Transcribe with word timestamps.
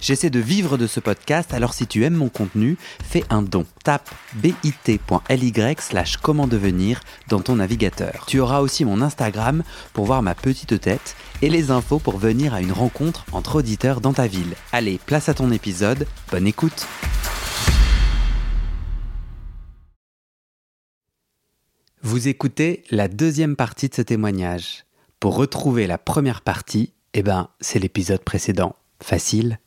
J'essaie 0.00 0.30
de 0.30 0.38
vivre 0.38 0.78
de 0.78 0.86
ce 0.86 1.00
podcast, 1.00 1.52
alors 1.52 1.74
si 1.74 1.86
tu 1.86 2.04
aimes 2.04 2.14
mon 2.14 2.28
contenu, 2.28 2.76
fais 3.02 3.24
un 3.30 3.42
don. 3.42 3.66
Tape 3.82 4.08
bit.ly 4.34 5.52
slash 5.80 6.16
comment 6.18 6.46
devenir 6.46 7.00
dans 7.28 7.40
ton 7.40 7.56
navigateur. 7.56 8.24
Tu 8.26 8.38
auras 8.38 8.60
aussi 8.60 8.84
mon 8.84 9.02
Instagram 9.02 9.64
pour 9.92 10.06
voir 10.06 10.22
ma 10.22 10.34
petite 10.34 10.80
tête 10.80 11.16
et 11.42 11.50
les 11.50 11.70
infos 11.70 11.98
pour 11.98 12.18
venir 12.18 12.54
à 12.54 12.60
une 12.60 12.72
rencontre 12.72 13.24
entre 13.32 13.56
auditeurs 13.56 14.00
dans 14.00 14.12
ta 14.12 14.26
ville. 14.26 14.54
Allez, 14.72 15.00
place 15.04 15.28
à 15.28 15.34
ton 15.34 15.50
épisode, 15.50 16.06
bonne 16.30 16.46
écoute 16.46 16.86
Vous 22.02 22.28
écoutez 22.28 22.84
la 22.90 23.08
deuxième 23.08 23.56
partie 23.56 23.88
de 23.88 23.94
ce 23.94 24.02
témoignage. 24.02 24.84
Pour 25.18 25.34
retrouver 25.34 25.88
la 25.88 25.98
première 25.98 26.42
partie, 26.42 26.92
eh 27.12 27.22
ben, 27.22 27.48
c'est 27.60 27.80
l'épisode 27.80 28.22
précédent. 28.22 28.76
Facile 29.02 29.58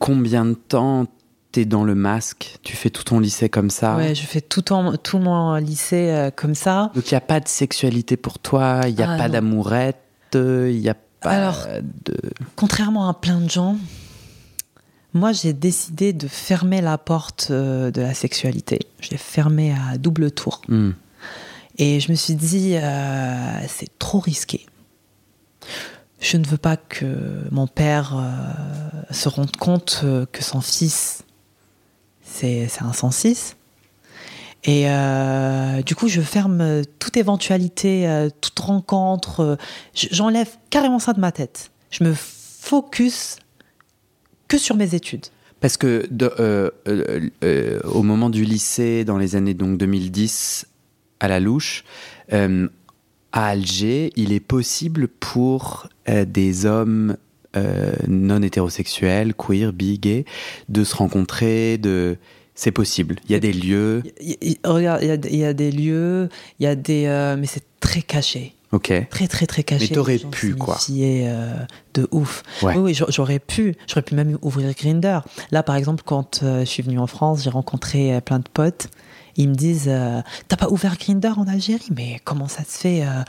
Combien 0.00 0.44
de 0.44 0.54
temps 0.54 1.06
t'es 1.52 1.64
dans 1.64 1.84
le 1.84 1.94
masque? 1.94 2.58
Tu 2.62 2.74
fais 2.74 2.90
tout 2.90 3.04
ton 3.04 3.20
lycée 3.20 3.48
comme 3.48 3.70
ça? 3.70 3.96
Ouais, 3.96 4.14
je 4.16 4.22
fais 4.22 4.40
tout, 4.40 4.72
en, 4.72 4.96
tout 4.96 5.18
mon 5.18 5.54
lycée 5.56 6.10
euh, 6.10 6.30
comme 6.34 6.56
ça. 6.56 6.90
Donc 6.96 7.08
il 7.10 7.14
n'y 7.14 7.18
a 7.18 7.20
pas 7.22 7.38
de 7.38 7.46
sexualité 7.48 8.16
pour 8.16 8.40
toi, 8.40 8.80
il 8.88 8.94
n'y 8.96 9.02
a 9.02 9.12
Ah, 9.12 9.16
pas 9.18 9.26
non. 9.28 9.34
d'amourette, 9.34 9.98
il 10.34 10.80
n'y 10.80 10.88
a 10.88 10.96
pas 11.20 11.30
Alors, 11.30 11.66
de... 12.06 12.16
Contrairement 12.56 13.08
à 13.08 13.14
plein 13.14 13.40
de 13.40 13.50
gens, 13.50 13.76
moi 15.12 15.32
j'ai 15.32 15.52
décidé 15.52 16.12
de 16.14 16.26
fermer 16.28 16.80
la 16.80 16.96
porte 16.98 17.48
euh, 17.50 17.90
de 17.90 18.00
la 18.00 18.14
sexualité. 18.14 18.78
Je 19.00 19.10
l'ai 19.10 19.18
fermée 19.18 19.72
à 19.72 19.98
double 19.98 20.30
tour. 20.30 20.62
Hmm. 20.68 20.92
Et 21.78 22.00
je 22.00 22.10
me 22.10 22.16
suis 22.16 22.34
dit, 22.34 22.76
euh, 22.76 23.60
c'est 23.68 23.98
trop 23.98 24.18
risqué. 24.18 24.66
Je 26.20 26.36
ne 26.36 26.46
veux 26.46 26.58
pas 26.58 26.76
que 26.76 27.06
mon 27.50 27.66
père 27.66 28.14
euh, 28.14 29.12
se 29.12 29.28
rende 29.30 29.56
compte 29.56 30.02
euh, 30.04 30.26
que 30.30 30.44
son 30.44 30.60
fils, 30.60 31.24
c'est 32.22 32.68
un 32.80 32.92
106. 32.92 33.56
Et 34.64 34.90
euh, 34.90 35.80
du 35.82 35.94
coup, 35.94 36.08
je 36.08 36.20
ferme 36.20 36.82
toute 36.98 37.16
éventualité, 37.16 38.28
toute 38.42 38.58
rencontre. 38.58 39.56
J'enlève 39.94 40.50
carrément 40.68 40.98
ça 40.98 41.14
de 41.14 41.20
ma 41.20 41.32
tête. 41.32 41.70
Je 41.90 42.04
me 42.04 42.12
focus 42.14 43.38
que 44.48 44.58
sur 44.58 44.76
mes 44.76 44.94
études. 44.94 45.26
Parce 45.60 45.78
que 45.78 46.06
au 47.86 48.02
moment 48.02 48.28
du 48.28 48.44
lycée, 48.44 49.04
dans 49.06 49.16
les 49.16 49.34
années 49.34 49.54
donc 49.54 49.78
2010, 49.78 50.66
à 51.20 51.28
la 51.28 51.40
louche, 51.40 51.84
à 53.32 53.46
Alger, 53.48 54.12
il 54.16 54.32
est 54.32 54.40
possible 54.40 55.08
pour 55.08 55.88
euh, 56.08 56.24
des 56.24 56.66
hommes 56.66 57.16
euh, 57.56 57.92
non 58.08 58.42
hétérosexuels, 58.42 59.34
queer, 59.34 59.72
bi, 59.72 59.98
gay, 59.98 60.24
de 60.68 60.84
se 60.84 60.94
rencontrer, 60.96 61.78
de... 61.78 62.16
C'est 62.54 62.72
possible. 62.72 63.16
Il 63.28 63.32
y 63.32 63.34
a 63.34 63.40
des 63.40 63.52
lieux. 63.54 64.02
Il 64.20 64.30
y- 64.32 64.38
il- 64.42 64.58
regarde, 64.64 65.00
il 65.02 65.08
y, 65.08 65.10
a- 65.12 65.14
il 65.30 65.36
y 65.36 65.44
a 65.44 65.52
des 65.54 65.70
lieux, 65.70 66.28
il 66.58 66.64
y 66.64 66.66
a 66.66 66.74
des, 66.74 67.06
euh, 67.06 67.36
mais 67.38 67.46
c'est 67.46 67.64
très 67.80 68.02
caché. 68.02 68.54
Ok. 68.72 68.92
très 69.10 69.26
très 69.26 69.46
très 69.46 69.64
caché. 69.64 69.86
Mais 69.90 69.94
t'aurais 69.94 70.18
pu, 70.18 70.54
quoi. 70.54 70.78
euh, 70.90 71.54
de 71.94 72.06
ouf. 72.12 72.42
Ouais. 72.62 72.74
Oui, 72.76 72.82
oui, 72.82 72.94
j'a- 72.94 73.06
j'aurais 73.08 73.38
pu. 73.40 73.74
J'aurais 73.88 74.02
pu 74.02 74.14
même 74.14 74.38
ouvrir 74.42 74.72
Grinder. 74.74 75.20
Là, 75.50 75.62
par 75.64 75.74
exemple, 75.74 76.02
quand 76.06 76.40
je 76.42 76.64
suis 76.64 76.82
venue 76.82 76.98
en 77.00 77.06
France, 77.08 77.42
j'ai 77.42 77.50
rencontré 77.50 78.20
plein 78.20 78.38
de 78.38 78.48
potes. 78.52 78.88
Ils 79.40 79.48
me 79.48 79.54
disent 79.54 79.86
euh, 79.88 80.20
T'as 80.48 80.56
pas 80.56 80.68
ouvert 80.68 80.96
Grinder 80.98 81.32
en 81.36 81.46
Algérie? 81.48 81.88
Mais 81.96 82.20
comment 82.24 82.48
ça 82.48 82.62
se 82.64 82.78
fait 82.78 83.02
euh? 83.04 83.22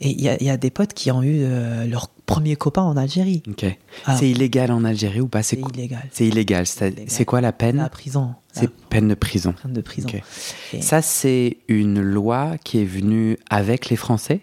Et 0.00 0.10
il 0.10 0.20
y, 0.20 0.28
a- 0.28 0.36
il 0.40 0.46
y 0.46 0.50
a 0.50 0.56
des 0.56 0.70
potes 0.70 0.92
qui 0.92 1.10
ont 1.12 1.22
eu 1.22 1.38
euh, 1.44 1.86
leur 1.86 2.08
premier 2.08 2.56
copain 2.56 2.82
en 2.82 2.96
Algérie. 2.96 3.42
Ok. 3.48 3.64
Ah. 4.04 4.16
C'est 4.16 4.28
illégal 4.28 4.72
en 4.72 4.84
Algérie 4.84 5.20
ou 5.20 5.28
pas? 5.28 5.42
C'est 5.44 5.58
illégal. 5.58 6.02
C'est 6.10 6.26
illégal. 6.26 6.66
C'est 6.66 7.24
quoi 7.24 7.40
la 7.40 7.52
peine? 7.52 7.76
La 7.76 7.88
prison. 7.88 8.34
C'est 8.52 8.64
La 8.64 8.70
peine 8.90 9.08
de 9.08 9.14
prison. 9.14 9.54
peine 9.62 9.72
de 9.72 9.80
prison. 9.80 10.08
Et- 10.72 10.82
Ça, 10.82 11.00
c'est 11.00 11.58
une 11.68 12.00
loi 12.02 12.56
qui 12.64 12.80
est 12.82 12.84
venue 12.84 13.38
avec 13.50 13.88
les 13.88 13.96
Français? 13.96 14.40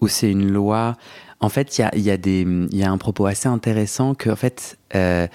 Ou 0.00 0.08
c'est 0.08 0.30
une 0.30 0.50
loi? 0.50 0.96
En 1.40 1.50
fait, 1.50 1.78
il 1.78 1.82
y 1.82 1.84
a, 1.84 1.96
y, 1.96 2.10
a 2.10 2.16
y 2.16 2.82
a 2.82 2.90
un 2.90 2.98
propos 2.98 3.26
assez 3.26 3.48
intéressant 3.48 4.14
que, 4.14 4.30
en 4.30 4.36
fait, 4.36 4.78
euh, 4.94 5.26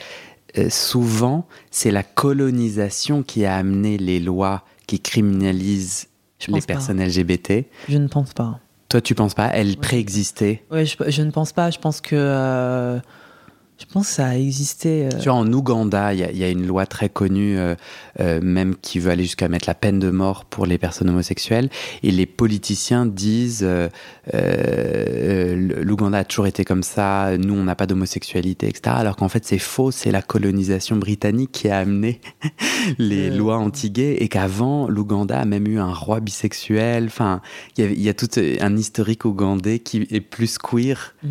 euh, 0.57 0.69
souvent, 0.69 1.47
c'est 1.71 1.91
la 1.91 2.03
colonisation 2.03 3.23
qui 3.23 3.45
a 3.45 3.55
amené 3.55 3.97
les 3.97 4.19
lois 4.19 4.63
qui 4.87 4.99
criminalisent 4.99 6.07
les 6.47 6.59
pas. 6.59 6.65
personnes 6.65 7.01
LGBT. 7.03 7.65
Je 7.89 7.97
ne 7.97 8.07
pense 8.07 8.33
pas. 8.33 8.59
Toi, 8.89 9.01
tu 9.01 9.15
penses 9.15 9.33
pas? 9.33 9.47
Elles 9.47 9.77
préexistaient? 9.77 10.63
Je, 10.71 10.95
je 11.07 11.21
ne 11.23 11.31
pense 11.31 11.51
pas. 11.53 11.71
Je 11.71 11.79
pense 11.79 12.01
que. 12.01 12.15
euh, 12.15 12.99
je 13.77 13.85
pense 13.91 14.07
que 14.07 14.13
ça 14.13 14.27
a 14.27 14.35
existé. 14.37 15.05
euh, 15.05 15.09
Tu 15.19 15.25
vois, 15.29 15.33
en 15.37 15.51
Ouganda, 15.51 16.13
il 16.13 16.19
y, 16.19 16.23
a- 16.23 16.31
il 16.31 16.37
y 16.37 16.43
a 16.43 16.49
une 16.49 16.65
loi 16.65 16.85
très 16.85 17.09
connue, 17.09 17.57
euh, 17.57 17.75
euh, 18.19 18.39
même 18.41 18.75
qui 18.81 18.99
veut 18.99 19.11
aller 19.11 19.23
jusqu'à 19.23 19.47
mettre 19.49 19.67
la 19.67 19.73
peine 19.75 19.99
de 19.99 20.09
mort 20.09 20.45
pour 20.45 20.65
les 20.65 20.77
personnes 20.77 21.09
homosexuelles. 21.09 21.69
Et 22.03 22.11
les 22.11 22.25
politiciens 22.25 23.05
disent 23.05 23.67
l'Ouganda 24.33 26.19
a 26.19 26.23
toujours 26.23 26.47
été 26.47 26.63
comme 26.65 26.83
ça, 26.83 27.37
nous, 27.37 27.53
on 27.53 27.63
n'a 27.63 27.75
pas 27.75 27.85
d'homosexualité, 27.87 28.67
etc. 28.67 28.95
Alors 28.97 29.15
qu'en 29.15 29.29
fait, 29.29 29.45
c'est 29.45 29.59
faux, 29.59 29.91
c'est 29.91 30.11
la 30.11 30.21
colonisation 30.21 30.95
britannique 30.97 31.51
qui 31.51 31.69
a 31.69 31.79
amené 31.79 32.21
les 32.97 33.29
lois 33.29 33.57
anti-gays 33.57 34.17
et 34.19 34.27
qu'avant, 34.27 34.87
l'Ouganda 34.87 35.39
a 35.39 35.45
même 35.45 35.67
eu 35.67 35.79
un 35.79 35.93
roi 35.93 36.19
bisexuel. 36.19 37.05
Enfin, 37.05 37.41
il 37.77 37.81
y, 37.81 37.83
avait- 37.87 37.95
il 37.95 38.01
y 38.01 38.09
a 38.09 38.13
tout 38.13 38.29
un 38.61 38.77
historique 38.77 39.25
ougandais 39.25 39.79
qui 39.79 40.07
est 40.11 40.21
plus 40.21 40.57
queer. 40.57 41.15
Mm. 41.23 41.27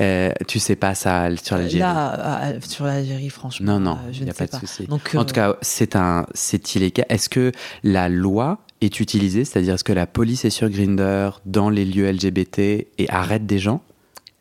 Euh, 0.00 0.30
tu 0.46 0.58
sais 0.58 0.76
pas 0.76 0.94
ça 0.94 1.28
sur 1.42 1.56
l'Algérie 1.56 1.80
Là, 1.80 2.52
sur 2.60 2.84
l'Algérie, 2.84 3.30
franchement. 3.30 3.72
non, 3.74 3.80
non, 3.80 3.92
euh, 3.94 4.12
je 4.12 4.18
il 4.18 4.20
n'y 4.20 4.26
ne 4.26 4.30
a 4.30 4.34
pas 4.34 4.46
de 4.46 4.54
souci. 4.54 4.86
En 4.90 4.96
euh, 4.96 5.24
tout 5.24 5.34
cas, 5.34 5.56
c'est 5.60 5.96
un, 5.96 6.26
c'est 6.34 6.74
illégal. 6.76 7.06
Est-ce 7.08 7.28
que 7.28 7.52
la 7.82 8.08
loi 8.08 8.58
est 8.80 9.00
utilisée, 9.00 9.44
c'est-à-dire 9.44 9.74
est-ce 9.74 9.84
que 9.84 9.92
la 9.92 10.06
police 10.06 10.44
est 10.44 10.50
sur 10.50 10.68
Grinder 10.70 11.30
dans 11.46 11.68
les 11.68 11.84
lieux 11.84 12.08
LGBT 12.10 12.58
et 12.60 13.06
arrête 13.08 13.44
des 13.46 13.58
gens? 13.58 13.82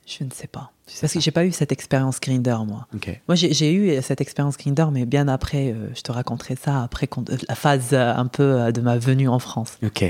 Je 0.06 0.24
ne 0.24 0.30
sais 0.32 0.48
pas. 0.48 0.72
Tu 0.86 0.94
sais 0.94 1.02
Parce 1.02 1.12
que 1.14 1.18
pas. 1.20 1.24
j'ai 1.24 1.32
pas 1.32 1.46
eu 1.46 1.52
cette 1.52 1.74
expérience 1.74 2.22
Grinder, 2.22 2.56
moi. 2.66 2.88
Ok. 2.96 3.20
Moi, 3.28 3.36
j'ai 3.36 3.74
eu 3.74 4.02
cette 4.02 4.22
expérience 4.22 4.58
Grinder, 4.58 4.86
mais 4.90 5.06
bien 5.06 5.28
après, 5.28 5.72
euh, 5.74 5.90
je 5.94 6.02
te 6.02 6.14
raconterai 6.14 6.56
ça 6.56 6.82
après 6.84 7.10
la 7.50 7.56
phase 7.56 7.90
euh, 7.92 8.14
un 8.16 8.28
peu 8.28 8.44
euh, 8.44 8.72
de 8.72 8.80
ma 8.80 8.98
venue 8.98 9.28
en 9.28 9.40
France. 9.40 9.78
Ok. 9.84 10.04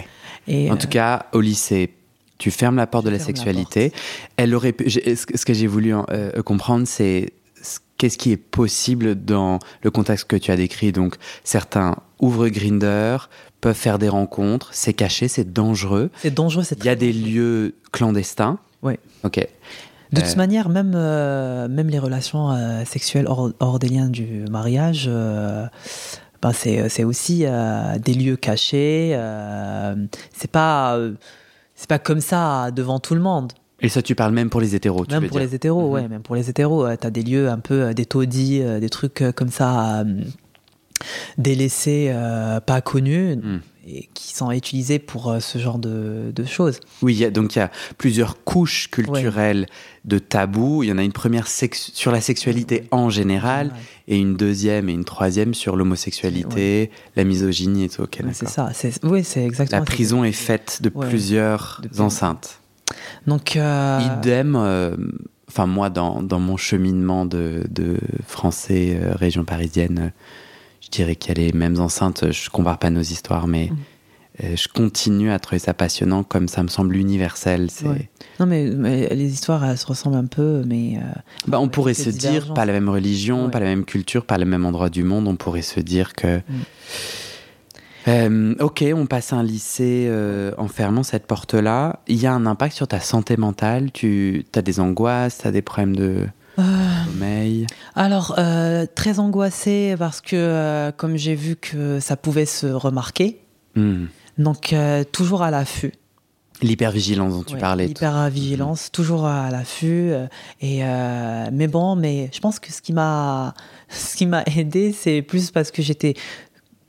Et, 0.47 0.69
En 0.69 0.75
euh, 0.75 0.77
tout 0.77 0.87
cas, 0.87 1.25
au 1.33 1.41
lycée, 1.41 1.95
tu 2.37 2.51
fermes 2.51 2.75
la 2.77 2.87
porte 2.87 3.05
de 3.05 3.09
la 3.09 3.19
sexualité. 3.19 3.91
Elle 4.37 4.53
aurait 4.55 4.73
pu- 4.73 4.89
ce 4.89 5.25
que- 5.45 5.53
j'ai 5.53 5.67
voulu 5.67 5.93
euh, 5.95 6.41
comprendre, 6.43 6.87
c'est 6.87 7.33
ce- 7.61 7.79
qu'est-ce 7.97 8.17
qui 8.17 8.31
est 8.31 8.37
possible 8.37 9.15
dans 9.15 9.59
le 9.81 9.89
contexte 9.91 10.25
que 10.27 10.35
tu 10.35 10.51
as 10.51 10.55
décrit. 10.55 10.91
Donc, 10.91 11.15
certains 11.43 11.95
ouvrent 12.19 12.47
Grinder, 12.49 13.17
peuvent 13.61 13.75
faire 13.75 13.97
des 13.97 14.09
rencontres, 14.09 14.69
c'est 14.71 14.93
caché, 14.93 15.27
c'est 15.27 15.51
dangereux. 15.51 16.11
c'est 16.21 16.33
dangereux, 16.33 16.63
c'est 16.63 16.77
Il 16.79 16.85
y 16.85 16.89
a 16.89 16.95
des 16.95 17.11
lieux 17.13 17.73
clandestins. 17.91 18.59
Ouais. 18.83 18.99
Ok. 19.23 19.39
De 20.13 20.21
Euh, 20.21 20.23
toute 20.25 20.37
manière, 20.37 20.69
même, 20.69 20.93
euh, 20.95 21.67
même 21.67 21.89
les 21.89 21.99
relations 21.99 22.51
euh, 22.51 22.85
sexuelles 22.85 23.25
hors, 23.27 23.51
hors 23.59 23.79
des 23.79 23.89
liens 23.89 24.07
du 24.09 24.45
mariage, 24.49 25.05
euh, 25.09 25.65
ben 26.41 26.53
c'est 26.53 26.87
c'est 26.87 27.03
aussi 27.03 27.41
euh, 27.45 27.97
des 27.97 28.13
lieux 28.13 28.37
cachés. 28.37 29.11
euh, 29.15 29.95
c'est 30.33 30.49
pas, 30.51 30.95
euh, 30.95 31.13
c'est 31.77 31.87
pas 31.87 31.99
comme 31.99 32.19
ça 32.19 32.71
devant 32.71 32.99
tout 32.99 33.15
le 33.15 33.21
monde. 33.21 33.53
Et 33.79 33.87
ça, 33.89 34.01
tu 34.01 34.15
parles 34.15 34.33
même 34.33 34.49
pour 34.49 34.59
les 34.59 34.73
hétéros, 34.75 35.05
tu 35.05 35.13
Même 35.13 35.21
veux 35.23 35.29
pour 35.29 35.37
dire 35.37 35.47
les 35.47 35.55
hétéros, 35.55 35.85
Mhm. 35.87 35.93
ouais, 35.93 36.07
même 36.09 36.21
pour 36.23 36.35
les 36.35 36.49
hétéros, 36.49 36.85
euh, 36.85 36.95
t'as 36.99 37.11
des 37.11 37.21
lieux 37.23 37.47
un 37.47 37.59
peu, 37.59 37.83
euh, 37.83 37.93
des 37.93 38.05
taudis, 38.07 38.59
euh, 38.61 38.79
des 38.81 38.89
trucs 38.89 39.23
comme 39.35 39.51
ça, 39.51 40.03
délaissés, 41.37 42.13
pas 42.65 42.81
connus, 42.81 43.35
Mm. 43.37 43.59
Et 43.89 44.09
qui 44.13 44.35
sont 44.35 44.51
utilisés 44.51 44.99
pour 44.99 45.29
euh, 45.31 45.39
ce 45.39 45.57
genre 45.57 45.79
de, 45.79 46.31
de 46.35 46.43
choses. 46.45 46.79
Oui, 47.01 47.13
il 47.15 47.19
y 47.19 47.25
a- 47.25 47.31
donc 47.31 47.55
il 47.55 47.59
y 47.59 47.61
a 47.61 47.71
plusieurs 47.97 48.43
couches 48.43 48.89
culturelles 48.91 49.65
de 50.05 50.19
tabous. 50.19 50.83
Il 50.83 50.89
y 50.89 50.91
en 50.91 50.97
a 50.97 51.03
une 51.03 51.13
première 51.13 51.47
sur 51.47 52.11
la 52.11 52.19
sexualité 52.21 52.83
en 52.91 53.09
général, 53.09 53.67
Ouais. 53.67 53.73
et 54.15 54.17
une 54.19 54.35
deuxième 54.35 54.89
et 54.89 54.93
une 54.93 55.05
troisième 55.05 55.53
sur 55.53 55.75
l'homosexualité, 55.77 56.91
la 57.15 57.23
misogynie 57.23 57.85
et 57.85 57.89
tout. 57.89 58.01
Ok, 58.03 58.19
Ouais, 58.23 58.31
c'est 58.33 58.49
ça. 58.49 58.71
Oui, 59.03 59.23
c'est 59.23 59.43
exactement 59.45 59.79
La 59.79 59.85
prison 59.85 60.23
est 60.23 60.31
faite 60.31 60.79
de 60.81 60.89
plusieurs 60.89 61.81
De 61.93 62.01
enceintes. 62.01 62.59
Donc, 63.25 63.55
euh, 63.55 63.99
Idem, 64.19 64.55
euh, 64.55 64.95
enfin 65.49 65.65
moi, 65.65 65.89
dans, 65.89 66.21
dans 66.21 66.39
mon 66.39 66.57
cheminement 66.57 67.25
de, 67.25 67.63
de 67.69 67.97
français 68.25 68.97
région 69.15 69.43
parisienne, 69.43 70.11
je 70.87 70.91
dirais 70.91 71.15
qu'il 71.15 71.37
y 71.37 71.41
a 71.41 71.47
les 71.47 71.53
mêmes 71.53 71.79
enceintes. 71.79 72.31
Je 72.31 72.49
compare 72.49 72.79
pas 72.79 72.89
nos 72.89 73.01
histoires, 73.01 73.47
mais 73.47 73.69
Mhm. 74.39 74.55
je 74.55 74.67
continue 74.67 75.31
à 75.31 75.39
trouver 75.39 75.59
ça 75.59 75.73
passionnant, 75.73 76.23
comme 76.23 76.47
ça 76.47 76.63
me 76.63 76.67
semble 76.67 76.95
universel. 76.95 77.67
Non, 78.39 78.45
mais, 78.45 78.69
les 79.13 79.33
histoires, 79.33 79.63
elles 79.65 79.77
se 79.77 79.85
ressemblent 79.85 80.17
un 80.17 80.25
peu, 80.25 80.63
mais. 80.65 80.99
bah, 81.47 81.59
on 81.59 81.69
pourrait 81.69 81.93
se 81.93 82.09
dire, 82.09 82.53
pas 82.53 82.65
la 82.65 82.73
même 82.73 82.89
religion, 82.89 83.49
pas 83.49 83.59
la 83.59 83.65
même 83.65 83.85
culture, 83.85 84.25
pas 84.25 84.37
le 84.37 84.45
même 84.45 84.65
endroit 84.65 84.89
du 84.89 85.03
monde, 85.03 85.27
on 85.27 85.35
pourrait 85.35 85.61
se 85.61 85.79
dire 85.79 86.13
que. 86.13 86.37
Mm. 86.37 86.41
Euh, 88.07 88.55
ok, 88.59 88.85
on 88.95 89.05
passe 89.05 89.33
à 89.33 89.37
un 89.37 89.43
lycée 89.43 90.05
euh, 90.07 90.51
en 90.57 90.67
fermant 90.67 91.03
cette 91.03 91.27
porte-là. 91.27 91.99
Il 92.07 92.15
y 92.15 92.25
a 92.25 92.33
un 92.33 92.45
impact 92.45 92.75
sur 92.75 92.87
ta 92.87 92.99
santé 92.99 93.35
mentale? 93.35 93.91
Tu 93.91 94.45
as 94.55 94.61
des 94.61 94.79
angoisses, 94.79 95.39
tu 95.39 95.47
as 95.47 95.51
des 95.51 95.61
problèmes 95.61 95.95
de 95.95 96.25
euh, 96.59 96.86
sommeil 97.17 97.67
Alors, 97.95 98.37
très 98.95 99.19
angoissée 99.19 99.95
parce 99.97 100.21
que, 100.21 100.91
comme 100.97 101.17
j'ai 101.17 101.35
vu 101.35 101.55
que 101.55 101.99
ça 101.99 102.15
pouvait 102.15 102.45
se 102.45 102.67
remarquer, 102.67 103.39
hmm. 103.75 104.05
donc 104.37 104.75
toujours 105.11 105.43
à 105.43 105.51
l'affût. 105.51 105.93
L'hypervigilance 106.63 107.33
dont 107.33 107.43
tu 107.43 107.55
parlais. 107.57 107.85
L'hypervigilance, 107.85 108.91
toujours 108.91 109.25
à 109.25 109.51
l'affût. 109.51 110.11
et 110.61 110.81
mais 111.51 111.67
bon, 111.67 111.95
mais 111.95 112.29
je 112.33 112.39
pense 112.39 112.59
que 112.59 112.71
ce 112.71 112.81
qui 112.81 112.93
m'a, 112.93 113.53
ce 113.89 114.15
qui 114.15 114.25
m'a 114.25 114.43
aidé, 114.55 114.91
c'est 114.91 115.21
plus 115.21 115.51
parce 115.51 115.71
que 115.71 115.81
j'étais 115.81 116.15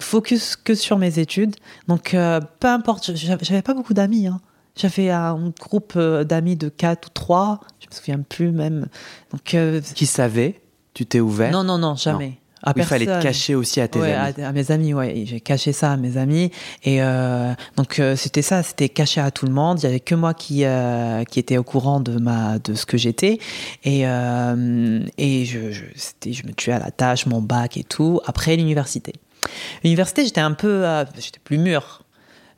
focus 0.00 0.56
que 0.56 0.74
sur 0.74 0.98
mes 0.98 1.18
études. 1.18 1.56
Donc, 1.86 2.14
euh, 2.14 2.40
peu 2.60 2.68
importe, 2.68 3.12
j'avais 3.14 3.62
pas 3.62 3.74
beaucoup 3.74 3.94
d'amis. 3.94 4.26
Hein. 4.26 4.40
J'avais 4.78 5.10
un 5.10 5.52
groupe 5.58 5.94
euh, 5.96 6.24
d'amis 6.24 6.56
de 6.56 6.68
4 6.68 7.06
ou 7.06 7.10
3, 7.12 7.60
je 7.80 7.86
me 7.86 7.92
souviens 7.92 8.20
plus 8.20 8.50
même. 8.50 8.86
Donc, 9.32 9.54
euh, 9.54 9.80
Qui 9.94 10.06
savait 10.06 10.60
Tu 10.94 11.04
t'es 11.04 11.20
ouvert? 11.20 11.52
Non, 11.52 11.64
non, 11.64 11.78
non, 11.78 11.96
jamais. 11.96 12.38
Il 12.76 12.82
fallait 12.84 13.06
te 13.06 13.22
cacher 13.22 13.54
aussi 13.54 13.80
à 13.80 13.86
tes 13.86 14.02
amis. 14.02 14.42
À, 14.42 14.52
mes 14.52 14.70
amis, 14.72 14.92
ouais. 14.92 15.24
J'ai 15.26 15.40
caché 15.40 15.72
ça 15.72 15.92
à 15.92 15.96
mes 15.96 16.16
amis. 16.16 16.50
Et 16.82 16.98
donc, 17.76 18.02
c'était 18.16 18.42
ça, 18.42 18.64
c'était 18.64 18.88
caché 18.88 19.20
à 19.20 19.30
tout 19.30 19.46
le 19.46 19.52
monde. 19.52 19.78
Il 19.78 19.86
n'y 19.86 19.90
avait 19.90 20.00
que 20.00 20.16
moi 20.16 20.34
qui, 20.34 20.64
qui 21.30 21.38
était 21.38 21.56
au 21.56 21.62
courant 21.62 22.00
de, 22.00 22.18
ma, 22.18 22.58
de 22.58 22.74
ce 22.74 22.84
que 22.84 22.98
j'étais. 22.98 23.38
Et, 23.84 24.00
et 24.00 25.44
je, 25.44 25.70
je, 25.70 25.84
je 26.32 26.46
me 26.48 26.52
tuais 26.52 26.72
à 26.72 26.80
la 26.80 26.90
tâche, 26.90 27.26
mon 27.26 27.40
bac 27.40 27.76
et 27.76 27.84
tout, 27.84 28.20
après 28.26 28.56
l'université. 28.56 29.12
L'université, 29.84 30.24
j'étais 30.24 30.40
un 30.40 30.52
peu, 30.52 30.86
euh, 30.86 31.04
j'étais 31.18 31.40
plus 31.42 31.58
mûr. 31.58 32.02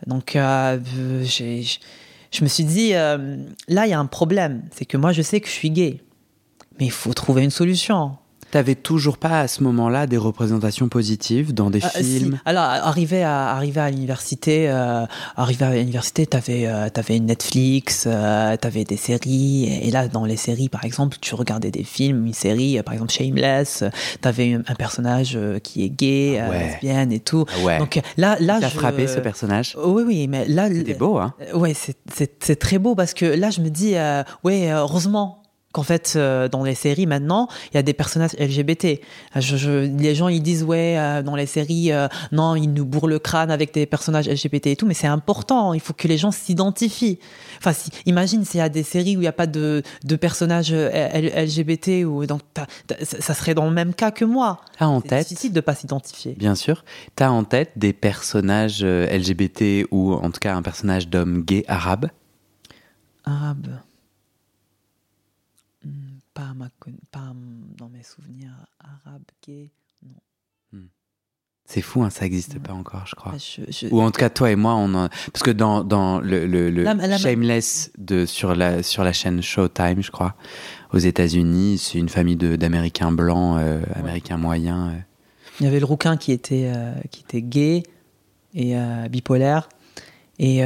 Donc, 0.07 0.37
euh, 0.37 0.79
je 2.31 2.45
me 2.45 2.49
suis 2.49 2.65
dit, 2.65 2.95
euh, 2.95 3.37
là, 3.69 3.87
il 3.87 3.91
y 3.91 3.93
a 3.93 3.99
un 3.99 4.07
problème. 4.07 4.63
C'est 4.73 4.85
que 4.85 4.97
moi, 4.97 5.13
je 5.13 5.23
sais 5.23 5.41
que 5.41 5.49
je 5.49 5.53
suis 5.53 5.71
gay. 5.71 6.01
Mais 6.79 6.87
il 6.87 6.93
faut 6.93 7.13
trouver 7.13 7.43
une 7.43 7.51
solution. 7.51 8.17
T'avais 8.51 8.75
toujours 8.75 9.17
pas 9.17 9.41
à 9.41 9.49
ce 9.49 9.63
moment-là 9.63 10.09
des 10.09 10.17
représentations 10.17 10.89
positives 10.89 11.55
dans 11.55 11.71
des 11.71 11.85
euh, 11.85 11.89
films? 11.89 12.41
Alors, 12.45 12.65
arrivé 12.65 13.23
à, 13.23 13.51
arrivé 13.51 13.81
à 13.81 13.91
l'université, 13.91 14.69
euh, 14.69 15.07
arrivé 15.37 15.65
à 15.65 15.75
l'université, 15.75 16.27
t'avais 16.27 16.67
euh, 16.67 16.89
avais 16.93 17.21
Netflix, 17.21 18.05
euh, 18.09 18.57
t'avais 18.57 18.83
des 18.83 18.97
séries, 18.97 19.67
et, 19.67 19.91
là, 19.93 20.09
dans 20.09 20.25
les 20.25 20.37
séries, 20.37 20.69
par 20.69 20.85
exemple, 20.85 21.19
tu 21.21 21.37
regardais 21.37 21.71
des 21.71 21.85
films, 21.85 22.27
une 22.27 22.35
série, 22.35 22.83
par 22.83 22.95
exemple 22.95 23.13
Shameless, 23.13 23.85
t'avais 24.21 24.55
un, 24.55 24.63
un 24.67 24.75
personnage 24.75 25.39
qui 25.63 25.85
est 25.85 25.91
gay, 25.91 26.41
ah 26.41 26.51
lesbienne 26.53 27.13
et 27.13 27.21
tout. 27.21 27.45
Ah 27.49 27.65
ouais. 27.65 27.79
Donc 27.79 28.01
là, 28.17 28.37
là, 28.41 28.59
T'as 28.61 28.69
frappé 28.69 29.07
ce 29.07 29.21
personnage? 29.21 29.77
Oui, 29.81 30.03
oui, 30.05 30.27
mais 30.27 30.47
là, 30.49 30.69
c'était 30.69 30.95
beau, 30.95 31.19
hein? 31.19 31.35
Ouais, 31.55 31.75
c'est 31.75 32.59
très 32.59 32.79
beau 32.79 32.97
parce 32.97 33.15
que 33.15 33.27
là, 33.27 33.51
je 33.51 33.61
me 33.61 33.69
dis, 33.69 33.95
ouais, 34.43 34.71
heureusement 34.73 35.40
qu'en 35.73 35.83
fait 35.83 36.15
euh, 36.17 36.49
dans 36.49 36.65
les 36.65 36.75
séries 36.75 37.07
maintenant 37.07 37.49
il 37.73 37.77
y 37.77 37.79
a 37.79 37.83
des 37.83 37.93
personnages 37.93 38.33
LGBT 38.39 39.01
je, 39.37 39.87
les 39.87 40.15
gens 40.15 40.29
ils 40.29 40.43
disent 40.43 40.65
ouais 40.65 40.97
euh, 40.99 41.23
dans 41.23 41.37
les 41.37 41.47
séries 41.47 41.93
euh, 41.93 42.09
non 42.33 42.57
ils 42.57 42.73
nous 42.73 42.85
bourrent 42.85 43.07
le 43.07 43.19
crâne 43.19 43.51
avec 43.51 43.73
des 43.73 43.87
personnages 43.87 44.29
LGBT 44.29 44.69
et 44.69 44.77
tout 44.77 44.87
mais 44.87 44.95
c'est 44.95 45.07
important. 45.07 45.73
Il 45.75 45.81
faut 45.81 45.93
que 45.93 46.09
les 46.09 46.19
gens 46.19 46.31
s'identifient. 46.31 47.19
Enfin 47.59 47.73
si, 47.73 47.91
imagine 48.07 48.45
s'il 48.45 48.59
y 48.59 48.63
a 48.63 48.69
des 48.69 48.83
séries 48.83 49.17
où 49.17 49.21
il 49.21 49.25
n'y 49.25 49.29
a 49.29 49.33
pas 49.33 49.47
de, 49.47 49.83
de 50.05 50.17
personnages 50.17 50.73
LGBT 50.73 52.05
ou 52.05 52.27
donc 52.27 52.41
ça 53.03 53.35
serait 53.35 53.55
dans 53.55 53.67
le 53.67 53.73
même 53.73 53.95
cas 53.95 54.11
que 54.11 54.25
moi. 54.25 54.61
As 54.79 54.89
en 54.89 55.01
tête 55.01 55.29
difficile 55.29 55.53
de 55.53 55.61
pas 55.61 55.75
s'identifier. 55.75 56.35
Bien 56.39 56.55
sûr. 56.55 56.85
Tu 57.17 57.23
as 57.23 57.33
en 57.33 57.45
tête 57.45 57.73
des 57.77 57.93
personnages 57.93 58.85
LGBT 58.85 59.87
ou 59.91 60.15
en 60.15 60.31
tout 60.31 60.41
cas 60.41 60.55
un 60.55 60.63
personnage 60.63 61.09
d'homme 61.09 61.43
gay 61.43 61.65
arabe? 61.69 62.09
Arabe 63.25 63.81
pas, 67.11 67.35
dans 67.77 67.89
mes 67.89 68.03
souvenirs 68.03 68.55
arabes, 68.79 69.23
gays, 69.47 69.71
non. 70.03 70.15
Hmm. 70.73 70.87
C'est 71.65 71.83
fou, 71.83 72.03
hein, 72.03 72.11
ça 72.11 72.23
n'existe 72.23 72.59
pas 72.59 72.73
encore, 72.73 73.07
je 73.07 73.15
crois. 73.15 73.35
Ou 73.91 74.01
en 74.01 74.11
tout 74.11 74.19
cas, 74.19 74.31
toi 74.31 74.51
et 74.51 74.57
moi, 74.57 74.75
on 74.75 74.93
parce 75.33 75.43
que 75.45 75.51
dans, 75.51 75.85
dans 75.85 76.21
le, 76.21 76.47
le, 76.47 76.85
Shameless 77.19 77.93
de, 77.97 78.27
sur, 78.27 78.55
la, 78.55 78.83
sur 78.83 79.05
la 79.05 79.13
chaîne 79.13 79.41
Showtime, 79.41 80.03
je 80.03 80.11
crois, 80.11 80.35
aux 80.93 80.99
États-Unis, 80.99 81.79
c'est 81.79 81.99
une 81.99 82.09
famille 82.09 82.37
d'Américains 82.37 83.13
blancs, 83.13 83.59
euh, 83.61 83.83
Américains 83.95 84.37
moyens. 84.37 84.95
Euh. 84.95 84.99
Il 85.61 85.67
y 85.67 85.69
avait 85.69 85.79
le 85.79 85.87
rouquin 85.87 86.17
qui 86.17 86.33
était, 86.33 86.73
euh, 86.75 86.95
qui 87.11 87.21
était 87.21 87.43
gay 87.43 87.83
et 88.55 88.75
bipolaire. 89.09 89.69
Et 90.39 90.65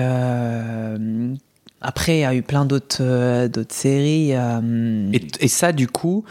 après, 1.85 2.17
il 2.17 2.21
y 2.21 2.25
a 2.25 2.35
eu 2.35 2.43
plein 2.43 2.65
d'autres 2.65 3.03
euh, 3.03 3.49
séries. 3.69 4.31
Euh, 4.35 5.13
et, 5.13 5.49
ça, 5.49 5.71
du 5.73 5.87
coup, 5.87 6.25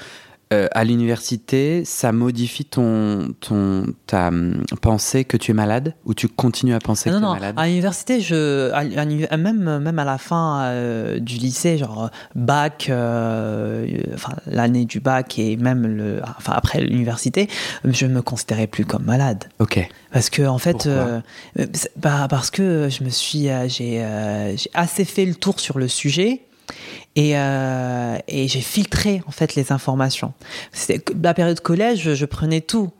euh, 0.53 0.67
à 0.71 0.83
l'université, 0.83 1.83
ça 1.85 2.11
modifie 2.11 2.65
ton, 2.65 3.33
ton, 3.39 3.85
ta 4.07 4.27
hum, 4.27 4.63
pensée 4.81 5.25
que 5.25 5.37
tu 5.37 5.51
es 5.51 5.53
malade 5.53 5.95
Ou 6.05 6.13
tu 6.13 6.27
continues 6.27 6.73
à 6.73 6.79
penser 6.79 7.09
que 7.09 7.15
tu 7.15 7.21
es 7.21 7.25
malade? 7.25 7.55
À 7.57 7.67
l'université, 7.67 8.21
je, 8.21 8.71
même, 9.35 9.79
même 9.79 9.99
à 9.99 10.05
la 10.05 10.17
fin 10.17 10.73
du 11.19 11.35
lycée, 11.35 11.77
genre 11.77 12.09
bac, 12.35 12.83
enfin, 12.89 14.33
l'année 14.45 14.85
du 14.85 14.99
bac 14.99 15.37
et 15.39 15.57
même 15.57 15.85
le, 15.87 16.21
enfin, 16.37 16.53
après 16.55 16.81
l'université, 16.81 17.49
je 17.83 18.05
me 18.05 18.21
considérais 18.21 18.67
plus 18.67 18.85
comme 18.85 19.03
malade. 19.03 19.45
Ok. 19.59 19.87
Parce 20.11 20.29
que 20.29 20.43
en 20.43 20.59
fait, 20.59 20.85
euh, 20.85 21.21
bah, 21.97 22.27
parce 22.29 22.51
que 22.51 22.87
je 22.89 23.03
me 23.03 23.09
suis, 23.09 23.49
euh, 23.49 23.67
euh, 23.81 24.53
j'ai 24.55 24.69
assez 24.73 25.05
fait 25.05 25.25
le 25.25 25.35
tour 25.35 25.59
sur 25.59 25.79
le 25.79 25.87
sujet 25.87 26.41
et, 27.15 27.31
et 27.33 28.47
j'ai 28.47 28.61
filtré 28.61 29.21
en 29.27 29.31
fait 29.31 29.55
les 29.55 29.71
informations. 29.71 30.33
C'était 30.71 31.03
la 31.21 31.33
période 31.33 31.59
collège, 31.59 32.13
je 32.13 32.25
prenais 32.25 32.61
tout 32.61 32.91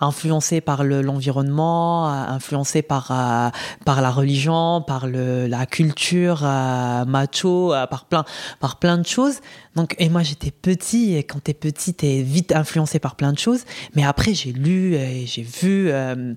influencé 0.00 0.60
par 0.60 0.82
l'environnement, 0.82 2.08
influencé 2.08 2.82
par 2.82 3.52
par 3.84 4.02
la 4.02 4.10
religion, 4.10 4.82
par 4.82 5.06
le, 5.06 5.46
la 5.46 5.66
culture 5.66 6.42
macho, 6.42 7.74
par 7.90 8.06
plein 8.06 8.24
par 8.60 8.78
plein 8.78 8.98
de 8.98 9.06
choses. 9.06 9.40
Donc 9.76 9.94
et 9.98 10.08
moi 10.08 10.22
j'étais 10.22 10.50
petit 10.50 11.14
et 11.14 11.24
quand 11.24 11.40
t'es 11.40 11.54
petit 11.54 11.94
t'es 11.94 12.22
vite 12.22 12.52
influencé 12.52 12.98
par 12.98 13.14
plein 13.14 13.32
de 13.32 13.38
choses. 13.38 13.64
Mais 13.94 14.04
après 14.04 14.34
j'ai 14.34 14.52
lu 14.52 14.94
et 14.94 15.26
j'ai 15.26 15.42
vu, 15.42 15.90
euh, 15.90 16.34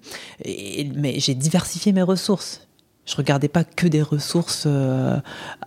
mais 0.96 1.20
j'ai 1.20 1.34
diversifié 1.34 1.94
mes 1.94 2.04
ressources. 2.04 2.63
Je 3.06 3.16
regardais 3.16 3.50
pas 3.50 3.64
que 3.64 3.86
des 3.86 4.02
ressources 4.02 4.64
euh, 4.66 5.18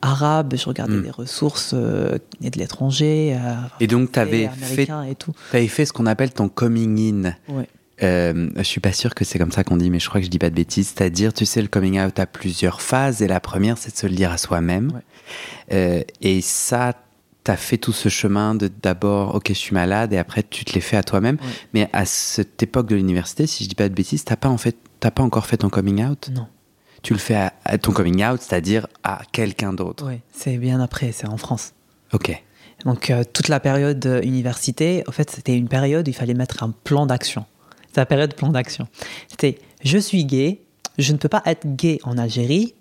arabes, 0.00 0.54
je 0.56 0.64
regardais 0.64 0.96
hmm. 0.96 1.02
des 1.02 1.10
ressources 1.10 1.72
euh, 1.74 2.18
de 2.40 2.58
l'étranger. 2.58 3.38
et 3.80 3.86
donc, 3.86 4.12
tu 4.12 4.18
avais 4.18 4.48
fait, 4.48 4.88
et 5.08 5.14
tout. 5.14 5.32
avais 5.52 5.68
fait 5.68 5.84
ce 5.84 5.92
qu'on 5.92 6.06
appelle 6.06 6.32
ton 6.32 6.48
coming 6.48 7.24
in. 7.24 7.54
Ouais. 7.54 7.68
Euh, 8.02 8.50
je 8.56 8.62
suis 8.62 8.80
pas 8.80 8.92
sûr 8.92 9.14
que 9.14 9.24
c'est 9.24 9.38
comme 9.38 9.52
ça 9.52 9.64
qu'on 9.64 9.76
dit, 9.76 9.90
mais 9.90 10.00
je 10.00 10.08
crois 10.08 10.20
que 10.20 10.26
je 10.26 10.30
dis 10.30 10.38
pas 10.38 10.50
de 10.50 10.54
bêtises. 10.54 10.92
C'est-à-dire, 10.94 11.32
tu 11.32 11.46
sais, 11.46 11.62
le 11.62 11.68
coming 11.68 12.00
out 12.00 12.18
a 12.18 12.26
plusieurs 12.26 12.80
phases, 12.80 13.22
et 13.22 13.28
la 13.28 13.40
première, 13.40 13.78
c'est 13.78 13.92
de 13.92 13.96
se 13.96 14.06
le 14.06 14.14
dire 14.14 14.30
à 14.30 14.38
soi-même. 14.38 15.00
Euh, 15.72 16.02
et 16.20 16.40
ça, 16.40 16.94
tu 17.44 17.50
as 17.50 17.56
fait 17.56 17.78
tout 17.78 17.92
ce 17.92 18.08
chemin 18.08 18.54
de 18.54 18.68
d'abord, 18.82 19.34
ok, 19.34 19.48
je 19.48 19.54
suis 19.54 19.74
malade, 19.74 20.12
et 20.12 20.18
après, 20.18 20.42
tu 20.42 20.64
te 20.64 20.74
l'es 20.74 20.80
fait 20.80 20.96
à 20.96 21.02
toi-même. 21.02 21.38
Mais 21.72 21.88
à 21.92 22.04
cette 22.04 22.62
époque 22.62 22.88
de 22.88 22.96
l'université, 22.96 23.46
si 23.46 23.64
je 23.64 23.68
dis 23.68 23.74
pas 23.74 23.88
de 23.88 23.94
bêtises, 23.94 24.24
t'as 24.24 24.36
pas 24.36 24.48
en 24.48 24.58
fait, 24.58 24.76
t'as 25.00 25.10
pas 25.10 25.22
encore 25.22 25.46
fait 25.46 25.58
ton 25.58 25.70
coming 25.70 26.04
out? 26.04 26.30
Non. 26.34 26.46
Tu 27.06 27.12
le 27.12 27.20
fais 27.20 27.48
à, 27.64 27.78
ton 27.78 27.92
coming 27.92 28.24
out, 28.24 28.40
c'est-à-dire 28.42 28.88
à, 29.04 29.22
quelqu'un 29.30 29.72
d'autre. 29.72 30.04
Oui, 30.06 30.20
c'est 30.32 30.56
bien 30.56 30.80
après, 30.80 31.12
c'est 31.12 31.28
en 31.28 31.36
France. 31.36 31.72
Ok. 32.12 32.42
Donc 32.84 33.10
euh, 33.10 33.22
toute 33.32 33.46
la 33.46 33.60
période 33.60 34.20
université, 34.24 35.04
en 35.06 35.12
fait, 35.12 35.30
c'était 35.30 35.56
une 35.56 35.68
période 35.68 36.08
où 36.08 36.10
il 36.10 36.14
fallait 36.14 36.34
mettre 36.34 36.64
un 36.64 36.70
plan 36.70 37.06
d'action 37.06 37.46
sa 37.96 38.04
période 38.04 38.34
plan 38.34 38.50
d'action. 38.50 38.88
C'était 39.28 39.58
je 39.82 39.96
suis 39.96 40.26
gay, 40.26 40.60
je 40.98 41.12
ne 41.12 41.18
peux 41.18 41.30
pas 41.30 41.42
être 41.46 41.76
gay 41.76 41.98
en 42.04 42.18
Algérie, 42.18 42.74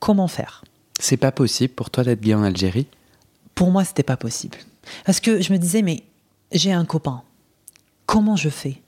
comment 0.00 0.28
faire? 0.28 0.64
C'est 0.98 1.16
pas 1.16 1.32
possible 1.32 1.72
pour 1.72 1.88
toi 1.88 2.04
d'être 2.04 2.20
gay 2.20 2.34
en 2.34 2.42
Algérie? 2.42 2.86
Pour 3.54 3.70
moi, 3.70 3.84
c'était 3.84 4.02
pas 4.02 4.18
possible. 4.18 4.58
Parce 5.06 5.20
que 5.20 5.40
je 5.40 5.52
me 5.52 5.58
disais, 5.58 5.80
mais 5.80 6.02
j'ai 6.52 6.72
un 6.72 6.84
copain, 6.84 7.22
comment 8.04 8.36
je 8.36 8.50
fais? 8.50 8.82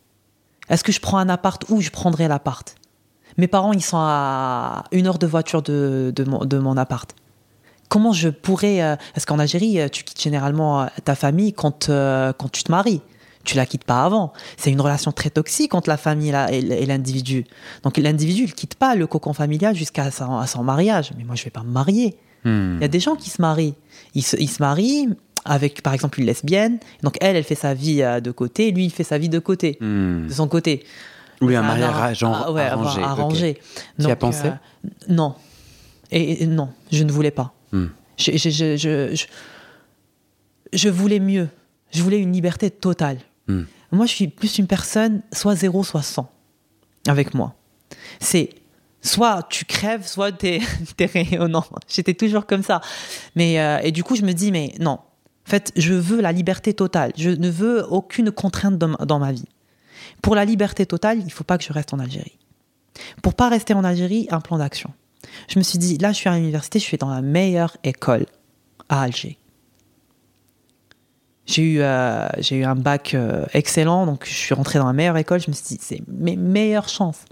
Est-ce 0.68 0.84
que 0.84 0.92
je 0.92 1.00
prends 1.00 1.18
un 1.18 1.30
appart 1.30 1.64
ou 1.70 1.80
je 1.80 1.90
prendrai 1.90 2.28
l'appart? 2.28 2.74
Mes 3.38 3.48
parents, 3.48 3.72
ils 3.72 3.82
sont 3.82 3.98
à 3.98 4.84
une 4.92 5.06
heure 5.06 5.18
de 5.18 5.26
voiture 5.26 5.62
de, 5.62 6.12
de, 6.14 6.58
mon, 6.58 6.76
appart 6.76 7.14
comment 7.88 8.12
je 8.12 8.30
pourrais. 8.30 8.82
Euh, 8.82 8.96
parce 9.14 9.26
qu'en 9.26 9.38
Algérie, 9.38 9.78
tu 9.90 10.04
quittes 10.04 10.20
généralement 10.20 10.82
euh, 10.82 10.86
ta 11.04 11.14
famille 11.14 11.52
quand, 11.52 11.88
euh, 11.88 12.32
quand 12.32 12.50
tu 12.50 12.62
te 12.62 12.70
maries 12.70 13.02
tu 13.44 13.56
la 13.56 13.66
quittes 13.66 13.84
pas 13.84 14.04
avant. 14.04 14.32
C'est 14.56 14.70
une 14.70 14.80
relation 14.80 15.12
très 15.12 15.30
toxique 15.30 15.74
entre 15.74 15.88
la 15.88 15.96
famille 15.96 16.34
et 16.50 16.58
et 16.58 16.86
l'individu. 16.86 17.44
Donc 17.82 17.96
l'individu, 17.96 18.44
il 18.44 18.54
quitte 18.54 18.74
pas 18.74 18.94
le 18.94 19.06
cocon 19.06 19.32
familial 19.32 19.74
jusqu'à 19.74 20.10
son, 20.10 20.62
mariage. 20.62 21.12
Mais 21.16 21.24
moi, 21.24 21.34
je 21.34 21.44
vais 21.44 21.50
pas 21.50 21.62
me 21.62 21.70
marier. 21.70 22.16
Hmm. 22.44 22.76
Il 22.76 22.82
y 22.82 22.84
a 22.84 22.88
des 22.88 23.00
gens 23.00 23.16
qui 23.16 23.30
se 23.30 23.40
marient. 23.40 23.74
Ils 24.14 24.22
se, 24.22 24.36
ils 24.36 24.50
se 24.50 24.62
marient 24.62 25.08
avec, 25.44 25.82
par 25.82 25.92
exemple, 25.92 26.20
une 26.20 26.26
lesbienne. 26.26 26.78
Donc 27.02 27.16
elle, 27.20 27.36
elle 27.36 27.44
fait 27.44 27.56
sa 27.56 27.74
vie 27.74 28.02
euh, 28.02 28.20
de 28.20 28.30
côté, 28.30 28.70
lui, 28.70 28.84
il 28.84 28.90
fait 28.90 29.04
sa 29.04 29.18
vie 29.18 29.28
de 29.28 29.38
côté, 29.38 29.76
hmm. 29.80 30.28
de 30.28 30.32
son 30.32 30.48
côté. 30.48 30.84
Oui, 31.42 31.56
un 31.56 31.62
mariage 31.62 32.22
ah, 32.22 32.44
arrangé. 32.46 33.02
arrangé. 33.02 33.60
tu 34.00 34.06
as 34.06 34.16
pensé 34.16 34.46
euh, 34.46 34.88
Non. 35.08 35.34
Et, 36.10 36.46
non, 36.46 36.68
je 36.90 37.04
ne 37.04 37.10
voulais 37.10 37.30
pas. 37.30 37.52
Hmm. 37.72 37.86
Je, 38.16 38.36
je, 38.36 38.76
je, 38.76 39.24
je, 40.72 40.88
voulais 40.88 41.18
mieux. 41.18 41.48
Je 41.90 42.02
voulais 42.02 42.18
une 42.18 42.32
liberté 42.32 42.70
totale. 42.70 43.18
Hmm. 43.48 43.62
Moi, 43.90 44.06
je 44.06 44.12
suis 44.12 44.28
plus 44.28 44.58
une 44.58 44.66
personne, 44.66 45.22
soit 45.32 45.54
zéro, 45.54 45.82
soit 45.82 46.02
100, 46.02 46.30
avec 47.08 47.34
moi. 47.34 47.54
C'est 48.20 48.50
soit 49.00 49.42
tu 49.50 49.64
crèves, 49.64 50.06
soit 50.06 50.32
tu 50.32 50.46
es, 50.46 50.60
rayonnant. 51.06 51.64
J'étais 51.88 52.14
toujours 52.14 52.46
comme 52.46 52.62
ça. 52.62 52.80
Mais, 53.34 53.58
euh, 53.58 53.78
et 53.82 53.90
du 53.90 54.04
coup, 54.04 54.14
je 54.14 54.22
me 54.22 54.32
dis, 54.32 54.52
mais 54.52 54.74
non. 54.78 54.98
En 55.46 55.50
fait, 55.50 55.72
je 55.76 55.94
veux 55.94 56.20
la 56.20 56.30
liberté 56.30 56.72
totale. 56.72 57.12
Je 57.16 57.30
ne 57.30 57.50
veux 57.50 57.84
aucune 57.90 58.30
contrainte 58.30 58.78
dans 58.78 59.18
ma 59.18 59.32
vie. 59.32 59.48
Pour 60.20 60.34
la 60.34 60.44
liberté 60.44 60.86
totale, 60.86 61.18
il 61.18 61.24
ne 61.24 61.30
faut 61.30 61.44
pas 61.44 61.58
que 61.58 61.64
je 61.64 61.72
reste 61.72 61.92
en 61.94 61.98
Algérie. 61.98 62.38
Pour 63.22 63.34
pas 63.34 63.48
rester 63.48 63.74
en 63.74 63.84
Algérie, 63.84 64.28
un 64.30 64.40
plan 64.40 64.58
d'action. 64.58 64.92
Je 65.48 65.58
me 65.58 65.64
suis 65.64 65.78
dit, 65.78 65.98
là, 65.98 66.12
je 66.12 66.16
suis 66.16 66.28
à 66.28 66.36
l'université, 66.36 66.78
je 66.78 66.84
suis 66.84 66.98
dans 66.98 67.10
la 67.10 67.22
meilleure 67.22 67.76
école 67.84 68.26
à 68.88 69.02
Alger. 69.02 69.38
J'ai 71.46 71.62
eu, 71.62 71.80
euh, 71.80 72.28
j'ai 72.38 72.56
eu 72.56 72.64
un 72.64 72.76
bac 72.76 73.14
euh, 73.14 73.44
excellent, 73.52 74.06
donc 74.06 74.24
je 74.26 74.32
suis 74.32 74.54
rentré 74.54 74.78
dans 74.78 74.86
la 74.86 74.92
meilleure 74.92 75.16
école. 75.16 75.40
Je 75.40 75.50
me 75.50 75.54
suis 75.54 75.76
dit, 75.76 75.78
c'est 75.80 76.02
mes 76.08 76.36
meilleures 76.36 76.88
chances. 76.88 77.24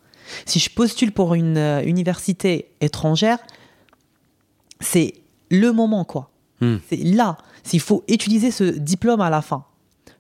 Si 0.47 0.59
je 0.59 0.71
postule 0.71 1.13
pour 1.13 1.35
une 1.35 1.57
euh, 1.57 1.83
université 1.83 2.71
étrangère, 2.81 3.39
c'est 4.81 5.15
le 5.51 5.73
moment, 5.73 6.05
quoi. 6.05 6.31
Hmm. 6.61 6.77
C'est 6.89 6.97
là. 6.97 7.39
S'il 7.63 7.81
faut 7.81 8.05
utiliser 8.09 8.51
ce 8.51 8.65
diplôme 8.65 9.21
à 9.21 9.31
la 9.31 9.43
fin. 9.43 9.65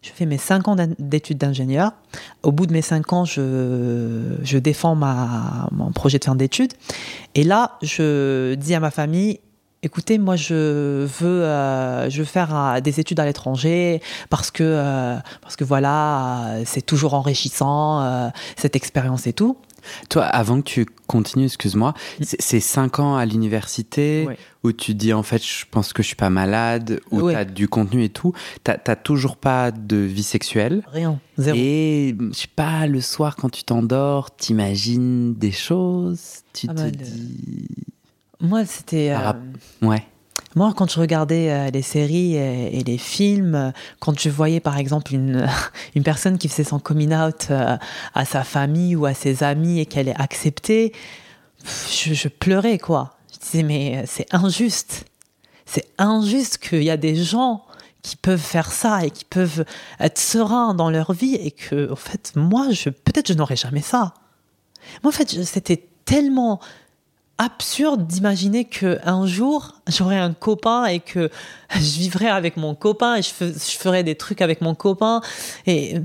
Je 0.02 0.10
fais 0.10 0.24
mes 0.24 0.38
5 0.38 0.68
ans 0.68 0.76
d'études 0.98 1.36
d'ingénieur. 1.36 1.92
Au 2.42 2.52
bout 2.52 2.66
de 2.66 2.72
mes 2.72 2.80
5 2.80 3.12
ans, 3.12 3.24
je, 3.26 4.36
je 4.42 4.58
défends 4.58 4.94
ma, 4.94 5.68
mon 5.72 5.92
projet 5.92 6.18
de 6.18 6.24
fin 6.24 6.34
d'études. 6.34 6.72
Et 7.34 7.44
là, 7.44 7.76
je 7.82 8.54
dis 8.54 8.74
à 8.74 8.80
ma 8.80 8.90
famille, 8.90 9.40
écoutez, 9.82 10.18
moi, 10.18 10.36
je 10.36 11.04
veux, 11.04 11.44
euh, 11.44 12.08
je 12.10 12.18
veux 12.18 12.24
faire 12.24 12.56
euh, 12.56 12.80
des 12.80 13.00
études 13.00 13.20
à 13.20 13.24
l'étranger 13.24 14.00
parce 14.28 14.50
que, 14.50 14.62
euh, 14.64 15.16
parce 15.42 15.56
que 15.56 15.64
voilà, 15.64 16.56
c'est 16.64 16.84
toujours 16.84 17.14
enrichissant, 17.14 18.30
cette 18.56 18.76
expérience 18.76 19.26
et 19.26 19.32
tout. 19.32 19.56
Toi, 20.08 20.24
avant 20.24 20.60
que 20.60 20.68
tu 20.68 20.86
continues, 21.06 21.46
excuse-moi, 21.46 21.94
mm. 22.20 22.24
c'est 22.38 22.60
cinq 22.60 22.98
ans 22.98 23.16
à 23.16 23.24
l'université 23.26 24.26
où 24.62 24.72
tu 24.72 24.94
dis 24.94 25.12
en 25.12 25.22
fait, 25.22 25.44
je 25.44 25.64
pense 25.70 25.92
que 25.92 26.02
je 26.02 26.08
suis 26.08 26.16
pas 26.16 26.30
malade, 26.30 27.00
où 27.10 27.30
tu 27.30 27.36
as 27.36 27.44
du 27.44 27.68
contenu 27.68 28.04
et 28.04 28.08
tout. 28.08 28.32
Tu 28.64 28.70
n'as 28.70 28.96
toujours 28.96 29.36
pas 29.36 29.70
de 29.70 29.96
vie 29.96 30.22
sexuelle? 30.22 30.82
Rien, 30.92 31.18
zéro. 31.38 31.56
Et 31.58 32.16
je 32.18 32.36
sais 32.36 32.48
pas, 32.54 32.86
le 32.86 33.00
soir 33.00 33.36
quand 33.36 33.50
tu 33.50 33.64
t'endors, 33.64 34.34
t'imagines 34.34 35.34
des 35.34 35.52
choses, 35.52 36.42
tu 36.52 36.66
ah 36.68 36.74
te 36.74 36.82
bah, 36.82 36.90
dis. 36.90 37.66
Moi, 38.40 38.64
c'était. 38.64 39.10
Euh, 39.10 39.32
ouais. 39.86 40.04
Moi, 40.56 40.74
quand 40.76 40.90
je 40.90 40.98
regardais 40.98 41.50
euh, 41.50 41.70
les 41.70 41.82
séries 41.82 42.34
et, 42.34 42.82
les 42.82 42.98
films, 42.98 43.54
euh, 43.54 43.70
quand 44.00 44.18
je 44.18 44.28
voyais 44.28 44.58
par 44.58 44.78
exemple 44.78 45.14
une, 45.14 45.46
une 45.94 46.02
personne 46.02 46.38
qui 46.38 46.48
faisait 46.48 46.64
son 46.64 46.80
coming 46.80 47.14
out 47.14 47.46
euh, 47.50 47.76
à 48.14 48.24
sa 48.24 48.42
famille 48.42 48.96
ou 48.96 49.06
à 49.06 49.14
ses 49.14 49.44
amis 49.44 49.78
et 49.78 49.86
qu'elle 49.86 50.08
est 50.08 50.20
acceptée, 50.20 50.92
je, 51.64 52.28
pleurais 52.28 52.78
quoi. 52.78 53.16
Je 53.32 53.38
disais 53.38 53.62
mais 53.62 54.02
c'est 54.06 54.26
injuste. 54.34 55.04
C'est 55.66 55.86
injuste 55.98 56.58
qu'il 56.58 56.82
y 56.82 56.90
a 56.90 56.96
des 56.96 57.14
gens 57.14 57.64
qui 58.02 58.16
peuvent 58.16 58.40
faire 58.40 58.72
ça 58.72 59.04
et 59.04 59.10
qui 59.10 59.24
peuvent 59.24 59.64
être 60.00 60.18
sereins 60.18 60.74
dans 60.74 60.90
leur 60.90 61.12
vie 61.12 61.34
et 61.34 61.52
que 61.52 61.92
en 61.92 61.96
fait 61.96 62.32
moi 62.34 62.70
je 62.70 62.88
peut-être 62.88 63.28
je 63.28 63.34
n'aurais 63.34 63.56
jamais 63.56 63.82
ça. 63.82 64.14
Moi 65.04 65.10
en 65.10 65.12
fait 65.12 65.44
c'était 65.44 65.86
tellement 66.06 66.60
absurde 67.40 68.06
d'imaginer 68.06 68.66
que 68.66 68.98
un 69.02 69.26
jour 69.26 69.80
j'aurais 69.88 70.18
un 70.18 70.34
copain 70.34 70.84
et 70.84 71.00
que 71.00 71.30
je 71.74 71.98
vivrais 71.98 72.28
avec 72.28 72.58
mon 72.58 72.74
copain 72.74 73.16
et 73.16 73.22
je, 73.22 73.30
ferais 73.30 74.04
des 74.04 74.14
trucs 74.14 74.42
avec 74.42 74.60
mon 74.60 74.74
copain. 74.74 75.22
Et 75.66 76.00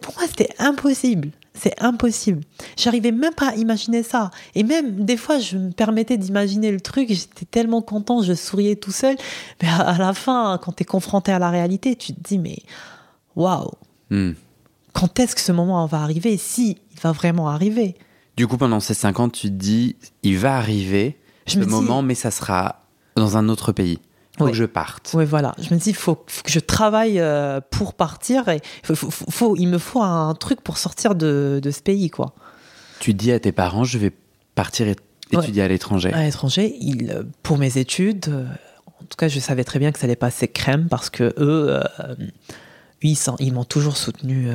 pour 0.00 0.14
moi 0.14 0.24
c'était 0.26 0.50
impossible. 0.58 1.30
C'est 1.56 1.80
impossible. 1.80 2.42
J'arrivais 2.76 3.12
même 3.12 3.32
pas 3.34 3.50
à 3.50 3.54
imaginer 3.54 4.02
ça. 4.02 4.32
Et 4.56 4.64
même 4.64 5.04
des 5.04 5.16
fois 5.16 5.38
je 5.38 5.56
me 5.56 5.70
permettais 5.70 6.16
d'imaginer 6.16 6.72
le 6.72 6.80
truc 6.80 7.08
j'étais 7.08 7.46
tellement 7.48 7.80
content 7.80 8.22
je 8.22 8.34
souriais 8.34 8.74
tout 8.74 8.90
seul. 8.90 9.16
Mais 9.62 9.68
à, 9.68 9.96
la 9.96 10.12
fin 10.12 10.58
quand 10.60 10.72
tu 10.72 10.82
es 10.82 10.86
confronté 10.86 11.30
à 11.30 11.38
la 11.38 11.50
réalité 11.50 11.94
tu 11.94 12.12
te 12.12 12.20
dis 12.20 12.38
mais 12.38 12.58
waouh. 13.36 13.70
Hmm. 14.10 14.32
quand 14.92 15.20
est-ce 15.20 15.36
que 15.36 15.40
ce 15.40 15.52
moment 15.52 15.86
va 15.86 16.02
arriver? 16.02 16.36
Si 16.36 16.78
il 16.92 17.00
va 17.00 17.12
vraiment 17.12 17.48
arriver 17.48 17.94
du 18.36 18.46
coup, 18.46 18.56
pendant 18.56 18.80
ces 18.80 18.94
cinq 18.94 19.20
ans, 19.20 19.28
tu 19.28 19.48
te 19.48 19.54
dis, 19.54 19.96
il 20.22 20.38
va 20.38 20.56
arriver 20.56 21.18
ce 21.46 21.58
moment, 21.58 22.02
mais 22.02 22.14
ça 22.14 22.30
sera 22.30 22.80
dans 23.16 23.36
un 23.36 23.48
autre 23.48 23.72
pays. 23.72 24.00
Faut 24.38 24.46
que 24.46 24.54
je 24.54 24.64
parte. 24.64 25.12
Oui, 25.14 25.24
voilà. 25.24 25.54
Je 25.60 25.72
me 25.72 25.78
dis, 25.78 25.90
il 25.90 25.96
faut, 25.96 26.16
que 26.16 26.50
je 26.50 26.58
travaille 26.58 27.20
euh, 27.20 27.60
pour 27.70 27.94
partir. 27.94 28.48
Et 28.48 28.60
faut, 28.82 29.54
il 29.56 29.68
me 29.68 29.78
faut 29.78 30.02
un 30.02 30.34
truc 30.34 30.60
pour 30.60 30.76
sortir 30.76 31.14
de, 31.14 31.60
ce 31.64 31.80
pays, 31.80 32.10
quoi. 32.10 32.34
Tu 32.98 33.14
dis 33.14 33.30
à 33.30 33.38
tes 33.38 33.52
parents, 33.52 33.84
je 33.84 33.98
vais 33.98 34.10
partir 34.56 34.88
étudier 35.30 35.62
à 35.62 35.68
l'étranger. 35.68 36.12
À 36.12 36.24
l'étranger, 36.24 36.76
pour 37.44 37.58
mes 37.58 37.78
études, 37.78 38.26
euh, 38.28 38.46
en 39.00 39.04
tout 39.04 39.16
cas, 39.16 39.28
je 39.28 39.38
savais 39.38 39.62
très 39.62 39.78
bien 39.78 39.92
que 39.92 40.00
ça 40.00 40.06
allait 40.06 40.16
passer 40.16 40.48
crème 40.48 40.88
parce 40.88 41.10
que 41.10 41.24
eux, 41.38 41.68
euh, 41.68 42.14
ils, 43.02 43.16
ils 43.38 43.52
m'ont 43.52 43.64
toujours 43.64 43.96
soutenu 43.96 44.48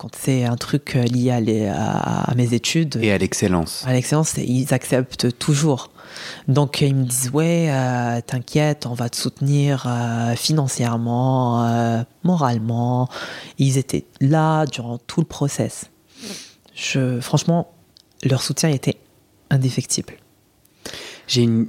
quand 0.00 0.16
c'est 0.16 0.44
un 0.44 0.56
truc 0.56 0.96
euh, 0.96 1.02
lié 1.02 1.30
à, 1.68 2.32
mes 2.34 2.54
études. 2.54 2.98
Et 3.02 3.12
à 3.12 3.18
l'excellence. 3.18 3.84
À 3.86 3.92
l'excellence, 3.92 4.34
ils 4.38 4.72
acceptent 4.72 5.38
toujours. 5.38 5.90
Donc 6.48 6.80
ils 6.80 6.94
me 6.94 7.04
disent 7.04 7.30
ouais, 7.34 7.66
euh, 7.70 8.22
t'inquiète, 8.26 8.86
on 8.86 8.94
va 8.94 9.10
te 9.10 9.16
soutenir 9.16 9.84
euh, 9.86 10.34
financièrement, 10.36 12.02
moralement. 12.24 13.10
Ils 13.58 13.76
étaient 13.76 14.06
là 14.22 14.64
durant 14.64 14.96
tout 14.96 15.20
le 15.20 15.26
process. 15.26 15.90
Je, 16.74 17.20
franchement, 17.20 17.70
leur 18.22 18.40
soutien 18.40 18.70
était 18.70 18.96
indéfectible. 19.50 20.14
J'ai 21.26 21.42
une... 21.42 21.68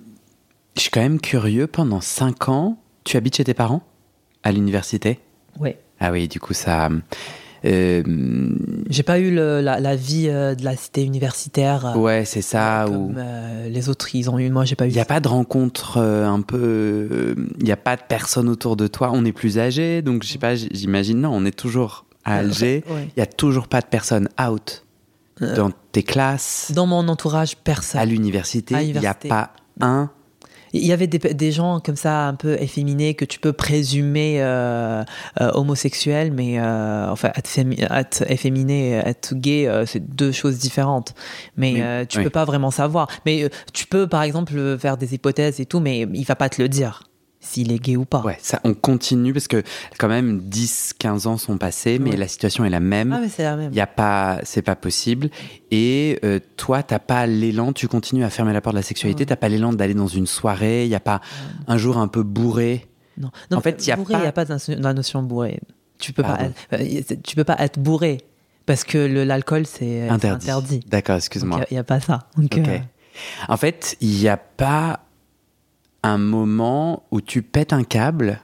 Je 0.78 0.84
suis 0.84 0.90
quand 0.90 1.02
même 1.02 1.20
curieux. 1.20 1.68
Pendant 1.68 2.00
cinq 2.00 2.48
ans, 2.48 2.78
tu 3.04 3.18
habites 3.18 3.36
chez 3.36 3.44
tes 3.44 3.54
parents? 3.54 3.84
À 4.44 4.54
l'université? 4.54 5.20
Oui. 5.60 5.76
Ah 6.00 6.14
oui, 6.14 6.30
du 6.30 6.40
coup 6.40 6.54
ça 6.54 6.90
J'ai 7.64 9.04
pas 9.04 9.20
eu 9.20 9.32
la, 9.32 9.96
vie 9.96 10.28
euh, 10.30 10.56
de 10.56 10.64
la 10.64 10.76
cité 10.76 11.04
universitaire. 11.04 11.86
Euh, 11.86 12.00
ouais, 12.00 12.26
c'est 12.26 12.42
ça. 12.42 12.86
Comme 12.88 13.22
les 13.68 13.90
autres, 13.90 14.16
ils 14.16 14.30
ont 14.30 14.40
eu. 14.40 14.50
Moi, 14.50 14.66
j'ai 14.66 14.76
pas 14.76 14.86
eu. 14.86 14.90
Il 14.90 14.94
n'y 14.94 15.00
a 15.00 15.06
pas 15.06 15.20
de 15.20 15.28
rencontre 15.28 16.00
un 16.00 16.42
peu. 16.42 17.36
Il 17.60 17.64
n'y 17.64 17.72
a 17.72 17.78
pas 17.78 17.96
de 17.96 18.04
personne 18.08 18.50
autour 18.50 18.76
de 18.76 18.88
toi. 18.88 19.12
On 19.14 19.26
est 19.26 19.32
plus 19.32 19.60
âgé, 19.60 20.02
donc 20.02 20.24
je 20.24 20.30
sais 20.30 20.40
pas. 20.40 20.56
J'imagine 20.56 21.22
non. 21.22 21.32
On 21.34 21.46
est 21.46 21.58
toujours 21.58 22.06
à 22.24 22.38
Alger. 22.38 22.84
Il 22.90 23.12
n'y 23.18 23.24
a 23.24 23.28
toujours 23.28 23.68
pas 23.68 23.82
de 23.82 23.88
personne 23.88 24.30
out 24.42 24.84
dans 25.40 25.72
tes 25.92 26.04
classes. 26.04 26.72
Dans 26.74 26.86
mon 26.86 27.08
entourage, 27.08 27.58
personne. 27.58 28.02
À 28.02 28.06
l'université, 28.06 28.76
il 28.82 29.00
n'y 29.00 29.08
a 29.08 29.14
pas 29.14 29.54
un 29.80 30.10
il 30.74 30.86
y 30.86 30.94
avait 30.94 31.08
des, 31.08 31.52
gens 31.52 31.80
comme 31.80 31.96
ça 31.96 32.28
un 32.28 32.36
peu 32.36 32.54
efféminés 32.62 33.14
que 33.14 33.26
tu 33.26 33.40
peux 33.40 33.54
présumer 33.54 34.38
euh, 34.40 35.04
euh, 35.40 35.52
homosexuels, 35.54 36.32
mais 36.32 36.60
euh, 36.60 37.10
enfin 37.10 37.32
être, 37.36 38.24
efféminé, 38.30 38.94
être 38.94 39.36
gay, 39.36 39.70
c'est 39.86 40.16
deux 40.16 40.32
choses 40.32 40.60
différentes. 40.60 41.14
Mais 41.58 42.06
tu 42.08 42.24
peux 42.24 42.30
pas 42.30 42.46
vraiment 42.46 42.72
savoir. 42.72 43.08
Mais 43.26 43.50
tu 43.74 43.86
peux 43.88 44.08
par 44.08 44.24
exemple 44.24 44.78
faire 44.80 44.98
des 44.98 45.14
hypothèses 45.14 45.60
et 45.60 45.66
tout, 45.66 45.80
mais 45.80 46.08
il 46.14 46.24
va 46.26 46.36
pas 46.36 46.50
te 46.50 46.62
le 46.62 46.70
dire 46.70 47.04
s'il 47.42 47.72
est 47.72 47.80
gay 47.80 47.98
ou 47.98 48.06
pas. 48.06 48.22
Ouais, 48.22 48.38
ça, 48.40 48.62
on 48.64 48.74
continue 48.74 49.34
parce 49.34 49.48
que 49.48 49.64
quand 49.98 50.08
même 50.08 50.40
10, 50.42 50.94
15 50.98 51.28
ans 51.28 51.38
sont 51.38 51.58
passés, 51.58 52.00
mais 52.00 52.16
la 52.16 52.28
situation 52.28 52.64
est 52.64 52.70
la 52.70 52.80
même. 52.80 53.12
Ah, 53.12 53.20
mais 53.20 53.30
c'est 53.30 53.44
la 53.44 53.58
même. 53.58 53.72
Il 53.74 53.76
y 53.76 53.82
a 53.82 53.88
pas, 53.88 54.40
c'est 54.44 54.62
pas 54.62 54.76
possible. 54.76 55.30
Et 55.72 56.20
euh, 56.24 56.40
toi, 56.56 56.84
t'as 56.84 57.00
pas 57.00 57.26
l'élan, 57.26 57.74
tu 57.74 57.88
continues 57.88 58.24
à 58.24 58.30
fermer 58.30 58.54
la 58.54 58.62
porte 58.62 58.76
de 58.76 58.80
la 58.80 58.84
sexualité, 58.84 59.26
t'as 59.26 59.36
pas 59.36 59.50
l'élan 59.50 59.74
d'aller 59.74 59.96
dans 59.96 60.08
une 60.08 60.28
soirée, 60.28 60.86
il 60.86 60.90
y 60.90 60.96
a 60.96 61.00
pas 61.00 61.20
un 61.68 61.78
jour 61.78 61.98
un 61.98 62.08
peu 62.08 62.24
bourré? 62.24 62.88
Non, 63.18 63.32
en 63.52 63.60
fait, 63.60 63.86
il 63.86 63.90
y 63.90 63.92
a 63.92 63.98
pas. 63.98 64.20
Il 64.20 64.24
y 64.24 64.28
a 64.28 64.32
pas 64.32 64.46
la 64.68 64.94
notion 64.94 65.24
bourré. 65.24 65.60
Tu 65.98 66.14
peux 66.14 66.24
pas, 66.24 66.40
euh, 66.74 67.02
tu 67.24 67.36
peux 67.36 67.44
pas 67.44 67.58
être 67.60 67.80
bourré 67.80 68.20
parce 68.66 68.84
que 68.84 68.98
l'alcool 68.98 69.66
c'est 69.66 70.08
interdit. 70.08 70.80
D'accord, 70.88 71.18
excuse-moi. 71.18 71.62
Il 71.70 71.74
n'y 71.74 71.80
a, 71.80 71.84
pas 71.84 72.00
ça. 72.00 72.28
Donc, 72.38 72.58
euh, 72.58 72.80
En 73.48 73.58
fait, 73.58 73.98
il 74.02 74.10
n'y 74.10 74.28
a 74.28 74.38
pas 74.38 75.02
un 76.04 76.18
moment 76.18 77.04
où 77.12 77.22
tu 77.22 77.42
pètes 77.42 77.74
un 77.74 77.84
câble 77.84 78.40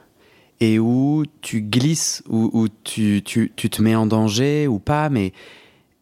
et 0.60 0.78
où 0.78 1.24
tu 1.40 1.62
glisses, 1.62 2.22
où, 2.28 2.50
où 2.52 2.68
tu, 2.84 3.22
tu, 3.24 3.52
tu, 3.54 3.70
te 3.70 3.82
mets 3.82 3.94
en 3.94 4.06
danger 4.06 4.66
ou 4.66 4.78
pas, 4.78 5.08
mais 5.08 5.32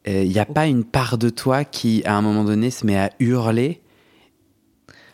il 0.06 0.12
euh, 0.12 0.24
n'y 0.24 0.38
a 0.38 0.46
pas 0.46 0.66
une 0.66 0.84
part 0.84 1.18
de 1.18 1.30
toi 1.30 1.64
qui, 1.64 2.02
à 2.04 2.16
un 2.16 2.22
moment 2.22 2.44
donné, 2.44 2.70
se 2.70 2.86
met 2.86 2.96
à 2.96 3.10
hurler 3.18 3.80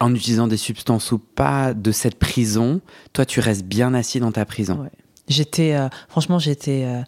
en 0.01 0.15
utilisant 0.15 0.49
des 0.49 0.57
substances 0.57 1.13
ou 1.13 1.19
pas 1.19 1.75
de 1.75 1.93
cette 1.93 2.17
prison. 2.17 2.81
Toi, 3.13 3.25
tu 3.25 3.41
restes 3.41 3.65
bien 3.65 3.95
assis 3.95 4.21
dans 4.21 4.33
ta 4.33 4.45
prison. 4.45 4.87
J'étais, 5.29 5.75
euh, 5.75 5.89
franchement, 6.09 6.39
j'étais 6.39 6.85
euh, 6.85 7.03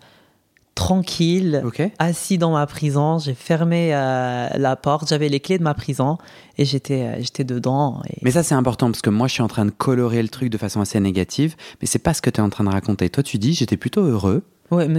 tranquille, 0.75 1.63
assis 1.99 2.39
dans 2.39 2.53
ma 2.53 2.67
prison. 2.67 3.19
J'ai 3.19 3.35
fermé 3.35 3.91
la 3.91 4.77
porte, 4.77 5.09
j'avais 5.09 5.29
les 5.29 5.41
clés 5.41 5.59
de 5.59 5.63
ma 5.63 5.75
prison 5.75 6.19
et 6.59 6.65
j'étais, 6.65 7.23
j'étais 7.23 7.45
dedans. 7.45 8.03
Mais 8.23 8.31
ça, 8.31 8.43
c'est 8.43 8.55
important 8.55 8.91
parce 8.91 9.03
que 9.03 9.11
moi, 9.11 9.29
je 9.29 9.35
suis 9.35 9.43
en 9.43 9.49
train 9.49 9.65
de 9.65 9.71
colorer 9.71 10.23
le 10.23 10.29
truc 10.29 10.51
de 10.51 10.59
façon 10.59 10.81
assez 10.81 11.01
négative, 11.01 11.57
mais 11.81 11.87
c'est 11.87 11.99
pas 11.99 12.15
ce 12.15 12.23
que 12.23 12.31
tu 12.31 12.41
es 12.41 12.43
en 12.43 12.51
train 12.51 12.65
de 12.65 12.71
raconter. 12.71 13.09
Toi, 13.11 13.23
tu 13.23 13.39
dis, 13.39 13.55
j'étais 13.55 13.77
plutôt 13.77 14.03
heureux. 14.03 14.43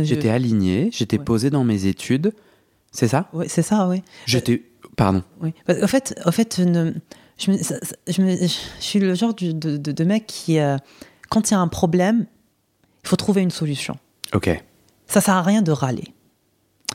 j'étais 0.04 0.30
aligné, 0.30 0.90
j'étais 0.92 1.18
posé 1.18 1.50
dans 1.50 1.64
mes 1.64 1.86
études. 1.86 2.34
C'est 2.92 3.10
ça? 3.10 3.28
Oui, 3.34 3.46
c'est 3.50 3.62
ça, 3.62 3.88
oui. 3.88 4.02
J'étais. 4.26 4.64
Pardon. 4.96 5.24
Oui. 5.42 5.54
En 5.68 5.88
fait, 5.88 6.18
en 6.26 6.32
fait 6.32 6.62
je, 7.38 7.50
je, 8.08 8.48
suis 8.80 9.00
le 9.00 9.14
genre 9.14 9.34
de, 9.34 9.52
de, 9.52 10.04
mec 10.04 10.26
qui, 10.26 10.60
euh, 10.60 10.78
quand 11.30 11.50
il 11.50 11.54
y 11.54 11.58
a 11.58 11.60
un 11.60 11.68
problème, 11.68 12.26
il 13.04 13.10
faut 13.10 13.16
trouver 13.16 13.42
une 13.42 13.52
solution. 13.52 13.98
Ok. 14.34 14.50
Ça 15.16 15.22
sert 15.22 15.36
à 15.36 15.44
rien 15.44 15.62
de 15.62 15.72
râler. 15.72 16.14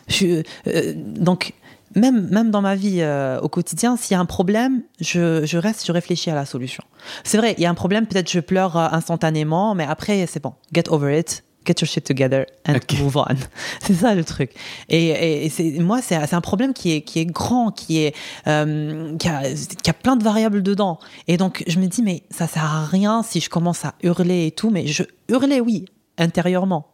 Je, 0.09 0.43
euh, 0.67 0.93
donc, 0.95 1.55
même, 1.95 2.29
même 2.29 2.51
dans 2.51 2.61
ma 2.61 2.77
vie 2.77 2.99
euh, 3.01 3.41
au 3.41 3.49
quotidien, 3.49 3.97
s'il 3.97 4.13
y 4.13 4.15
a 4.15 4.21
un 4.21 4.27
problème, 4.27 4.83
je, 5.01 5.47
je, 5.47 5.57
reste, 5.57 5.87
je 5.87 5.91
réfléchis 5.91 6.29
à 6.29 6.35
la 6.35 6.45
solution. 6.45 6.85
C'est 7.25 7.39
vrai, 7.39 7.55
il 7.57 7.63
y 7.63 7.65
a 7.65 7.71
un 7.71 7.75
problème, 7.75 8.07
peut-être 8.07 8.31
je 8.31 8.41
pleure 8.41 8.77
instantanément, 8.77 9.75
mais 9.75 9.85
après, 9.85 10.27
c'est 10.27 10.43
bon, 10.43 10.53
get 10.75 10.91
over 10.91 11.19
it, 11.19 11.43
get 11.65 11.77
your 11.81 11.89
shit 11.89 12.05
together 12.05 12.45
and 12.69 12.75
move 12.99 13.17
on. 13.17 13.37
C'est 13.81 13.95
ça 13.95 14.15
le 14.15 14.23
truc. 14.23 14.51
Et, 14.91 15.47
et 15.47 15.49
c'est, 15.49 15.79
moi, 15.79 16.03
c'est, 16.03 16.19
c'est 16.27 16.37
un 16.37 16.43
problème 16.43 16.75
qui 16.75 16.93
est, 16.93 17.01
qui 17.01 17.21
est 17.21 17.25
grand, 17.25 17.71
qui, 17.71 18.05
est, 18.05 18.15
euh, 18.49 19.17
qui, 19.17 19.29
a, 19.29 19.45
qui 19.83 19.89
a 19.89 19.95
plein 19.95 20.17
de 20.17 20.23
variables 20.23 20.63
dedans. 20.63 20.99
Et 21.27 21.39
donc, 21.39 21.65
je 21.67 21.79
me 21.79 21.87
dis, 21.87 22.03
mais 22.03 22.25
ça 22.31 22.47
sert 22.47 22.67
à 22.67 22.85
rien 22.85 23.23
si 23.23 23.41
je 23.41 23.49
commence 23.49 23.87
à 23.87 23.95
hurler 24.03 24.49
et 24.49 24.51
tout. 24.51 24.69
Mais 24.69 24.87
je 24.87 25.05
hurlais, 25.31 25.61
oui, 25.61 25.87
intérieurement 26.19 26.90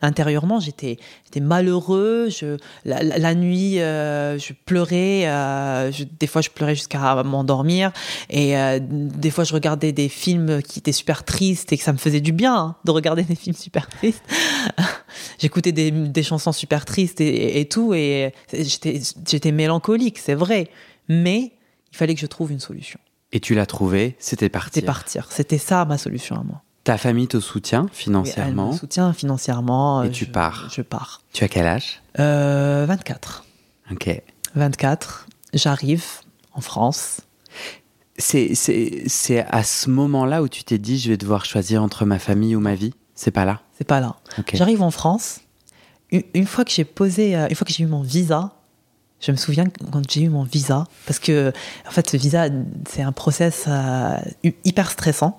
intérieurement, 0.00 0.60
j'étais, 0.60 0.98
j'étais 1.24 1.40
malheureux. 1.40 2.28
Je, 2.30 2.56
la, 2.84 3.34
nuit, 3.34 3.80
euh, 3.80 4.38
je 4.38 4.52
pleurais. 4.52 5.22
Euh, 5.26 5.90
des 6.18 6.26
fois, 6.26 6.40
je 6.40 6.50
pleurais 6.50 6.74
jusqu'à 6.74 7.22
m'endormir. 7.22 7.92
Et 8.30 8.56
euh, 8.56 8.78
des 8.80 9.30
fois, 9.30 9.44
je 9.44 9.52
regardais 9.52 9.92
des 9.92 10.08
films 10.08 10.62
qui 10.62 10.78
étaient 10.78 10.92
super 10.92 11.24
tristes 11.24 11.72
et 11.72 11.78
que 11.78 11.84
ça 11.84 11.92
me 11.92 11.98
faisait 11.98 12.20
du 12.20 12.32
bien 12.32 12.56
hein, 12.56 12.76
de 12.84 12.90
regarder 12.90 13.22
des 13.22 13.34
films 13.34 13.56
super 13.56 13.88
tristes. 13.88 14.24
J'écoutais 15.38 15.72
des, 15.72 15.90
des, 15.90 16.22
chansons 16.22 16.52
super 16.52 16.84
tristes 16.84 17.20
et, 17.20 17.60
et 17.60 17.68
tout. 17.68 17.94
Et 17.94 18.32
j'étais, 18.52 19.00
j'étais 19.26 19.52
mélancolique, 19.52 20.18
c'est 20.18 20.34
vrai. 20.34 20.68
Mais 21.08 21.52
il 21.90 21.96
fallait 21.96 22.14
que 22.14 22.20
je 22.20 22.26
trouve 22.26 22.52
une 22.52 22.60
solution. 22.60 23.00
Et 23.32 23.40
tu 23.40 23.54
l'as 23.54 23.66
trouvé, 23.66 24.16
c'était 24.18 24.48
partir. 24.48 24.72
C'était 24.74 24.86
partir. 24.86 25.26
C'était 25.30 25.58
ça 25.58 25.84
ma 25.84 25.98
solution 25.98 26.36
à 26.36 26.42
moi. 26.42 26.62
Ta 26.88 26.96
famille 26.96 27.28
te 27.28 27.38
soutient 27.38 27.86
financièrement 27.92 28.62
oui, 28.62 28.68
elle 28.70 28.72
me 28.72 28.78
soutient 28.78 29.12
financièrement. 29.12 30.04
Et 30.04 30.10
tu 30.10 30.24
pars 30.24 30.70
Je 30.74 30.80
pars. 30.80 31.20
Tu 31.34 31.44
as 31.44 31.48
quel 31.48 31.66
âge? 31.66 32.00
Euh, 32.18 32.86
24. 32.88 33.44
Ok. 33.92 34.22
24. 34.54 35.26
J'arrive 35.52 36.02
en 36.54 36.62
France. 36.62 37.20
C'est 38.16 39.44
à 39.50 39.62
ce 39.64 39.90
moment-là 39.90 40.42
où 40.42 40.48
tu 40.48 40.64
t'es 40.64 40.78
dit 40.78 40.98
je 40.98 41.10
vais 41.10 41.18
devoir 41.18 41.44
choisir 41.44 41.82
entre 41.82 42.06
ma 42.06 42.18
famille 42.18 42.56
ou 42.56 42.60
ma 42.60 42.74
vie? 42.74 42.94
C'est 43.14 43.32
pas 43.32 43.44
là? 43.44 43.60
C'est 43.76 43.86
pas 43.86 44.00
là. 44.00 44.16
J'arrive 44.54 44.80
en 44.80 44.90
France. 44.90 45.40
Une, 46.10 46.46
fois 46.46 46.64
que 46.64 46.70
j'ai 46.70 46.84
posé, 46.84 47.36
euh, 47.36 47.48
une 47.50 47.54
fois 47.54 47.66
que 47.66 47.72
j'ai 47.74 47.84
eu 47.84 47.86
mon 47.86 48.00
visa, 48.00 48.54
je 49.20 49.30
me 49.30 49.36
souviens 49.36 49.66
quand 49.92 50.10
j'ai 50.10 50.22
eu 50.22 50.30
mon 50.30 50.44
visa, 50.44 50.84
parce 51.04 51.18
que 51.18 51.52
en 51.86 51.90
fait 51.90 52.08
ce 52.08 52.16
visa 52.16 52.48
c'est 52.88 53.02
un 53.02 53.12
process 53.12 53.66
euh, 53.68 54.16
hyper 54.64 54.90
stressant 54.90 55.38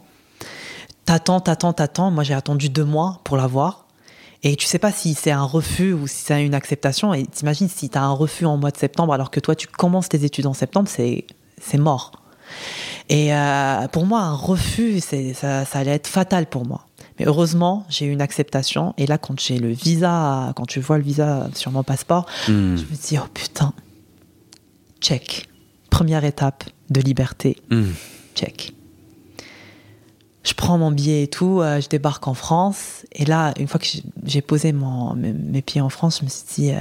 t'attends, 1.10 1.40
t'attends, 1.40 1.74
t'attends. 1.74 2.12
Moi, 2.12 2.24
j'ai 2.24 2.36
attendu 2.36 2.70
deux 2.70 2.86
mois 2.86 3.20
pour 3.24 3.36
l'avoir. 3.36 3.88
Et 4.44 4.56
tu 4.56 4.68
sais 4.68 4.78
pas 4.78 4.92
si 4.92 5.16
c'est 5.16 5.32
un 5.32 5.44
refus 5.44 5.92
ou 5.92 6.06
si 6.06 6.18
c'est 6.24 6.46
une 6.46 6.54
acceptation. 6.54 7.16
Et 7.16 7.26
t'imagines 7.26 7.68
si 7.68 7.90
t'as 7.90 8.02
un 8.02 8.12
refus 8.12 8.46
en 8.46 8.58
mois 8.58 8.70
de 8.70 8.78
septembre 8.78 9.12
alors 9.12 9.32
que 9.32 9.40
toi, 9.40 9.56
tu 9.56 9.66
commences 9.66 10.08
tes 10.08 10.24
études 10.24 10.46
en 10.46 10.54
septembre, 10.54 10.88
c'est, 10.88 11.26
c'est 11.60 11.80
mort. 11.80 12.12
Et 13.10 13.34
euh, 13.34 13.88
pour 13.88 14.06
moi, 14.06 14.22
un 14.22 14.36
refus, 14.36 15.00
c'est, 15.00 15.34
ça, 15.34 15.66
ça 15.66 15.80
allait 15.80 15.96
être 15.96 16.08
fatal 16.08 16.46
pour 16.46 16.68
moi. 16.68 16.86
Mais 17.18 17.26
heureusement, 17.26 17.88
j'ai 17.90 18.06
eu 18.06 18.12
une 18.12 18.22
acceptation. 18.22 18.94
Et 19.00 19.08
là, 19.08 19.18
quand 19.18 19.40
j'ai 19.40 19.58
le 19.58 19.70
visa, 19.70 20.54
quand 20.56 20.68
tu 20.68 20.80
vois 20.80 21.00
le 21.00 21.04
visa 21.04 21.50
sur 21.56 21.72
mon 21.72 21.82
passeport, 21.82 22.28
hmm. 22.48 22.76
je 22.76 22.84
me 22.84 23.08
dis, 23.08 23.18
oh 23.18 23.28
putain, 23.34 23.74
check. 25.02 25.50
Première 25.90 26.24
étape 26.24 26.66
de 26.92 27.02
liberté, 27.02 27.58
hmm. 27.72 27.94
check 28.36 28.74
je 30.44 30.54
prends 30.54 30.78
mon 30.78 30.92
billet 30.92 31.24
et 31.24 31.28
tout, 31.28 31.60
euh, 31.62 31.82
je 31.82 31.90
débarque 31.90 32.28
en 32.28 32.34
France. 32.34 33.06
Et 33.12 33.26
là, 33.26 33.54
une 33.58 33.68
fois 33.68 33.80
que 33.80 33.88
j'ai 34.24 34.42
posé 34.42 34.72
mon, 34.72 35.14
mes, 35.16 35.62
pieds 35.62 35.82
en 35.82 35.90
France, 35.90 36.20
je 36.20 36.26
me 36.26 36.30
suis 36.30 36.46
dit, 36.56 36.72
euh, 36.72 36.80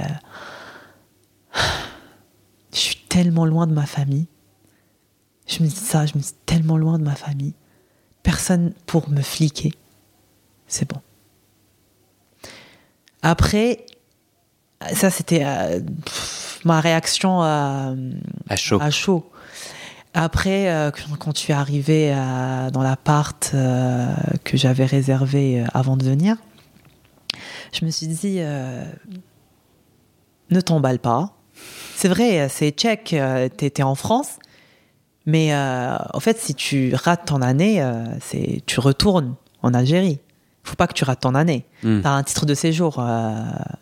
je 2.73 2.77
suis 2.77 2.95
tellement 3.09 3.45
loin 3.45 3.67
de 3.67 3.73
ma 3.73 3.85
famille. 3.85 4.27
Je 5.47 5.63
me 5.63 5.67
dis 5.67 5.75
ça, 5.75 6.05
je 6.05 6.15
me 6.15 6.21
suis 6.21 6.35
tellement 6.45 6.77
loin 6.77 6.99
de 6.99 7.03
ma 7.03 7.15
famille. 7.15 7.53
Personne 8.23 8.73
pour 8.85 9.09
me 9.09 9.21
fliquer. 9.21 9.73
C'est 10.67 10.87
bon. 10.87 11.01
Après, 13.21 13.85
ça 14.93 15.09
c'était 15.09 15.43
euh, 15.43 15.81
ma 16.63 16.79
réaction 16.79 17.41
à 17.41 17.95
chaud. 18.55 18.79
À 18.79 18.91
chaud. 18.91 19.29
Après, 20.13 20.69
euh, 20.69 20.91
quand 21.19 21.33
tu 21.33 21.51
es 21.51 21.55
arrivé 21.55 22.11
euh, 22.13 22.71
dans 22.71 22.81
l'appart 22.81 23.51
euh, 23.53 24.07
que 24.43 24.57
j'avais 24.57 24.85
réservé 24.85 25.63
avant 25.73 25.97
de 25.97 26.03
venir, 26.03 26.35
je 27.71 27.85
me 27.85 27.91
suis 27.91 28.07
dit, 28.07 28.39
ne 30.49 30.61
t'emballe 30.61 30.99
pas. 30.99 31.35
C'est 31.95 32.07
vrai, 32.07 32.49
c'est 32.49 32.71
tchèque, 32.71 33.15
tu 33.57 33.65
étais 33.65 33.83
en 33.83 33.95
France, 33.95 34.39
mais 35.25 35.53
en 35.55 36.19
fait, 36.19 36.39
si 36.39 36.55
tu 36.55 36.95
rates 36.95 37.25
ton 37.25 37.41
année, 37.41 37.85
c'est 38.21 38.63
tu 38.65 38.79
retournes 38.79 39.35
en 39.61 39.73
Algérie. 39.73 40.19
Faut 40.63 40.75
pas 40.75 40.87
que 40.87 40.93
tu 40.93 41.03
rates 41.03 41.21
ton 41.21 41.35
année. 41.35 41.65
Hmm. 41.83 42.01
Tu 42.01 42.07
as 42.07 42.11
un 42.11 42.23
titre 42.23 42.45
de 42.45 42.55
séjour, 42.55 42.95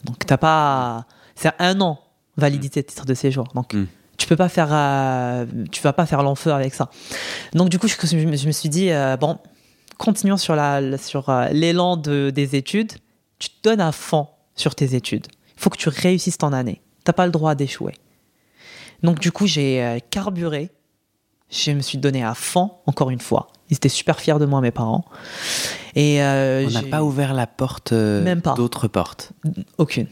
donc 0.03 0.25
t'as 0.25 0.37
pas. 0.37 1.05
C'est 1.35 1.51
un 1.59 1.79
an 1.81 1.99
validité 2.35 2.81
de 2.81 2.87
titre 2.87 3.05
de 3.05 3.13
séjour. 3.13 3.47
Donc, 3.53 3.73
hmm 3.73 3.85
tu 4.17 4.27
peux 4.27 4.35
pas 4.35 4.49
faire, 4.49 4.69
euh, 4.71 5.45
tu 5.71 5.81
vas 5.81 5.93
pas 5.93 6.05
faire 6.05 6.23
l'enfeu 6.23 6.51
avec 6.51 6.73
ça. 6.73 6.89
Donc 7.53 7.69
du 7.69 7.79
coup, 7.79 7.87
je, 7.87 7.95
je 8.03 8.47
me 8.47 8.51
suis 8.51 8.69
dit 8.69 8.91
euh, 8.91 9.15
bon, 9.15 9.37
continuons 9.97 10.37
sur 10.37 10.55
la, 10.55 10.97
sur 10.97 11.29
euh, 11.29 11.47
l'élan 11.49 11.97
de, 11.97 12.31
des 12.31 12.55
études. 12.55 12.93
Tu 13.39 13.49
te 13.49 13.69
donnes 13.69 13.81
à 13.81 13.91
fond 13.91 14.27
sur 14.55 14.73
tes 14.73 14.95
études. 14.95 15.27
Il 15.55 15.61
faut 15.61 15.69
que 15.69 15.77
tu 15.77 15.89
réussisses 15.89 16.39
ton 16.39 16.51
année. 16.51 16.81
T'as 17.03 17.13
pas 17.13 17.25
le 17.25 17.31
droit 17.31 17.53
d'échouer. 17.53 17.93
Donc 19.03 19.19
du 19.19 19.31
coup, 19.31 19.45
j'ai 19.45 20.01
carburé. 20.09 20.71
Je 21.49 21.71
me 21.71 21.81
suis 21.81 21.97
donné 21.97 22.23
à 22.23 22.33
fond, 22.33 22.71
encore 22.87 23.11
une 23.11 23.21
fois. 23.21 23.47
Ils 23.69 23.75
étaient 23.75 23.89
super 23.89 24.19
fiers 24.19 24.39
de 24.39 24.45
moi, 24.45 24.59
mes 24.59 24.71
parents. 24.71 25.05
Et 25.95 26.19
on 26.19 26.69
n'a 26.69 26.83
pas 26.83 27.03
ouvert 27.03 27.33
la 27.33 27.45
porte, 27.45 27.91
même 27.91 28.41
pas 28.41 28.55
d'autres 28.55 28.87
portes. 28.87 29.31
Aucune. 29.77 30.07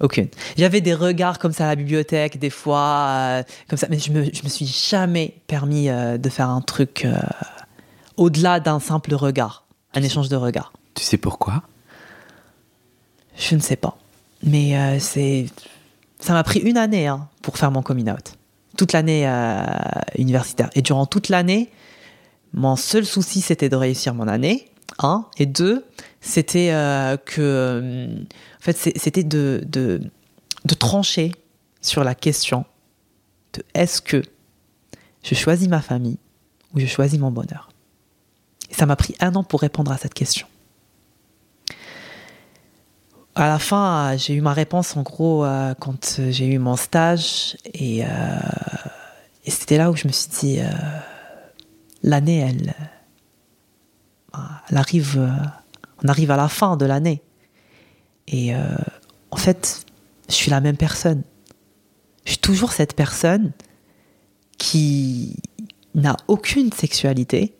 Aucune. 0.00 0.28
J'avais 0.56 0.80
des 0.80 0.94
regards 0.94 1.38
comme 1.38 1.52
ça 1.52 1.66
à 1.66 1.68
la 1.68 1.76
bibliothèque, 1.76 2.38
des 2.38 2.50
fois, 2.50 3.06
euh, 3.08 3.42
comme 3.68 3.78
ça, 3.78 3.86
mais 3.90 3.98
je 3.98 4.10
me, 4.10 4.24
je 4.24 4.42
me 4.42 4.48
suis 4.48 4.66
jamais 4.66 5.34
permis 5.46 5.88
euh, 5.88 6.18
de 6.18 6.28
faire 6.28 6.50
un 6.50 6.60
truc 6.60 7.04
euh, 7.04 7.16
au-delà 8.16 8.58
d'un 8.58 8.80
simple 8.80 9.14
regard, 9.14 9.64
un 9.94 10.02
échange 10.02 10.28
de 10.28 10.36
regards. 10.36 10.72
Tu 10.94 11.04
sais 11.04 11.16
pourquoi? 11.16 11.62
Je 13.36 13.54
ne 13.54 13.60
sais 13.60 13.76
pas. 13.76 13.96
Mais 14.42 15.00
c'est. 15.00 15.46
Ça 16.20 16.34
m'a 16.34 16.44
pris 16.44 16.60
une 16.60 16.76
année 16.76 17.08
hein, 17.08 17.28
pour 17.42 17.58
faire 17.58 17.70
mon 17.70 17.82
coming 17.82 18.10
out. 18.10 18.34
Toute 18.76 18.92
l'année 18.92 19.26
universitaire. 20.16 20.70
Et 20.74 20.82
durant 20.82 21.06
toute 21.06 21.30
l'année, 21.30 21.70
mon 22.52 22.76
seul 22.76 23.04
souci, 23.04 23.40
c'était 23.40 23.68
de 23.68 23.74
réussir 23.74 24.14
mon 24.14 24.28
année. 24.28 24.70
Un. 25.00 25.24
Et 25.38 25.46
deux, 25.46 25.84
c'était 26.24 26.70
que 27.26 28.08
en 28.58 28.60
fait, 28.60 28.72
c'était 28.72 29.22
de, 29.22 29.62
de, 29.66 30.00
trancher 30.74 31.32
sur 31.80 32.02
la 32.02 32.14
question 32.14 32.64
de 33.52 33.62
est-ce 33.74 34.00
que 34.00 34.22
je 35.22 35.34
choisis 35.34 35.68
ma 35.68 35.80
famille 35.80 36.18
ou 36.74 36.80
je 36.80 36.86
choisis 36.86 37.18
mon 37.18 37.30
bonheur. 37.30 37.70
Et 38.70 38.74
ça 38.74 38.86
m'a 38.86 38.96
pris 38.96 39.14
un 39.20 39.34
an 39.34 39.44
pour 39.44 39.60
répondre 39.60 39.92
à 39.92 39.98
cette 39.98 40.14
question. 40.14 40.46
À 43.36 43.48
la 43.48 43.58
fin, 43.58 44.16
j'ai 44.16 44.34
eu 44.34 44.40
ma 44.40 44.52
réponse 44.52 44.96
en 44.96 45.02
gros 45.02 45.44
euh, 45.44 45.74
quand 45.80 46.20
j'ai 46.30 46.46
eu 46.46 46.58
mon 46.58 46.76
stage 46.76 47.56
et, 47.74 48.04
euh, 48.04 48.08
c'était 49.46 49.76
là 49.76 49.90
où 49.90 49.96
je 49.96 50.06
me 50.06 50.12
suis 50.12 50.30
dit 50.30 50.60
euh, 50.60 50.68
l'année, 52.02 52.38
elle 52.38 52.74
arrive 54.76 55.30
On 56.04 56.08
arrive 56.08 56.30
à 56.30 56.36
la 56.36 56.48
fin 56.48 56.76
de 56.76 56.84
l'année. 56.84 57.22
Et 58.28 58.54
euh, 58.54 58.76
en 59.30 59.36
fait, 59.36 59.86
je 60.28 60.34
suis 60.34 60.50
la 60.50 60.60
même 60.60 60.76
personne. 60.76 61.22
Je 62.24 62.32
suis 62.32 62.38
toujours 62.38 62.72
cette 62.72 62.94
personne 62.94 63.52
qui 64.58 65.36
n'a 65.94 66.16
aucune 66.28 66.72
sexualité 66.72 67.54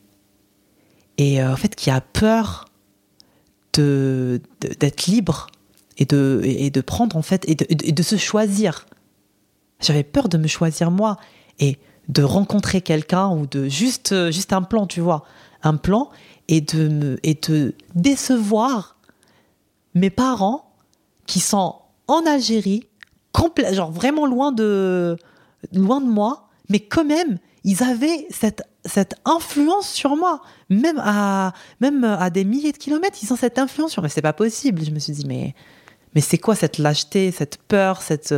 et 1.19 1.43
euh, 1.43 1.53
en 1.53 1.57
fait 1.57 1.75
qui 1.75 1.91
a 1.91 2.01
peur 2.01 2.67
de, 3.75 4.41
d'être 4.81 5.07
libre 5.07 5.49
et 5.99 6.05
de, 6.05 6.41
et 6.45 6.71
de 6.71 6.81
prendre 6.81 7.17
en 7.17 7.23
fait 7.23 7.49
et 7.49 7.55
de, 7.55 7.67
et 7.69 7.93
de 7.93 8.03
se 8.03 8.17
choisir. 8.17 8.87
J'avais 9.81 10.03
peur 10.03 10.29
de 10.29 10.39
me 10.39 10.47
choisir 10.47 10.91
moi 10.91 11.19
et 11.59 11.79
de 12.09 12.23
rencontrer 12.23 12.81
quelqu'un 12.81 13.31
ou 13.31 13.47
de 13.47 13.69
juste, 13.69 14.13
euh, 14.13 14.31
juste 14.31 14.53
un 14.53 14.63
plan, 14.63 14.87
tu 14.87 15.01
vois, 15.01 15.25
un 15.63 15.77
plan 15.77 16.11
et 16.49 16.61
de, 16.61 16.89
me, 16.89 17.19
et 17.23 17.35
de 17.35 17.75
décevoir 17.95 18.97
mes 19.95 20.11
parents 20.11 20.75
qui 21.27 21.41
sont 21.41 21.77
en 22.07 22.27
Algérie, 22.27 22.87
genre 23.73 23.91
vraiment 23.91 24.27
loin 24.27 24.53
de, 24.53 25.17
loin 25.73 26.01
de 26.01 26.07
moi, 26.07 26.49
mais 26.69 26.81
quand 26.81 27.05
même, 27.05 27.39
ils 27.65 27.83
avaient 27.83 28.27
cette, 28.31 28.63
cette 28.85 29.15
influence 29.25 29.89
sur 29.89 30.17
moi. 30.17 30.43
Même 30.69 31.01
à, 31.03 31.53
même 31.81 32.05
à 32.05 32.31
des 32.31 32.45
milliers 32.45 32.73
de 32.73 32.79
kilomètres, 32.79 33.19
ils 33.23 33.33
ont 33.33 33.37
cette 33.37 33.59
influence 33.59 33.93
sur 33.93 34.03
moi. 34.03 34.09
C'est 34.09 34.23
pas 34.23 34.33
possible. 34.33 34.85
Je 34.85 34.91
me 34.91 34.99
suis 34.99 35.15
dit, 35.15 35.27
mais, 35.27 35.55
mais 36.15 36.21
c'est 36.21 36.39
quoi 36.39 36.55
cette 36.55 36.79
lâcheté, 36.79 37.31
cette 37.31 37.57
peur, 37.57 38.03
cette. 38.03 38.35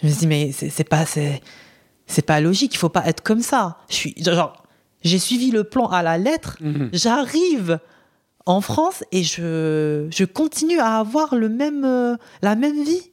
Je 0.00 0.06
me 0.06 0.10
suis 0.10 0.20
dit, 0.20 0.26
mais 0.26 0.52
c'est 0.52 0.88
pas, 0.88 1.04
c'est 1.06 2.22
pas 2.26 2.40
logique. 2.40 2.74
Il 2.74 2.78
faut 2.78 2.88
pas 2.88 3.06
être 3.06 3.22
comme 3.22 3.40
ça. 3.42 3.78
Je 3.88 3.94
suis, 3.94 4.14
genre, 4.18 4.63
j'ai 5.04 5.18
suivi 5.18 5.50
le 5.50 5.64
plan 5.64 5.86
à 5.86 6.02
la 6.02 6.18
lettre. 6.18 6.56
Mhm. 6.60 6.90
J'arrive 6.92 7.78
en 8.46 8.60
France 8.60 9.04
et 9.12 9.22
je, 9.22 10.08
je 10.10 10.24
continue 10.24 10.78
à 10.78 10.98
avoir 10.98 11.34
le 11.34 11.48
même, 11.48 11.84
euh, 11.84 12.16
la 12.42 12.56
même 12.56 12.82
vie. 12.82 13.10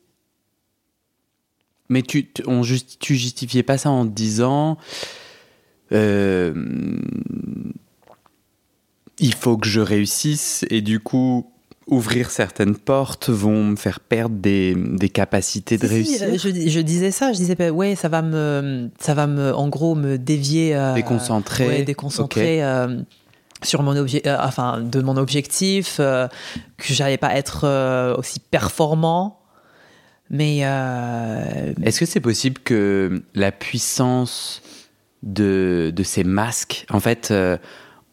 Mais 1.90 2.02
tu, 2.02 2.32
on 2.48 2.62
tu 2.62 3.16
justifiais 3.16 3.64
pas 3.64 3.78
ça 3.78 3.90
en 3.90 4.06
disant 4.06 4.78
euh, 5.92 6.54
il 9.20 9.34
faut 9.34 9.58
que 9.58 9.68
je 9.68 9.82
réussisse 9.82 10.66
et 10.70 10.82
du 10.82 11.02
coup 11.02 11.52
ouvrir 11.88 12.30
certaines 12.30 12.76
portes 12.76 13.30
vont 13.30 13.64
me 13.64 13.76
faire 13.76 14.00
perdre 14.00 14.36
des, 14.36 14.76
des 14.76 15.10
capacités 15.10 15.78
de 15.78 15.88
réussir. 15.88 16.28
je, 16.34 16.70
je, 16.70 16.80
disais 16.80 17.12
ça, 17.12 17.34
je 17.34 17.38
disais 17.38 17.70
ouais 17.70 17.96
ça 17.96 18.08
va 18.08 18.22
me 18.22 18.90
ça 19.00 19.14
va 19.14 19.28
me 19.28 19.54
en 19.54 19.68
gros 19.68 19.96
me 19.96 20.18
dévier, 20.18 20.76
euh, 20.76 20.94
déconcentrer, 20.94 21.68
ouais, 21.68 21.84
déconcentrer. 21.84 22.64
Euh, 22.64 23.02
sur 23.64 23.84
mon 23.84 23.96
objet, 23.96 24.24
enfin 24.26 24.82
de 24.82 25.02
mon 25.04 25.18
objectif, 25.18 25.98
que 25.98 26.30
j'allais 26.80 27.20
pas 27.20 27.36
être 27.36 28.16
aussi 28.18 28.40
performant 28.40 29.42
mais 30.32 30.62
euh, 30.64 31.74
est-ce 31.84 32.00
que 32.00 32.06
c'est 32.06 32.22
possible 32.22 32.62
que 32.64 33.22
la 33.36 33.52
puissance 33.52 34.62
de, 35.24 35.92
de 35.94 36.04
ces 36.04 36.24
masques, 36.24 36.86
en 36.90 37.02
fait, 37.02 37.32
euh, 37.32 37.58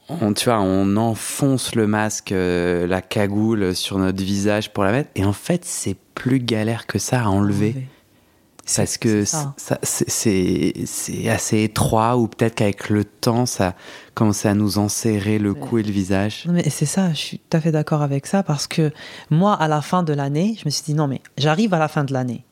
on, 0.09 0.33
tu 0.33 0.47
vois, 0.47 0.61
on 0.61 0.97
enfonce 0.97 1.75
le 1.75 1.87
masque, 1.87 2.33
euh, 2.33 2.87
la 2.87 3.03
cagoule 3.03 3.75
sur 3.75 3.99
notre 3.99 4.23
visage 4.23 4.73
pour 4.73 4.85
la 4.85 4.93
mettre, 4.93 5.11
et 5.15 5.25
en 5.25 5.33
fait, 5.33 5.65
c'est 5.65 5.97
plus 6.15 6.41
galère 6.41 6.87
que 6.87 6.99
ça 6.99 7.23
à 7.23 7.29
enlever. 7.29 7.89
Parce 8.77 8.99
que 8.99 9.25
c'est 9.83 11.29
assez 11.29 11.63
étroit, 11.63 12.19
ou 12.19 12.29
peut-être 12.29 12.57
qu'avec 12.57 12.91
le 12.91 13.05
temps, 13.05 13.47
ça 13.47 13.75
commence 14.15 14.45
à 14.45 14.53
nous 14.53 14.77
enserrer 14.77 15.39
le 15.39 15.55
cou 15.55 15.79
et 15.79 15.83
le 15.83 15.91
visage. 15.91 16.45
mais 16.51 16.69
c'est 16.69 16.85
ça, 16.85 17.11
je 17.11 17.19
suis 17.19 17.39
tout 17.39 17.57
à 17.57 17.61
fait 17.61 17.73
d'accord 17.73 18.03
avec 18.03 18.27
ça, 18.27 18.43
parce 18.43 18.67
que 18.67 18.93
moi, 19.31 19.55
à 19.55 19.69
la 19.69 19.81
fin 19.81 20.03
de 20.03 20.13
l'année, 20.13 20.57
je 20.59 20.67
me 20.67 20.71
suis 20.71 20.83
dit, 20.85 20.95
non, 20.95 21.07
mais 21.07 21.23
j'arrive 21.39 21.73
à 21.73 21.79
la 21.79 21.89
fin 21.89 22.05
de 22.05 22.13
l'année. 22.13 22.45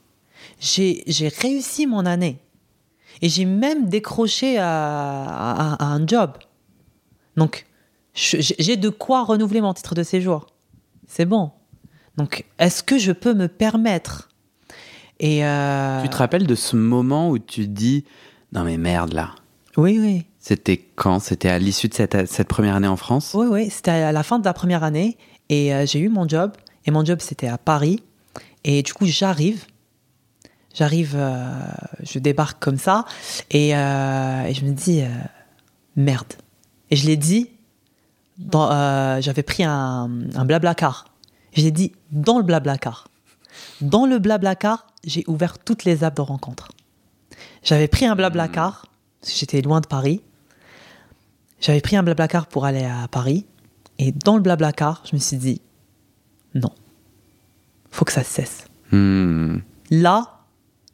J'ai 0.59 1.05
réussi 1.43 1.87
mon 1.87 2.07
année. 2.07 2.39
Et 3.23 3.29
j'ai 3.29 3.45
même 3.45 3.89
décroché 3.89 4.59
à, 4.59 5.77
un 5.81 6.07
job. 6.07 6.33
Donc, 7.37 7.67
j'ai 8.15 8.77
de 8.77 8.89
quoi 8.89 9.25
renouveler 9.25 9.61
mon 9.61 9.75
titre 9.75 9.95
de 9.95 10.03
séjour. 10.03 10.47
C'est 11.07 11.27
bon. 11.27 11.51
Donc, 12.17 12.45
est-ce 12.59 12.83
que 12.83 12.99
je 12.99 13.13
peux 13.13 13.35
me 13.35 13.47
permettre? 13.47 14.29
Et 15.21 15.45
euh, 15.45 16.03
Tu 16.03 16.09
te 16.09 16.17
rappelles 16.17 16.47
de 16.47 16.55
ce 16.55 16.77
moment 16.77 17.31
où 17.31 17.39
tu 17.39 17.67
dis 17.67 18.05
non 18.53 18.65
mais 18.65 18.77
merde 18.77 19.13
là. 19.13 19.35
Oui 19.77 19.99
oui. 19.99 20.27
C'était 20.39 20.79
quand? 20.79 21.21
C'était 21.21 21.49
à 21.49 21.59
l'issue 21.59 21.89
de 21.89 21.95
cette, 21.95 22.27
cette, 22.27 22.49
première 22.49 22.77
année 22.77 22.89
en 22.89 22.97
France? 22.97 23.33
Oui 23.35 23.47
oui, 23.51 23.71
c'était 23.71 23.91
à 23.91 24.13
la 24.13 24.23
fin 24.23 24.39
de 24.39 24.45
la 24.45 24.53
première 24.53 24.85
année 24.85 25.17
et 25.49 25.75
euh, 25.75 25.87
j'ai 25.87 26.01
eu 26.01 26.09
mon 26.09 26.29
job 26.29 26.53
et 26.85 26.91
mon 26.91 27.05
job 27.05 27.19
c'était 27.21 27.49
à 27.49 27.59
Paris 27.59 28.03
et 28.65 28.83
du 28.83 28.93
coup 28.93 29.07
j'arrive. 29.07 29.65
J'arrive, 30.75 31.15
euh, 31.17 31.51
je 32.03 32.19
débarque 32.19 32.63
comme 32.63 32.77
ça 32.77 33.07
et, 33.51 33.71
je 33.71 34.65
me 34.65 34.73
dis 34.73 35.03
merde. 35.97 36.35
Et 36.91 36.97
je 36.97 37.07
l'ai 37.07 37.17
dit, 37.17 37.51
j'avais 38.39 39.43
pris 39.43 39.65
un, 39.65 40.11
un 40.35 40.45
blabla 40.45 40.75
car. 40.75 41.07
Je 41.55 41.63
l'ai 41.63 41.71
dit 41.71 41.93
dans 42.11 42.39
le 42.39 42.45
blabla 42.45 42.79
car. 42.79 43.09
Dans 43.81 44.07
le 44.07 44.19
blabla 44.19 44.55
car, 44.55 44.87
j'ai 45.05 45.25
ouvert 45.27 45.59
toutes 45.59 45.85
les 45.85 46.05
apps 46.05 46.17
de 46.17 46.23
rencontre. 46.23 46.69
J'avais 47.63 47.89
pris 47.89 48.07
un 48.07 48.15
blablacar, 48.15 48.87
parce 49.21 49.33
que 49.33 49.39
j'étais 49.39 49.63
loin 49.63 49.81
de 49.81 49.87
Paris. 49.87 50.23
J'avais 51.61 51.81
pris 51.81 51.97
un 51.97 52.03
blablacar 52.03 52.47
pour 52.47 52.65
aller 52.65 52.85
à 52.85 53.09
Paris. 53.09 53.47
Et 53.99 54.13
dans 54.13 54.37
le 54.37 54.43
blablacar, 54.43 55.03
je 55.11 55.17
me 55.17 55.21
suis 55.21 55.37
dit, 55.37 55.61
non, 56.55 56.71
faut 57.91 58.05
que 58.05 58.13
ça 58.13 58.23
cesse. 58.23 58.67
Hmm. 58.93 59.59
Là, 59.91 60.45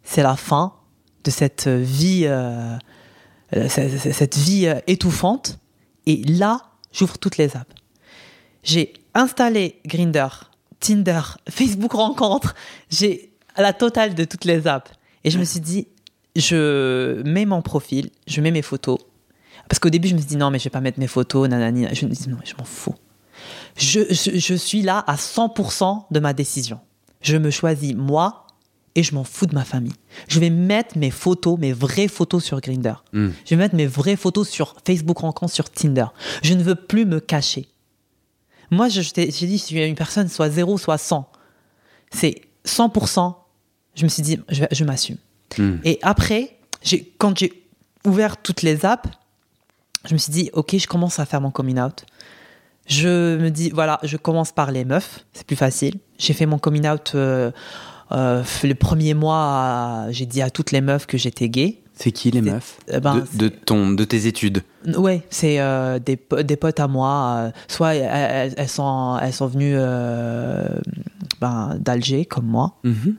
c'est 0.02 0.22
la 0.22 0.36
fin 0.36 0.74
de 1.24 1.30
cette 1.30 1.68
vie, 1.68 2.22
euh, 2.26 2.78
cette 3.68 4.36
vie 4.36 4.66
euh, 4.66 4.80
étouffante. 4.86 5.58
Et 6.06 6.22
là, 6.24 6.60
j'ouvre 6.92 7.18
toutes 7.18 7.36
les 7.36 7.56
apps. 7.56 7.74
J'ai 8.62 8.92
installé 9.14 9.80
Grinder, 9.86 10.28
Tinder, 10.80 11.20
Facebook 11.48 11.92
Rencontre. 11.92 12.54
J'ai 12.90 13.32
la 13.56 13.72
totale 13.72 14.14
de 14.14 14.24
toutes 14.24 14.44
les 14.44 14.66
apps. 14.66 14.90
Et 15.24 15.30
je 15.30 15.38
me 15.38 15.44
suis 15.44 15.60
dit, 15.60 15.88
je 16.36 17.22
mets 17.22 17.44
mon 17.44 17.62
profil, 17.62 18.10
je 18.26 18.40
mets 18.40 18.50
mes 18.50 18.62
photos. 18.62 18.98
Parce 19.68 19.78
qu'au 19.78 19.90
début, 19.90 20.08
je 20.08 20.14
me 20.14 20.18
suis 20.18 20.28
dit, 20.28 20.36
non, 20.36 20.50
mais 20.50 20.58
je 20.58 20.64
vais 20.64 20.70
pas 20.70 20.80
mettre 20.80 20.98
mes 20.98 21.06
photos, 21.06 21.48
nanani. 21.48 21.86
Je 21.94 22.06
me 22.06 22.10
dis, 22.10 22.28
non, 22.28 22.38
je 22.44 22.54
m'en 22.58 22.64
fous. 22.64 22.94
Je, 23.76 24.00
je, 24.10 24.54
suis 24.54 24.82
là 24.82 24.98
à 25.06 25.16
100% 25.16 26.04
de 26.10 26.20
ma 26.20 26.32
décision. 26.32 26.80
Je 27.22 27.36
me 27.36 27.50
choisis 27.50 27.94
moi 27.94 28.46
et 28.94 29.02
je 29.02 29.14
m'en 29.14 29.24
fous 29.24 29.46
de 29.46 29.54
ma 29.54 29.64
famille. 29.64 29.94
Je 30.28 30.38
vais 30.40 30.50
mettre 30.50 30.98
mes 30.98 31.10
photos, 31.10 31.58
mes 31.58 31.72
vraies 31.72 32.08
photos 32.08 32.44
sur 32.44 32.60
Grindr. 32.60 33.04
Hmm. 33.12 33.30
Je 33.44 33.50
vais 33.50 33.56
mettre 33.56 33.74
mes 33.74 33.86
vraies 33.86 34.16
photos 34.16 34.48
sur 34.48 34.76
Facebook 34.86 35.18
Rencontre, 35.18 35.52
sur 35.52 35.70
Tinder. 35.70 36.06
Je 36.42 36.54
ne 36.54 36.62
veux 36.62 36.74
plus 36.74 37.06
me 37.06 37.20
cacher. 37.20 37.68
Moi, 38.70 38.88
j'ai 38.88 39.02
dit, 39.26 39.58
si 39.58 39.76
une 39.76 39.94
personne 39.94 40.28
soit 40.28 40.50
0, 40.50 40.78
soit 40.78 40.98
100, 40.98 41.30
c'est 42.10 42.42
100% 42.66 43.34
je 43.94 44.04
me 44.04 44.08
suis 44.08 44.22
dit, 44.22 44.38
je, 44.48 44.84
m'assume. 44.84 45.16
Hmm. 45.58 45.76
Et 45.84 45.98
après, 46.02 46.56
quand 47.18 47.38
j'ai 47.38 47.64
ouvert 48.04 48.36
toutes 48.36 48.62
les 48.62 48.84
apps, 48.84 49.08
je 50.06 50.14
me 50.14 50.18
suis 50.18 50.32
dit, 50.32 50.50
ok, 50.52 50.76
je 50.76 50.86
commence 50.86 51.18
à 51.18 51.26
faire 51.26 51.40
mon 51.40 51.50
coming 51.50 51.78
out. 51.78 52.04
Je 52.86 53.36
me 53.36 53.50
dis, 53.50 53.70
voilà, 53.70 54.00
je 54.02 54.16
commence 54.16 54.50
par 54.50 54.72
les 54.72 54.84
meufs, 54.84 55.24
c'est 55.32 55.46
plus 55.46 55.56
facile. 55.56 55.94
J'ai 56.18 56.32
fait 56.32 56.46
mon 56.46 56.58
coming 56.58 56.88
out 56.88 57.12
euh, 57.14 57.52
euh, 58.12 58.42
le 58.62 58.74
premier 58.74 59.14
mois, 59.14 60.06
j'ai 60.10 60.26
dit 60.26 60.42
à 60.42 60.50
toutes 60.50 60.70
les 60.72 60.80
meufs 60.80 61.06
que 61.06 61.18
j'étais 61.18 61.48
gay. 61.48 61.78
C'est 61.94 62.10
qui 62.10 62.30
les 62.30 62.40
meufs 62.40 62.78
eh 62.88 63.00
ben, 63.00 63.22
de, 63.34 63.48
ton, 63.48 63.92
de 63.92 64.04
tes 64.04 64.26
études 64.26 64.62
Ouais, 64.96 65.22
c'est 65.28 65.60
euh, 65.60 65.98
des, 65.98 66.18
des, 66.42 66.56
potes 66.56 66.80
à 66.80 66.88
moi. 66.88 67.52
soit 67.68 67.94
elles, 67.94 68.68
sont, 68.68 69.18
elles 69.22 69.32
sont 69.32 69.46
venues 69.46 69.76
ben, 71.40 71.76
d'Alger, 71.78 72.24
comme 72.24 72.46
moi. 72.46 72.78
Mm-hmm. 72.84 73.14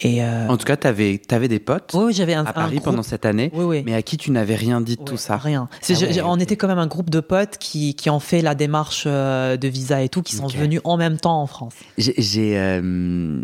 Et 0.00 0.22
euh, 0.22 0.48
En 0.48 0.56
tout 0.56 0.64
cas, 0.64 0.76
tu 0.76 0.86
avais, 0.86 1.20
avais, 1.30 1.48
des 1.48 1.58
potes 1.58 1.92
oui, 1.94 2.12
j'avais 2.12 2.34
un, 2.34 2.44
à 2.44 2.52
Paris 2.52 2.80
pendant 2.80 3.02
cette 3.02 3.24
année, 3.24 3.50
oui, 3.54 3.82
mais 3.84 3.94
à 3.94 4.02
qui 4.02 4.16
tu 4.16 4.30
n'avais 4.30 4.54
rien 4.54 4.80
dit 4.80 4.96
de 4.96 5.02
tout 5.02 5.16
ça 5.16 5.36
Rien. 5.36 5.68
Ah 5.88 5.92
on 6.24 6.38
était 6.38 6.56
quand 6.56 6.68
même 6.68 6.78
un 6.78 6.86
groupe 6.86 7.10
de 7.10 7.20
potes 7.20 7.58
qui, 7.58 7.94
qui 7.94 8.10
ont 8.10 8.20
fait 8.20 8.42
la 8.42 8.54
démarche 8.54 9.04
euh, 9.06 9.56
de 9.56 9.68
visa 9.68 10.02
et 10.02 10.08
tout, 10.08 10.22
qui 10.22 10.36
sont 10.36 10.46
venus 10.46 10.80
en 10.84 10.96
même 10.96 11.18
temps 11.18 11.40
en 11.40 11.46
France. 11.46 11.74
J'ai. 11.98 12.58
Euh, 12.58 13.42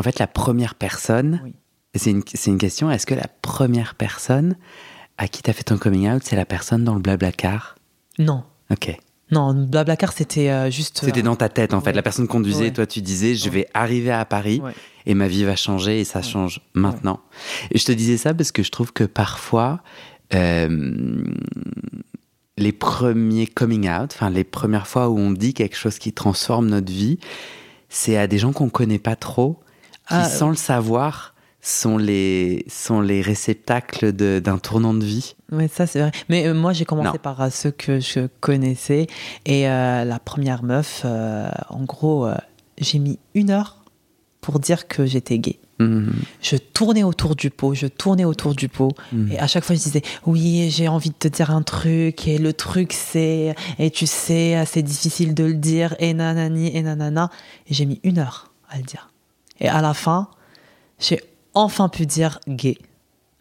en 0.00 0.02
fait, 0.02 0.18
la 0.18 0.26
première 0.26 0.74
personne, 0.74 1.52
c'est 1.94 2.10
une, 2.10 2.22
une, 2.46 2.58
question 2.58 2.90
est-ce 2.90 3.06
que 3.06 3.14
la 3.14 3.28
première 3.42 3.94
personne 3.94 4.56
à 5.18 5.28
qui 5.28 5.42
tu 5.42 5.50
as 5.50 5.52
fait 5.52 5.64
ton 5.64 5.76
coming 5.76 6.10
out, 6.10 6.22
c'est 6.24 6.36
la 6.36 6.46
personne 6.46 6.84
dans 6.84 6.94
le 6.94 7.00
blabla 7.00 7.32
car 7.32 7.76
Non. 8.18 8.44
Ok. 8.70 8.96
Non, 9.30 9.54
Blablacar, 9.54 10.12
c'était 10.12 10.50
euh, 10.50 10.70
juste. 10.70 11.02
C'était 11.04 11.22
dans 11.22 11.36
ta 11.36 11.48
tête, 11.48 11.72
en 11.72 11.80
fait. 11.80 11.92
La 11.92 12.02
personne 12.02 12.26
conduisait, 12.26 12.72
toi, 12.72 12.86
tu 12.86 13.00
disais, 13.00 13.36
je 13.36 13.48
vais 13.48 13.68
arriver 13.74 14.10
à 14.10 14.24
Paris 14.24 14.60
et 15.06 15.14
ma 15.14 15.28
vie 15.28 15.44
va 15.44 15.54
changer 15.54 16.00
et 16.00 16.04
ça 16.04 16.20
change 16.20 16.60
maintenant. 16.74 17.20
Et 17.70 17.78
je 17.78 17.84
te 17.84 17.92
disais 17.92 18.16
ça 18.16 18.34
parce 18.34 18.50
que 18.50 18.62
je 18.62 18.70
trouve 18.70 18.92
que 18.92 19.04
parfois, 19.04 19.82
euh, 20.34 21.22
les 22.56 22.72
premiers 22.72 23.46
coming 23.46 23.88
out, 23.88 24.10
enfin 24.14 24.30
les 24.30 24.44
premières 24.44 24.88
fois 24.88 25.08
où 25.08 25.18
on 25.18 25.30
dit 25.30 25.54
quelque 25.54 25.76
chose 25.76 25.98
qui 25.98 26.12
transforme 26.12 26.66
notre 26.68 26.92
vie, 26.92 27.18
c'est 27.88 28.16
à 28.16 28.26
des 28.26 28.38
gens 28.38 28.52
qu'on 28.52 28.68
connaît 28.68 28.98
pas 28.98 29.16
trop, 29.16 29.60
qui 30.10 30.16
Ah, 30.16 30.28
sans 30.28 30.48
le 30.50 30.56
savoir 30.56 31.34
sont 31.62 31.98
les, 31.98 32.64
sont 32.68 33.00
les 33.00 33.20
réceptacles 33.20 34.12
d'un 34.12 34.58
tournant 34.58 34.94
de 34.94 35.04
vie. 35.04 35.34
Oui, 35.52 35.68
ça 35.72 35.86
c'est 35.86 36.00
vrai. 36.00 36.12
Mais 36.28 36.46
euh, 36.46 36.54
moi 36.54 36.72
j'ai 36.72 36.84
commencé 36.84 37.10
Non. 37.12 37.18
par 37.22 37.40
euh, 37.42 37.48
ceux 37.50 37.70
que 37.70 38.00
je 38.00 38.28
connaissais. 38.40 39.06
Et 39.46 39.68
euh, 39.68 40.04
la 40.04 40.18
première 40.18 40.62
meuf, 40.62 41.02
euh, 41.04 41.50
en 41.68 41.84
gros, 41.84 42.26
euh, 42.26 42.34
j'ai 42.78 42.98
mis 42.98 43.18
une 43.34 43.50
heure 43.50 43.84
pour 44.40 44.58
dire 44.58 44.88
que 44.88 45.04
j'étais 45.04 45.38
gay. 45.38 45.58
Mhm. 45.80 46.12
Je 46.40 46.56
tournais 46.56 47.02
autour 47.04 47.36
du 47.36 47.50
pot, 47.50 47.74
je 47.74 47.86
tournais 47.86 48.24
autour 48.24 48.54
du 48.54 48.68
pot. 48.68 48.92
Mhm. 49.12 49.32
Et 49.32 49.38
à 49.38 49.46
chaque 49.46 49.64
fois, 49.64 49.76
je 49.76 49.80
disais, 49.82 50.02
oui, 50.26 50.70
j'ai 50.70 50.88
envie 50.88 51.10
de 51.10 51.14
te 51.14 51.28
dire 51.28 51.50
un 51.50 51.62
truc. 51.62 52.26
Et 52.26 52.38
le 52.38 52.52
truc, 52.54 52.92
c'est, 52.94 53.54
et 53.78 53.90
tu 53.90 54.06
sais, 54.06 54.62
c'est 54.66 54.82
difficile 54.82 55.34
de 55.34 55.44
le 55.44 55.54
dire. 55.54 55.94
Et 55.98 56.14
nanani, 56.14 56.74
et 56.74 56.82
nanana. 56.82 57.30
Et 57.66 57.74
j'ai 57.74 57.84
mis 57.84 58.00
une 58.02 58.18
heure 58.18 58.50
à 58.70 58.78
le 58.78 58.82
dire. 58.82 59.09
Et 59.60 59.68
à 59.68 59.80
la 59.80 59.94
fin, 59.94 60.28
j'ai 60.98 61.22
enfin 61.54 61.88
pu 61.88 62.06
dire 62.06 62.40
gay. 62.48 62.78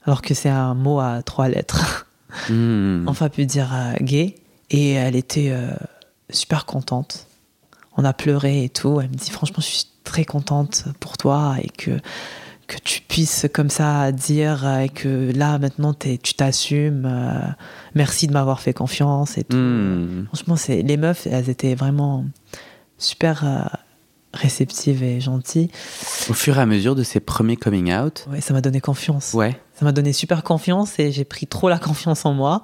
Alors 0.04 0.22
que 0.22 0.34
c'est 0.34 0.50
un 0.50 0.74
mot 0.74 1.00
à 1.00 1.22
trois 1.24 1.50
lettres. 1.50 2.08
Mhm. 2.50 3.06
enfin 3.08 3.30
pu 3.30 3.46
dire 3.46 3.70
euh, 3.74 3.94
gay. 4.02 4.36
Et 4.70 4.92
elle 4.94 5.16
était 5.16 5.50
euh, 5.52 5.72
super 6.30 6.66
contente. 6.66 7.28
On 7.98 8.06
a 8.06 8.14
pleuré 8.14 8.64
et 8.64 8.70
tout. 8.70 9.02
Elle 9.02 9.10
me 9.10 9.16
dit 9.16 9.32
franchement, 9.32 9.60
je 9.60 9.66
suis 9.68 9.86
très 10.04 10.26
contente 10.26 10.86
pour 11.00 11.18
toi 11.18 11.56
et 11.62 11.70
que 11.70 12.00
que 12.68 12.78
tu 12.84 13.02
puisses 13.02 13.48
comme 13.52 13.72
ça 13.72 14.12
dire 14.12 14.66
euh, 14.66 14.80
et 14.82 14.90
que 14.90 15.32
là 15.36 15.58
maintenant 15.58 15.94
tu 15.94 16.34
t'assumes. 16.36 17.06
euh, 17.06 17.40
merci 17.96 18.28
de 18.28 18.32
m'avoir 18.34 18.60
fait 18.62 18.74
confiance 18.74 19.40
et 19.40 19.44
tout. 19.44 19.58
Mhm. 19.58 20.28
Franchement, 20.28 20.56
c'est 20.56 20.84
les 20.84 20.96
meufs, 20.96 21.26
elles 21.26 21.50
étaient 21.50 21.74
vraiment 21.74 22.26
super 23.00 23.44
réceptives 24.34 25.02
et 25.04 25.20
gentilles. 25.20 25.70
Au 26.30 26.34
fur 26.34 26.58
et 26.58 26.62
à 26.62 26.66
mesure 26.66 26.96
de 26.96 27.04
ces 27.04 27.20
premiers 27.20 27.58
coming 27.58 27.92
out, 27.94 28.26
Ouais, 28.32 28.42
ça 28.42 28.54
m'a 28.54 28.62
donné 28.62 28.80
confiance. 28.82 29.34
ouais. 29.34 29.60
Ça 29.80 29.86
m'a 29.86 29.92
donné 29.94 30.12
super 30.12 30.44
confiance 30.44 31.00
et 31.00 31.12
j'ai 31.14 31.24
pris 31.24 31.48
trop 31.48 31.70
la 31.70 31.80
confiance 31.80 32.26
en 32.26 32.34
moi. 32.34 32.62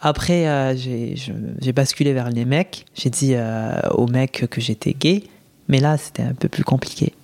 Après, 0.00 0.48
euh, 0.48 0.74
j'ai 0.76 1.72
basculé 1.72 2.12
vers 2.12 2.28
les 2.30 2.44
mecs. 2.44 2.86
J'ai 2.94 3.08
dit 3.08 3.34
euh, 3.34 3.80
aux 3.92 4.08
mecs 4.08 4.46
que 4.50 4.60
j'étais 4.60 4.92
gay. 4.92 5.22
Mais 5.68 5.78
là, 5.78 5.96
c'était 5.96 6.22
un 6.24 6.34
peu 6.34 6.48
plus 6.48 6.64
compliqué. 6.64 7.14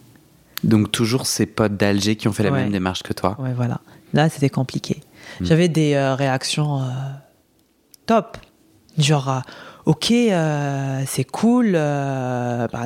Donc 0.64 0.92
toujours 0.92 1.26
ces 1.26 1.46
potes 1.46 1.76
d'Alger 1.76 2.14
qui 2.16 2.28
ont 2.28 2.32
fait 2.32 2.44
la 2.44 2.52
Ouais. 2.52 2.62
même 2.62 2.70
démarche 2.72 3.02
que 3.02 3.12
toi. 3.12 3.36
Ouais, 3.40 3.52
voilà. 3.52 3.80
Là, 4.14 4.28
c'était 4.28 4.48
compliqué. 4.48 5.02
Mm. 5.40 5.44
J'avais 5.44 5.68
des 5.68 5.94
euh, 5.94 6.14
réactions 6.14 6.80
top. 8.06 8.36
Genre, 8.98 9.42
ok, 9.86 10.10
euh, 10.12 11.02
c'est 11.06 11.24
cool, 11.24 11.66
il 11.66 11.70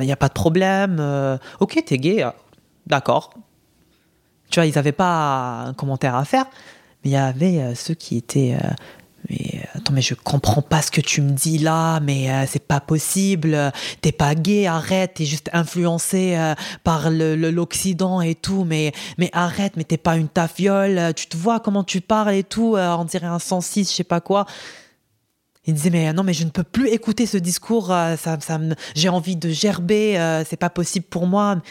n'y 0.05 0.11
a 0.11 0.15
pas 0.17 0.27
de 0.27 0.33
problème. 0.33 0.97
euh, 0.99 1.37
ok, 1.59 1.81
t'es 1.85 1.97
gay, 1.97 2.23
euh, 2.23 2.29
d'accord. 2.87 3.31
Tu 4.49 4.59
vois, 4.59 4.65
ils 4.65 4.75
n'avaient 4.75 4.91
pas 4.93 5.63
un 5.67 5.73
commentaire 5.73 6.15
à 6.15 6.25
faire. 6.25 6.45
Mais 7.03 7.11
il 7.11 7.13
y 7.13 7.17
avait 7.17 7.59
euh, 7.59 7.75
ceux 7.75 7.93
qui 7.93 8.17
étaient. 8.17 8.55
euh, 8.61 8.67
mais 9.29 9.61
attends, 9.73 9.91
mais 9.91 10.01
je 10.01 10.13
comprends 10.13 10.61
pas 10.61 10.81
ce 10.81 10.89
que 10.89 11.01
tu 11.01 11.21
me 11.21 11.31
dis 11.31 11.57
là, 11.57 11.99
mais 11.99 12.31
euh, 12.31 12.45
c'est 12.47 12.65
pas 12.65 12.79
possible. 12.79 13.53
euh, 13.55 13.71
T'es 14.01 14.13
pas 14.13 14.35
gay, 14.35 14.67
arrête, 14.67 15.15
t'es 15.15 15.25
juste 15.25 15.49
influencé 15.51 16.35
euh, 16.37 16.55
par 16.85 17.09
le- 17.09 17.35
le- 17.35 17.51
l'Occident 17.51 18.21
et 18.21 18.35
tout, 18.35 18.63
mais, 18.63 18.93
mais 19.17 19.29
arrête, 19.33 19.73
mais 19.75 19.83
t'es 19.83 19.97
pas 19.97 20.15
une 20.15 20.29
tafiole, 20.29 20.97
euh, 20.97 21.11
tu 21.13 21.27
te 21.27 21.35
vois 21.35 21.59
comment 21.59 21.83
tu 21.83 21.99
parles 21.99 22.35
et 22.35 22.43
tout, 22.43 22.77
euh, 22.77 22.95
on 22.97 23.03
dirait 23.03 23.27
un 23.27 23.39
106, 23.39 23.91
je 23.91 23.95
sais 23.97 24.03
pas 24.05 24.21
quoi. 24.21 24.45
Il 25.67 25.73
disait, 25.73 25.89
mais 25.89 26.07
euh, 26.07 26.13
non, 26.13 26.23
mais 26.23 26.33
je 26.33 26.45
ne 26.45 26.49
peux 26.49 26.63
plus 26.63 26.87
écouter 26.87 27.25
ce 27.25 27.37
discours, 27.37 27.91
euh, 27.91 28.15
ça, 28.15 28.39
ça 28.39 28.57
j'ai 28.95 29.09
envie 29.09 29.35
de 29.35 29.49
gerber, 29.49 30.17
euh, 30.17 30.45
c'est 30.45 30.55
pas 30.57 30.69
possible 30.69 31.05
pour 31.05 31.27
moi. 31.27 31.61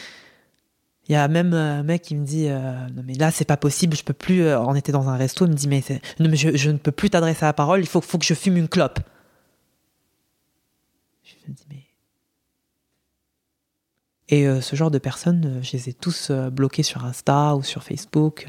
Il 1.09 1.13
y 1.13 1.15
a 1.15 1.27
même 1.27 1.53
un 1.53 1.81
mec 1.83 2.03
qui 2.03 2.15
me 2.15 2.25
dit 2.25 2.49
non 2.49 3.01
mais 3.05 3.13
là 3.13 3.31
c'est 3.31 3.45
pas 3.45 3.55
possible 3.55 3.95
je 3.95 4.03
peux 4.03 4.11
plus 4.11 4.53
on 4.53 4.75
était 4.75 4.91
dans 4.91 5.07
un 5.07 5.15
resto 5.15 5.45
il 5.45 5.51
me 5.51 5.55
dit 5.55 5.69
mais, 5.69 5.81
non, 6.19 6.27
mais 6.27 6.35
je, 6.35 6.57
je 6.57 6.69
ne 6.69 6.77
peux 6.77 6.91
plus 6.91 7.09
t'adresser 7.09 7.45
la 7.45 7.53
parole 7.53 7.79
il 7.79 7.87
faut, 7.87 8.01
faut 8.01 8.17
que 8.17 8.25
je 8.25 8.33
fume 8.33 8.57
une 8.57 8.67
clope. 8.67 8.99
Je 11.23 11.49
me 11.49 11.55
dis 11.55 11.63
mais. 11.69 11.85
Et 14.27 14.61
ce 14.61 14.75
genre 14.75 14.91
de 14.91 14.97
personnes 14.99 15.61
je 15.63 15.71
les 15.77 15.87
ai 15.87 15.93
tous 15.93 16.29
bloqués 16.29 16.83
sur 16.83 17.05
Insta 17.05 17.55
ou 17.55 17.63
sur 17.63 17.83
Facebook 17.83 18.47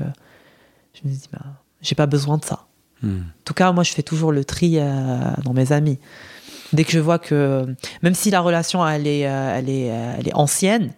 je 0.95 1.09
me 1.09 1.15
dis 1.15 1.29
bah 1.33 1.63
j'ai 1.81 1.95
pas 1.95 2.07
besoin 2.07 2.39
de 2.39 2.45
ça 2.45 2.68
Mhm. 3.03 3.21
en 3.21 3.45
tout 3.45 3.55
cas, 3.55 3.73
moi, 3.73 3.85
je 3.85 3.93
fais 3.93 4.03
toujours 4.03 4.33
le 4.33 4.45
tri 4.45 4.79
euh, 4.79 5.19
dans 5.45 5.53
mes 5.53 5.73
amis. 5.73 5.99
Dès 6.73 6.85
que 6.85 6.91
je 6.93 6.99
vois 6.99 7.19
que, 7.19 7.67
même 8.03 8.15
si 8.15 8.31
la 8.31 8.41
relation 8.41 8.87
elle 8.87 9.07
est, 9.07 9.27
euh, 9.27 9.55
elle 9.57 9.71
est, 9.71 9.91
euh, 9.91 10.15
elle 10.19 10.29
est 10.29 10.35
ancienne, 10.35 10.93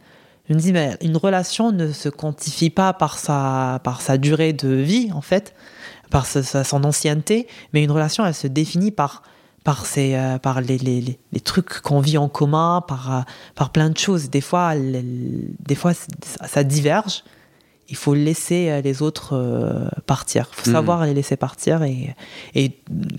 je 0.49 0.55
me 0.55 0.59
dis, 0.59 0.73
mais 0.73 0.97
une 1.01 1.17
relation 1.17 1.71
ne 1.71 1.93
se 1.93 2.09
quantifie 2.09 2.71
pas 2.71 2.93
par 2.93 3.19
sa, 3.19 3.81
par 3.85 4.01
sa 4.01 4.19
durée 4.19 4.53
de 4.53 4.69
vie, 4.69 5.13
en 5.13 5.21
fait, 5.21 5.55
par 6.11 6.27
sa- 6.27 6.65
son 6.65 6.83
ancienneté, 6.83 7.47
mais 7.73 7.85
une 7.85 7.93
relation, 7.93 8.27
elle 8.27 8.35
se 8.35 8.49
définit 8.49 8.91
par, 8.91 9.23
par, 9.63 9.85
par 10.43 10.61
les, 10.61 10.79
les, 10.79 11.19
les, 11.33 11.41
trucs 11.41 11.81
qu'on 11.83 12.01
vit 12.01 12.19
en 12.19 12.29
commun, 12.29 12.83
par, 12.89 13.25
par 13.55 13.71
plein 13.71 13.91
de 13.91 13.99
choses. 13.99 14.29
Des 14.29 14.41
fois, 14.41 14.75
des 14.75 15.75
fois 15.77 15.93
ça 16.47 16.65
diverge. 16.65 17.23
Il 17.91 17.97
faut 17.97 18.15
laisser 18.15 18.71
euh, 18.71 18.81
les 18.81 19.03
autres 19.03 19.35
euh, 19.37 19.89
partir. 20.07 20.49
Il 20.53 20.57
faut 20.63 20.71
Mhm. 20.71 20.77
savoir 20.77 21.05
les 21.05 21.13
laisser 21.15 21.37
partir 21.37 21.83
et, 21.83 22.15
et 22.55 22.73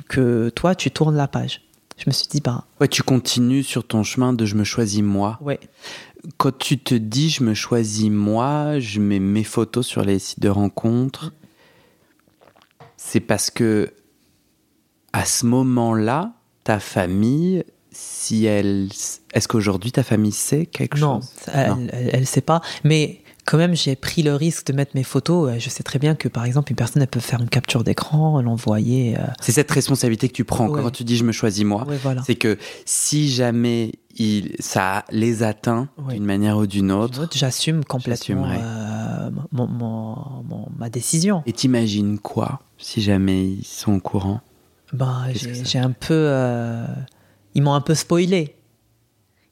que 0.08 0.50
toi, 0.50 0.74
tu 0.76 0.90
tournes 0.92 1.16
la 1.16 1.28
page. 1.28 1.62
Je 1.98 2.06
me 2.08 2.12
suis 2.14 2.28
dit, 2.28 2.42
ben, 2.42 2.64
Ouais, 2.80 2.88
tu 2.88 3.04
continues 3.04 3.64
sur 3.64 3.86
ton 3.86 4.02
chemin 4.04 4.34
de 4.34 4.46
je 4.46 4.56
me 4.56 4.64
choisis 4.64 5.02
moi. 5.04 5.38
ouais, 5.42 5.60
Quand 6.38 6.58
tu 6.58 6.80
te 6.80 6.96
dis 6.96 7.30
je 7.30 7.44
me 7.44 7.54
choisis 7.54 8.10
moi, 8.10 8.80
je 8.80 9.00
mets 9.00 9.20
mes 9.20 9.44
photos 9.44 9.86
sur 9.86 10.04
les 10.04 10.18
sites 10.18 10.40
de 10.40 10.50
rencontres, 10.50 11.32
c'est 12.98 13.20
parce 13.20 13.50
que 13.52 13.94
à 15.14 15.26
ce 15.26 15.46
moment-là, 15.46 16.34
ta 16.64 16.80
famille, 16.80 17.64
si 17.92 18.46
elle, 18.46 18.88
est-ce 19.34 19.48
qu'aujourd'hui 19.48 19.92
ta 19.92 20.04
famille 20.04 20.32
sait 20.32 20.66
quelque 20.66 20.98
non, 21.00 21.20
chose? 21.22 21.30
elle, 21.54 21.70
Non. 21.70 21.88
elle, 21.92 22.10
elle 22.14 22.26
sait 22.26 22.42
pas. 22.42 22.62
Mais 22.84 23.21
quand 23.46 23.58
même, 23.58 23.76
j'ai 23.76 23.96
pris 23.96 24.24
le 24.24 24.36
risque 24.36 24.68
de 24.68 24.74
mettre 24.74 24.92
mes 24.96 25.04
photos. 25.04 25.52
Je 25.60 25.70
sais 25.70 25.84
très 25.84 26.00
bien 26.00 26.16
que, 26.16 26.28
par 26.28 26.46
exemple, 26.46 26.72
une 26.72 26.76
personne, 26.76 27.02
elle 27.02 27.08
peut 27.08 27.20
faire 27.20 27.42
une 27.42 27.50
capture 27.50 27.84
d'écran, 27.84 28.42
l'envoyer. 28.42 29.18
euh, 29.18 29.22
C'est 29.42 29.52
cette 29.52 29.72
responsabilité 29.72 30.28
que 30.28 30.34
tu 30.34 30.44
prends 30.46 30.68
Ouais. 30.70 30.82
quand 30.82 30.92
tu 30.92 31.04
dis 31.04 31.18
je 31.18 31.24
me 31.24 31.32
choisis 31.32 31.64
moi. 31.66 31.86
ouais, 31.88 31.98
voilà. 31.98 32.22
C'est 32.26 32.36
que 32.36 32.58
si 32.86 33.30
jamais 33.30 33.94
il, 34.18 34.56
ça 34.60 35.06
les 35.12 35.42
atteint 35.44 35.90
Ouais. 35.98 36.16
d'une 36.16 36.26
manière 36.26 36.58
ou 36.58 36.68
d'une 36.68 36.92
autre, 36.92 37.28
J'assume 37.34 37.84
complètement 37.86 38.46
euh, 38.50 39.30
mon, 39.52 39.68
mon- 39.68 40.44
mon- 40.48 40.68
ma 40.78 40.90
décision. 40.90 41.44
et 41.46 41.54
t'imagines 41.54 42.20
quoi 42.20 42.60
si 42.78 43.02
jamais 43.02 43.46
ils 43.46 43.66
sont 43.66 43.94
au 43.96 44.00
courant? 44.00 44.42
Ben, 44.94 45.28
j'ai 45.64 45.80
un 45.80 45.92
peu. 45.92 46.14
euh, 46.14 46.86
ils 47.56 47.62
m'ont 47.64 47.74
un 47.74 47.82
peu 47.82 47.96
spoilé. 47.96 48.56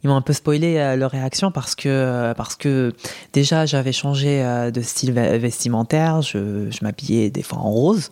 Ils 0.04 0.08
m'ont 0.10 0.16
un 0.16 0.22
peu 0.22 0.34
spoilé 0.34 0.78
euh, 0.78 0.96
leur 0.96 1.12
réaction 1.12 1.52
parce 1.52 1.76
que, 1.76 2.34
parce 2.38 2.56
que 2.56 2.96
déjà 3.34 3.66
j'avais 3.66 3.92
changé 3.92 4.42
euh, 4.44 4.72
de 4.72 4.82
style 4.82 5.12
ve- 5.14 5.38
vestimentaire, 5.38 6.22
je, 6.22 6.70
je 6.72 6.80
m'habillais 6.84 7.30
des 7.30 7.44
fois 7.44 7.60
en 7.60 7.70
rose. 7.70 8.12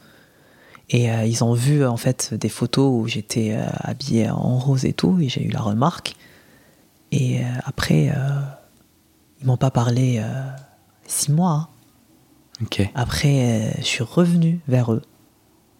Et 0.90 1.12
euh, 1.12 1.26
ils 1.26 1.44
ont 1.44 1.54
vu 1.54 1.86
en 1.86 1.98
fait 1.98 2.34
des 2.34 2.50
photos 2.50 2.90
où 2.92 3.08
j'étais 3.08 3.54
euh, 3.54 3.66
habillée 3.80 4.30
en 4.30 4.58
rose 4.58 4.86
et 4.86 4.94
tout, 4.94 5.18
et 5.22 5.28
j'ai 5.30 5.44
eu 5.44 5.50
la 5.50 5.62
remarque. 5.62 6.16
Et 7.12 7.40
euh, 7.40 7.44
après, 7.66 8.10
euh, 8.10 8.40
ils 9.42 9.48
m'ont 9.48 9.58
pas 9.58 9.72
parlé 9.72 10.20
euh, 10.20 10.50
six 11.06 11.32
mois. 11.32 11.52
hein. 11.52 11.68
Après, 12.96 13.28
euh, 13.44 13.72
je 13.80 13.84
suis 13.84 14.04
revenu 14.04 14.60
vers 14.68 14.92
eux. 14.92 15.04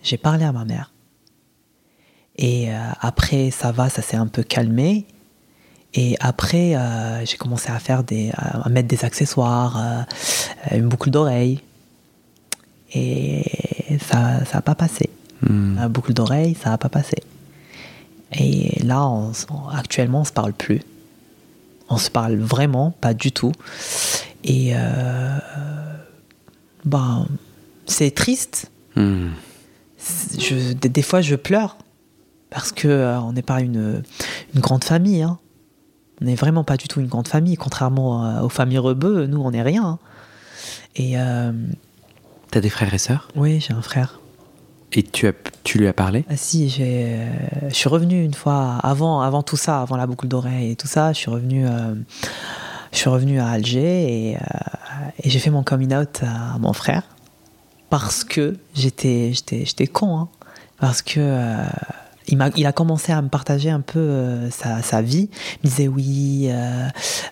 J'ai 0.04 0.18
parlé 0.18 0.46
à 0.46 0.52
ma 0.52 0.64
mère. 0.64 0.94
Et 2.38 2.72
euh, 2.72 2.78
après, 3.02 3.50
ça 3.52 3.72
va, 3.72 3.90
ça 3.90 4.02
s'est 4.02 4.16
un 4.18 4.28
peu 4.28 4.44
calmé. 4.44 5.06
Et 5.94 6.16
après, 6.20 6.76
euh, 6.76 7.26
j'ai 7.26 7.38
commencé 7.38 7.70
à 7.72 7.80
faire 7.80 8.04
des, 8.04 8.32
à 8.36 8.68
mettre 8.70 8.88
des 8.88 9.04
accessoires, 9.06 9.78
euh, 10.72 10.78
une 10.78 10.88
boucle 10.88 11.10
d'oreille. 11.10 11.62
Et 12.94 13.44
ça, 14.06 14.46
ça 14.46 14.60
a 14.60 14.62
pas 14.62 14.76
passé. 14.76 15.10
Hmm. 15.42 15.76
La 15.76 15.88
boucle 15.88 16.14
d'oreille, 16.14 16.56
ça 16.62 16.74
a 16.74 16.78
pas 16.78 16.90
passé. 16.90 17.18
Et 18.34 18.80
là, 18.84 19.06
on 19.08 19.32
s- 19.32 19.48
actuellement, 19.74 20.22
on 20.22 20.26
se 20.26 20.32
parle 20.32 20.54
plus. 20.54 20.82
On 21.90 21.98
se 21.98 22.10
parle 22.10 22.36
vraiment 22.36 22.92
pas 22.92 23.14
du 23.14 23.32
tout. 23.32 23.52
Et 24.44 24.72
euh, 24.76 25.38
ben, 26.86 27.28
c'est 27.86 28.12
triste. 28.12 28.70
Hmm. 28.96 29.30
Je, 30.38 30.74
des, 30.74 30.90
des 30.90 31.02
fois, 31.02 31.22
je 31.22 31.36
pleure 31.36 31.78
parce 32.50 32.72
que 32.72 33.18
on 33.20 33.34
n'est 33.34 33.42
pas 33.42 33.62
une, 33.62 34.04
une 34.54 34.62
grande 34.62 34.84
famille. 34.84 35.22
hein. 35.24 35.38
On 36.22 36.26
n'est 36.26 36.36
vraiment 36.36 36.64
pas 36.64 36.78
du 36.78 36.88
tout 36.88 37.00
une 37.00 37.08
grande 37.08 37.28
famille, 37.28 37.58
contrairement 37.58 38.26
euh, 38.26 38.42
aux 38.42 38.50
familles 38.50 38.80
rebeux. 38.80 39.28
Nous, 39.28 39.40
on 39.42 39.52
n'est 39.52 39.62
rien. 39.62 39.84
hein. 39.86 40.00
Et 40.96 41.20
euh, 41.20 41.52
T'as 42.50 42.60
des 42.62 42.70
frères 42.70 42.94
et 42.94 42.98
sœurs? 42.98 43.28
Oui, 43.36 43.60
j'ai 43.60 43.74
un 43.74 43.82
frère. 43.82 44.20
Et 44.94 45.04
tu, 45.04 45.28
as, 45.28 45.34
tu 45.64 45.78
lui 45.78 45.88
as 45.88 45.94
parlé? 45.94 46.26
Ah 46.30 46.38
si, 46.38 46.70
j'ai, 46.70 47.06
euh, 47.08 47.30
je 47.70 47.76
suis 47.76 47.90
revenu 47.90 48.24
une 48.24 48.34
fois 48.34 48.78
avant, 48.82 49.22
avant 49.22 49.44
tout 49.44 49.58
ça, 49.58 49.82
avant 49.82 49.98
la 49.98 50.08
boucle 50.08 50.28
d'oreille 50.28 50.72
et 50.72 50.76
tout 50.76 50.88
ça. 50.88 51.12
Je 51.14 51.18
suis 51.18 51.30
revenu, 51.30 51.68
euh, 51.68 51.94
je 52.94 52.98
suis 52.98 53.10
revenu 53.10 53.40
à 53.40 53.50
Alger 53.50 54.32
et, 54.32 54.38
euh, 54.38 54.40
et 55.24 55.30
j'ai 55.30 55.40
fait 55.40 55.50
mon 55.50 55.62
coming 55.62 55.94
out 55.94 56.22
à 56.24 56.58
mon 56.58 56.74
frère 56.74 57.04
parce 57.90 58.24
que 58.24 58.56
j'étais, 58.74 59.34
j'étais, 59.34 59.66
j'étais 59.66 59.88
con, 59.88 60.18
hein. 60.18 60.28
parce 60.80 61.02
que 61.02 61.20
il, 62.28 62.66
a 62.66 62.72
commencé 62.72 63.12
à 63.12 63.22
me 63.22 63.30
partager 63.30 63.70
un 63.70 63.82
peu 63.82 64.00
euh, 64.00 64.50
sa, 64.50 64.82
sa 64.82 65.02
vie. 65.02 65.30
Il 65.64 65.68
me 65.68 65.70
disait 65.70 65.88
oui, 65.88 66.48
euh, 66.50 66.88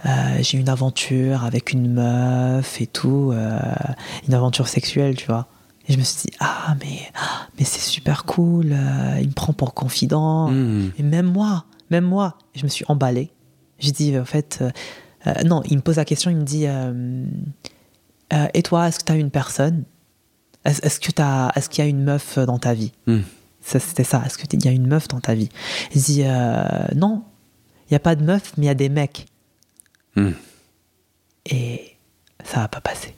euh, 0.06 0.10
j'ai 0.40 0.58
une 0.58 0.70
aventure 0.70 1.44
avec 1.44 1.74
une 1.74 1.92
meuf 1.92 2.82
et 2.82 2.88
tout, 2.88 3.32
euh, 3.34 3.60
une 4.28 4.34
aventure 4.34 4.68
sexuelle, 4.68 5.16
tu 5.16 5.28
vois. 5.28 5.48
Et 5.88 5.94
je 5.94 6.00
me 6.00 6.04
suis 6.04 6.30
dit 6.30 6.38
ah 6.40 6.76
mais 6.82 7.00
ah, 7.16 7.48
mais 7.58 7.66
c'est 7.66 7.82
super 7.82 8.26
cool. 8.26 8.72
euh, 8.72 9.20
il 9.22 9.28
me 9.28 9.34
prend 9.34 9.54
pour 9.54 9.74
confident. 9.74 10.50
Hmm. 10.50 10.92
Et 10.98 11.04
même 11.04 11.28
moi, 11.28 11.66
même 11.92 12.06
moi, 12.06 12.38
je 12.56 12.64
me 12.64 12.70
suis 12.70 12.86
emballée. 12.88 13.32
J'ai 13.78 13.92
dit, 13.92 14.18
en 14.18 14.24
fait, 14.24 14.64
non, 15.44 15.62
il 15.66 15.76
me 15.76 15.82
pose 15.82 15.98
la 15.98 16.06
question, 16.06 16.32
il 16.32 16.38
me 16.38 16.44
dit, 16.44 16.66
et 18.54 18.64
toi, 18.64 18.88
est-ce 18.88 19.00
que 19.00 19.04
tu 19.04 19.12
as 19.12 19.16
une 19.18 19.32
personne? 19.32 19.84
Est-ce 20.64 21.00
que 21.02 21.12
est-ce 21.60 21.70
qu'il 21.70 21.84
y 21.84 21.88
a 21.88 21.90
une 21.90 22.02
meuf 22.02 22.40
dans 22.40 22.58
ta 22.58 22.74
vie? 22.74 22.94
Hmm. 23.06 23.20
Ça, 23.66 23.80
C'était 23.80 24.04
ça, 24.04 24.22
est-ce 24.26 24.38
qu'il 24.38 24.64
y 24.64 24.68
a 24.68 24.72
une 24.72 24.88
meuf 24.88 25.08
dans 25.08 25.20
ta 25.20 25.34
vie? 25.34 25.50
Il 25.94 26.02
dit, 26.02 26.22
euh, 26.24 26.86
non, 26.96 27.24
il 27.86 27.94
n'y 27.94 27.98
a 27.98 28.00
pas 28.00 28.16
de 28.16 28.24
meuf, 28.24 28.54
mais 28.58 28.66
il 28.66 28.68
y 28.68 28.72
a 28.72 28.76
des 28.76 28.90
mecs. 28.90 29.26
Hmm. 30.16 30.32
Et 31.48 31.96
ça 32.44 32.62
va 32.62 32.68
pas 32.68 32.82
passer. 32.82 33.16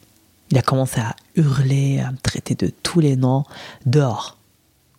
Il 0.49 0.57
a 0.57 0.61
commencé 0.61 1.01
à 1.01 1.15
hurler, 1.35 1.99
à 1.99 2.11
me 2.11 2.17
traiter 2.17 2.55
de 2.55 2.71
tous 2.81 3.01
les 3.01 3.17
noms, 3.17 3.43
dehors. 3.85 4.37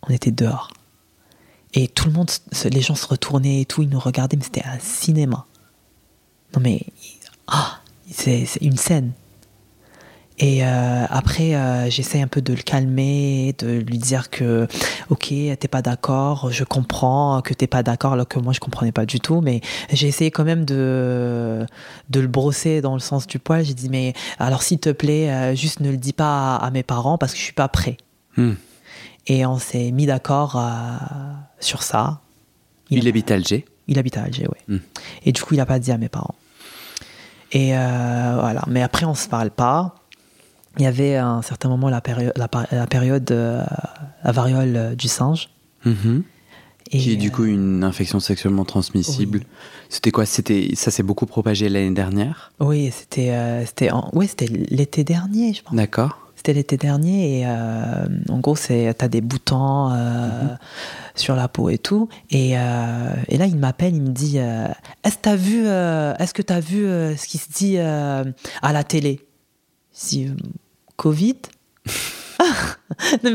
On 0.03 0.13
était 0.13 0.31
dehors. 0.31 0.71
Et 1.73 1.87
tout 1.87 2.05
le 2.05 2.13
monde, 2.13 2.29
les 2.71 2.81
gens 2.81 2.95
se 2.95 3.07
retournaient 3.07 3.61
et 3.61 3.65
tout, 3.65 3.81
ils 3.81 3.89
nous 3.89 3.99
regardaient, 3.99 4.37
mais 4.37 4.43
c'était 4.43 4.65
un 4.65 4.79
cinéma. 4.79 5.45
Non 6.55 6.61
mais, 6.61 6.85
ah, 7.47 7.79
c'est 8.11 8.47
une 8.61 8.77
scène. 8.77 9.13
Et 10.41 10.63
euh, 10.63 11.05
après, 11.09 11.53
euh, 11.53 11.89
j'essaie 11.89 12.21
un 12.21 12.27
peu 12.27 12.41
de 12.41 12.53
le 12.53 12.61
calmer, 12.61 13.53
de 13.57 13.79
lui 13.79 13.97
dire 13.97 14.29
que, 14.29 14.67
ok, 15.09 15.27
t'es 15.27 15.67
pas 15.69 15.81
d'accord, 15.81 16.49
je 16.49 16.63
comprends 16.63 17.41
que 17.41 17.53
t'es 17.53 17.67
pas 17.67 17.83
d'accord, 17.83 18.13
alors 18.13 18.27
que 18.27 18.39
moi 18.39 18.53
je 18.53 18.61
comprenais 18.61 18.93
pas 18.93 19.05
du 19.05 19.19
tout, 19.19 19.41
mais 19.41 19.59
j'ai 19.91 20.07
essayé 20.07 20.31
quand 20.31 20.45
même 20.45 20.63
de, 20.63 21.65
de 22.09 22.19
le 22.21 22.27
brosser 22.27 22.79
dans 22.79 22.93
le 22.93 23.01
sens 23.01 23.27
du 23.27 23.37
poil. 23.37 23.65
J'ai 23.65 23.73
dit, 23.73 23.89
mais 23.89 24.13
alors 24.37 24.63
s'il 24.63 24.79
te 24.79 24.91
plaît, 24.91 25.29
euh, 25.29 25.55
juste 25.55 25.81
ne 25.81 25.91
le 25.91 25.97
dis 25.97 26.13
pas 26.13 26.55
à, 26.55 26.65
à 26.65 26.71
mes 26.71 26.83
parents 26.83 27.17
parce 27.17 27.33
que 27.33 27.37
je 27.37 27.43
suis 27.43 27.53
pas 27.53 27.67
prêt. 27.67 27.97
Hmm. 28.37 28.53
Et 29.27 29.45
on 29.45 29.59
s'est 29.59 29.91
mis 29.91 30.05
d'accord 30.05 30.55
euh, 30.55 30.97
sur 31.59 31.83
ça. 31.83 32.21
Il 32.89 33.07
habite 33.07 33.29
à 33.29 33.35
Alger. 33.35 33.65
Il 33.87 33.99
habite 33.99 34.17
à 34.17 34.23
Alger, 34.23 34.47
oui. 34.47 34.75
Mm. 34.75 34.79
Et 35.25 35.31
du 35.31 35.41
coup, 35.41 35.53
il 35.53 35.57
n'a 35.57 35.65
pas 35.65 35.79
dit 35.79 35.91
à 35.91 35.97
mes 35.97 36.09
parents. 36.09 36.35
Et 37.51 37.77
euh, 37.77 38.37
voilà. 38.39 38.63
Mais 38.67 38.81
après, 38.81 39.05
on 39.05 39.13
se 39.13 39.27
parle 39.27 39.51
pas. 39.51 39.95
Il 40.79 40.83
y 40.83 40.87
avait 40.87 41.15
à 41.15 41.27
un 41.27 41.41
certain 41.41 41.67
moment 41.69 41.89
la, 41.89 41.99
péri- 42.01 42.31
la, 42.35 42.87
période, 42.87 43.29
euh, 43.31 43.63
la 44.23 44.31
variole 44.31 44.75
euh, 44.75 44.95
du 44.95 45.07
singe. 45.09 45.49
Mhm. 45.85 46.23
Et, 46.91 46.97
Qui 46.97 47.11
est 47.11 47.15
du 47.17 47.27
euh, 47.27 47.31
coup 47.31 47.45
une 47.45 47.83
infection 47.83 48.19
sexuellement 48.19 48.65
transmissible. 48.65 49.39
Oui. 49.39 49.47
C'était 49.89 50.09
quoi? 50.11 50.25
C'était 50.25 50.69
ça 50.75 50.89
s'est 50.89 51.03
beaucoup 51.03 51.25
propagé 51.27 51.69
l'année 51.69 51.91
dernière? 51.93 52.51
Oui, 52.59 52.89
c'était 52.91 53.29
euh, 53.31 53.63
c'était 53.65 53.91
ouais, 54.13 54.25
c'était 54.25 54.47
l'été 54.47 55.03
dernier, 55.03 55.53
je 55.53 55.61
pense. 55.61 55.75
D'accord. 55.75 56.17
C'était 56.35 56.53
l'été 56.53 56.77
dernier 56.77 57.41
et 57.41 57.45
euh, 57.45 58.07
en 58.29 58.39
gros, 58.39 58.55
c'est 58.55 58.91
t'as 58.97 59.09
des 59.09 59.19
boutons 59.21 59.91
euh, 59.91 60.29
sur 61.13 61.35
la 61.35 61.47
peau 61.49 61.69
et 61.69 61.77
tout. 61.77 62.07
Et, 62.31 62.57
euh, 62.57 63.13
et 63.27 63.37
là, 63.37 63.45
il 63.45 63.57
m'appelle, 63.57 63.93
il 63.93 64.01
me 64.01 64.07
dit 64.11 64.39
euh, 64.39 64.67
Est-ce 65.03 65.17
que 65.17 65.21
t'as 65.21 65.35
vu, 65.35 65.63
euh, 65.67 66.15
est-ce 66.17 66.33
que 66.33 66.41
t'as 66.41 66.61
vu 66.61 66.85
euh, 66.85 67.15
ce 67.17 67.27
qui 67.27 67.37
se 67.37 67.51
dit 67.51 67.75
euh, 67.77 68.23
à 68.61 68.71
la 68.73 68.83
télé? 68.85 69.19
Euh, 70.15 70.29
Covid 70.99 71.37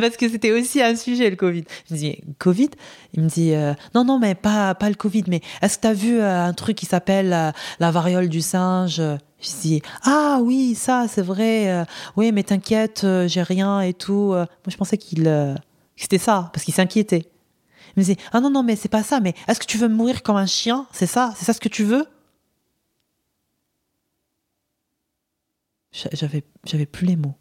parce 0.00 0.16
que 0.16 0.29
c'était 0.29 0.53
aussi 0.53 0.83
un 0.83 0.96
sujet 0.96 1.29
le 1.31 1.37
Covid. 1.37 1.64
Je 1.90 1.94
dis 1.94 2.18
Covid 2.38 2.70
Il 3.14 3.22
me 3.22 3.29
dit 3.29 3.53
euh, 3.55 3.72
non 3.94 4.05
non 4.05 4.18
mais 4.18 4.35
pas 4.35 4.74
pas 4.74 4.88
le 4.88 4.94
Covid 4.94 5.24
mais 5.29 5.40
est-ce 5.62 5.77
que 5.79 5.83
tu 5.83 5.88
as 5.88 5.92
vu 5.94 6.18
euh, 6.18 6.44
un 6.44 6.53
truc 6.53 6.77
qui 6.77 6.87
s'appelle 6.87 7.33
euh, 7.33 7.50
la 7.81 7.90
variole 7.90 8.29
du 8.29 8.40
singe? 8.40 8.96
Je 9.40 9.50
dis 9.62 9.83
ah 10.03 10.40
oui 10.42 10.74
ça 10.74 11.07
c'est 11.09 11.22
vrai 11.22 11.87
oui 12.16 12.33
mais 12.33 12.42
t'inquiète 12.42 13.07
j'ai 13.27 13.42
rien 13.42 13.81
et 13.81 13.94
tout. 13.94 14.29
Moi 14.33 14.46
je 14.68 14.77
pensais 14.77 14.98
qu'il 14.98 15.24
c'était 15.96 16.18
ça 16.18 16.50
parce 16.53 16.64
qu'il 16.64 16.74
s'inquiétait. 16.74 17.24
Il 17.96 18.00
me 18.00 18.03
disait 18.03 18.16
ah 18.33 18.40
non 18.40 18.50
non 18.50 18.62
mais 18.62 18.77
c'est 18.77 18.88
pas 18.90 19.03
ça 19.03 19.20
mais 19.20 19.35
est-ce 19.48 19.61
que 19.61 19.66
tu 19.66 19.79
veux 19.79 19.88
mourir 19.88 20.22
comme 20.22 20.37
un 20.37 20.46
chien? 20.46 20.87
C'est 20.92 21.07
ça 21.07 21.33
c'est 21.37 21.44
ça 21.44 21.53
ce 21.53 21.61
que 21.61 21.68
tu 21.68 21.85
veux? 21.85 22.07
J'a- 25.92 26.11
J'avais 26.12 26.42
j'avais 26.64 26.87
plus 26.87 27.07
les 27.07 27.16
mots. 27.16 27.37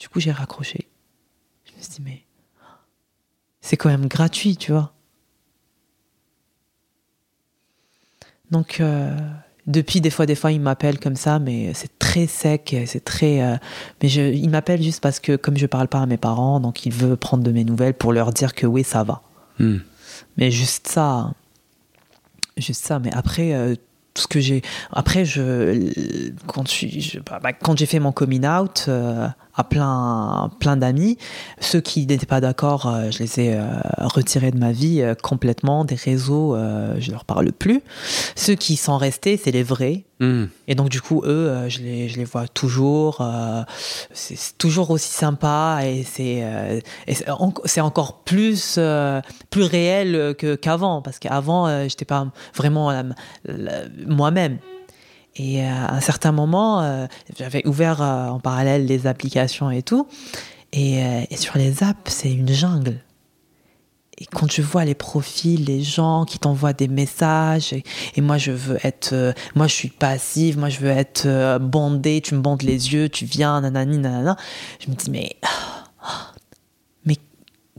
Du 0.00 0.08
coup, 0.08 0.18
j'ai 0.18 0.32
raccroché. 0.32 0.88
Je 1.66 1.72
me 1.76 1.82
suis 1.82 1.92
dit, 1.92 2.02
mais 2.04 2.22
c'est 3.60 3.76
quand 3.76 3.90
même 3.90 4.06
gratuit, 4.08 4.56
tu 4.56 4.72
vois. 4.72 4.92
Donc, 8.50 8.80
euh, 8.80 9.16
depuis, 9.66 10.00
des 10.00 10.10
fois, 10.10 10.26
des 10.26 10.34
fois, 10.34 10.50
il 10.52 10.60
m'appelle 10.60 10.98
comme 10.98 11.14
ça, 11.16 11.38
mais 11.38 11.72
c'est 11.74 11.98
très 11.98 12.26
sec, 12.26 12.74
c'est 12.86 13.04
très. 13.04 13.42
euh, 13.42 13.56
mais 14.02 14.08
je, 14.08 14.22
il 14.22 14.50
m'appelle 14.50 14.82
juste 14.82 15.00
parce 15.00 15.20
que, 15.20 15.36
comme 15.36 15.56
je 15.56 15.66
parle 15.66 15.86
pas 15.86 16.00
à 16.00 16.06
mes 16.06 16.16
parents, 16.16 16.58
donc 16.58 16.86
il 16.86 16.92
veut 16.92 17.16
prendre 17.16 17.44
de 17.44 17.52
mes 17.52 17.62
nouvelles 17.64 17.94
pour 17.94 18.12
leur 18.12 18.32
dire 18.32 18.54
que 18.54 18.66
oui, 18.66 18.82
ça 18.82 19.04
va. 19.04 19.22
Hmm. 19.58 19.78
Mais 20.36 20.50
juste 20.50 20.88
ça. 20.88 21.32
Juste 22.56 22.84
ça. 22.84 22.98
Mais 22.98 23.12
après, 23.14 23.52
euh, 23.52 23.76
tout 24.14 24.22
ce 24.22 24.26
que 24.26 24.40
j'ai. 24.40 24.62
Après, 24.90 25.24
je, 25.24 25.92
quand, 26.46 26.66
je, 26.66 26.72
suis- 26.72 27.00
je- 27.00 27.20
bah, 27.20 27.38
bah, 27.40 27.52
quand 27.52 27.78
j'ai 27.78 27.86
fait 27.86 28.00
mon 28.00 28.10
coming 28.10 28.44
out 28.46 28.86
euh, 28.88 29.28
à 29.60 29.64
plein, 29.64 30.50
plein 30.58 30.76
d'amis, 30.76 31.18
ceux 31.60 31.80
qui 31.80 32.06
n'étaient 32.06 32.24
pas 32.24 32.40
d'accord, 32.40 32.86
euh, 32.86 33.10
je 33.10 33.18
les 33.18 33.40
ai 33.40 33.54
euh, 33.54 33.66
retirés 33.98 34.50
de 34.50 34.58
ma 34.58 34.72
vie 34.72 35.02
euh, 35.02 35.14
complètement, 35.14 35.84
des 35.84 35.96
réseaux, 35.96 36.56
je 36.98 37.10
leur 37.10 37.24
parle 37.24 37.52
plus. 37.52 37.82
Ceux 38.36 38.54
qui 38.54 38.76
sont 38.76 38.96
restés, 38.96 39.36
c'est 39.36 39.50
les 39.50 39.62
vrais. 39.62 40.04
Hmm. 40.20 40.46
Et 40.66 40.74
donc, 40.74 40.88
du 40.88 41.00
coup, 41.00 41.22
eux, 41.24 41.68
je 41.68 41.80
les, 41.80 42.08
je 42.08 42.16
les 42.16 42.24
vois 42.24 42.48
toujours. 42.48 43.22
c'est 44.12 44.58
toujours 44.58 44.90
aussi 44.90 45.12
sympa 45.12 45.80
et 45.84 46.04
c'est 46.04 47.80
encore 47.80 48.22
plus, 48.24 48.78
plus 49.50 49.62
réel 49.62 50.34
qu'avant. 50.60 51.02
Parce 51.02 51.18
qu'avant, 51.18 51.88
j'étais 51.88 52.04
pas 52.04 52.26
vraiment 52.54 52.92
moi-même. 54.06 54.58
Et 55.36 55.62
euh, 55.62 55.68
à 55.68 55.94
un 55.94 56.00
certain 56.00 56.32
moment, 56.32 56.82
euh, 56.82 57.06
j'avais 57.38 57.66
ouvert 57.66 58.02
euh, 58.02 58.28
en 58.28 58.40
parallèle 58.40 58.86
les 58.86 59.06
applications 59.06 59.70
et 59.70 59.82
tout. 59.82 60.06
Et, 60.72 61.02
sur 61.36 61.58
les 61.58 61.82
apps, 61.82 62.12
c'est 62.12 62.32
une 62.32 62.48
jungle. 62.48 63.00
Et 64.20 64.26
quand 64.26 64.46
tu 64.46 64.60
vois 64.60 64.84
les 64.84 64.94
profils, 64.94 65.64
les 65.64 65.82
gens 65.82 66.26
qui 66.26 66.38
t'envoient 66.38 66.74
des 66.74 66.88
messages, 66.88 67.72
et, 67.72 68.20
moi 68.20 68.36
je 68.36 68.52
veux 68.52 68.78
être, 68.84 69.34
moi 69.54 69.66
je 69.66 69.74
suis 69.74 69.88
passive, 69.88 70.58
moi 70.58 70.68
je 70.68 70.78
veux 70.78 70.90
être 70.90 71.24
euh, 71.24 71.58
bandée, 71.58 72.20
tu 72.20 72.34
me 72.34 72.40
bandes 72.40 72.62
les 72.62 72.92
yeux, 72.92 73.08
tu 73.08 73.24
viens, 73.24 73.62
nanani, 73.62 73.96
nanana. 73.96 74.36
Je 74.78 74.90
me 74.90 74.94
dis, 74.94 75.10
mais, 75.10 75.36
mais 77.06 77.16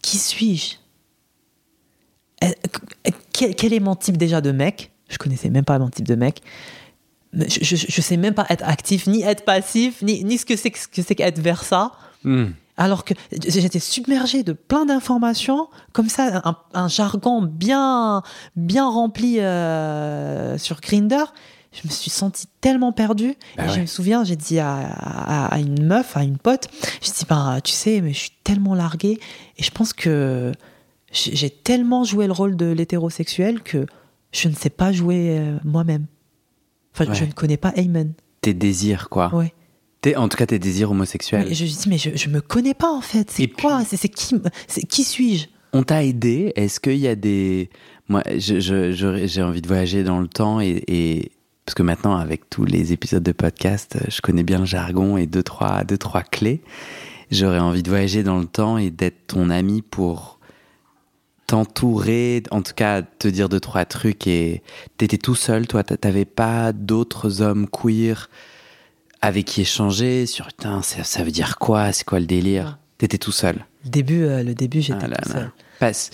qui 0.02 0.18
suis-je? 0.18 0.78
Quel, 3.34 3.56
quel 3.56 3.72
est 3.72 3.80
mon 3.80 3.96
type 3.96 4.18
déjà 4.18 4.42
de 4.42 4.52
mec? 4.52 4.92
Je 5.10 5.20
connaissais 5.20 5.52
même 5.52 5.66
pas 5.66 5.78
mon 5.78 5.90
type 5.90 6.08
de 6.08 6.16
mec. 6.16 6.42
Je, 7.34 7.60
je, 7.64 7.76
je 7.88 8.02
sais 8.02 8.18
même 8.18 8.34
pas 8.34 8.46
être 8.50 8.64
actif, 8.68 9.08
ni 9.08 9.22
être 9.24 9.46
passif, 9.46 10.02
ni, 10.02 10.24
ni 10.24 10.38
ce 10.38 10.46
que 10.46 10.56
c'est 10.56 10.70
que 10.72 10.80
ce 10.80 10.88
que 10.88 11.02
c'est 11.02 11.16
qu'être 11.16 11.40
versa. 11.40 11.92
Hmm. 12.24 12.48
Alors 12.78 13.06
que 13.06 13.14
j'étais 13.32 13.80
submergée 13.80 14.44
de 14.44 14.54
plein 14.54 14.86
d'informations, 14.86 15.68
comme 15.94 16.10
ça, 16.10 16.42
un, 16.46 16.58
un 16.74 16.88
jargon 16.88 17.42
bien, 17.44 18.24
bien 18.56 18.90
rempli 18.90 19.40
euh, 19.40 20.58
sur 20.58 20.82
Grinder. 20.82 21.24
Je 21.74 21.88
me 21.88 21.92
suis 21.94 22.10
sentie 22.10 22.48
tellement 22.60 22.92
perdue. 22.92 23.36
Bah 23.56 23.66
et 23.66 23.70
je 23.70 23.80
me 23.82 23.86
souviens, 23.86 24.24
j'ai 24.26 24.36
dit 24.36 24.60
à, 24.60 24.78
à- 24.78 25.46
à 25.54 25.60
une 25.60 25.86
meuf, 25.86 26.18
à 26.18 26.24
une 26.24 26.38
pote, 26.38 26.68
j'ai 27.02 27.12
dit, 27.12 27.26
ben, 27.30 27.60
tu 27.64 27.72
sais, 27.72 28.02
mais 28.02 28.12
je 28.14 28.20
suis 28.20 28.32
tellement 28.44 28.74
larguée. 28.76 29.20
Et 29.58 29.64
je 29.64 29.72
pense 29.72 29.94
que 29.94 30.52
j'ai 31.14 31.34
j'ai 31.36 31.50
tellement 31.50 32.04
joué 32.04 32.26
le 32.28 32.34
rôle 32.34 32.58
de 32.58 32.66
l'hétérosexuel 32.66 33.62
que 33.62 33.86
je 34.34 34.50
ne 34.50 34.54
sais 34.56 34.70
pas 34.70 34.92
jouer 34.92 35.38
euh, 35.40 35.58
moi-même. 35.64 36.06
Enfin, 36.94 37.14
je 37.14 37.26
ne 37.26 37.32
connais 37.32 37.58
pas 37.58 37.72
Ayman. 37.76 38.14
Tes 38.42 38.54
désirs, 38.54 39.10
quoi. 39.10 39.34
Ouais. 39.34 39.54
Tes- 40.02 40.16
en 40.16 40.28
tout 40.30 40.38
cas, 40.38 40.46
tes 40.48 40.60
désirs 40.60 40.92
homosexuels. 40.92 41.46
Mais 41.48 41.54
je 41.54 41.66
dis, 41.66 41.78
mais 41.88 41.98
je, 41.98 42.10
je 42.16 42.30
me 42.30 42.42
connais 42.42 42.74
pas 42.74 42.92
en 42.92 43.02
fait. 43.02 43.30
C'est 43.32 43.44
Et 43.44 43.48
quoi 43.50 43.78
puis- 43.78 43.86
C'est 43.90 43.98
c'est 43.98 44.10
qui, 44.10 44.36
c'est 44.68 44.82
qui 44.84 45.04
suis-je? 45.04 45.46
On 45.74 45.84
t'a 45.84 46.04
aidé 46.04 46.52
Est-ce 46.56 46.80
qu'il 46.80 46.98
y 46.98 47.08
a 47.08 47.16
des. 47.16 47.70
Moi, 48.10 48.24
je- 48.38 48.60
je- 48.60 48.92
je- 48.92 49.26
j'ai 49.28 49.42
envie 49.44 49.62
de 49.62 49.68
voyager 49.68 50.04
dans 50.04 50.20
le 50.20 50.28
temps 50.28 50.60
et, 50.60 50.84
et- 50.88 51.32
Parce 51.66 51.76
que 51.76 51.84
maintenant, 51.84 52.16
avec 52.18 52.50
tous 52.50 52.66
les 52.66 52.92
épisodes 52.92 53.24
de 53.24 53.32
podcast, 53.32 53.98
je 54.10 54.20
connais 54.22 54.44
bien 54.44 54.60
le 54.60 54.66
jargon 54.66 55.16
et 55.16 55.28
deux, 55.28 55.44
trois, 55.44 55.84
deux, 55.86 55.98
trois 55.98 56.24
clés. 56.24 56.62
j'aurais 57.30 57.60
envie 57.60 57.84
de 57.84 57.90
voyager 57.90 58.24
dans 58.24 58.40
le 58.40 58.46
temps 58.48 58.78
et 58.78 58.90
d'être 58.90 59.28
ton 59.28 59.50
ami 59.50 59.82
pour 59.82 60.40
t'entourer, 61.52 62.44
en 62.50 62.62
tout 62.62 62.72
cas 62.74 63.02
te 63.02 63.28
dire 63.28 63.50
deux 63.50 63.60
trois 63.60 63.84
trucs 63.84 64.26
et 64.26 64.64
t'étais 64.96 65.18
tout 65.18 65.36
seul, 65.36 65.68
toi, 65.68 65.84
t'avais 65.84 66.24
pas 66.24 66.72
d'autres 66.72 67.42
hommes 67.42 67.68
queer 67.68 68.30
avec 69.22 69.48
qui 69.48 69.62
échanger 69.62 70.26
sur 70.28 70.48
putain 70.48 70.82
ça, 70.82 71.04
ça 71.04 71.26
veut 71.26 71.32
dire 71.32 71.58
quoi, 71.58 71.92
c'est 71.92 72.06
quoi 72.06 72.22
le 72.22 72.26
délire, 72.26 72.80
t'étais 72.98 73.18
tout 73.18 73.34
seul. 73.34 73.66
Le 73.84 73.90
début, 73.90 74.24
euh, 74.24 74.44
le 74.44 74.56
début 74.56 74.82
j'étais 74.82 75.08
ah 75.12 75.22
tout 75.22 75.30
seul. 75.30 75.52
Passe. 75.78 76.12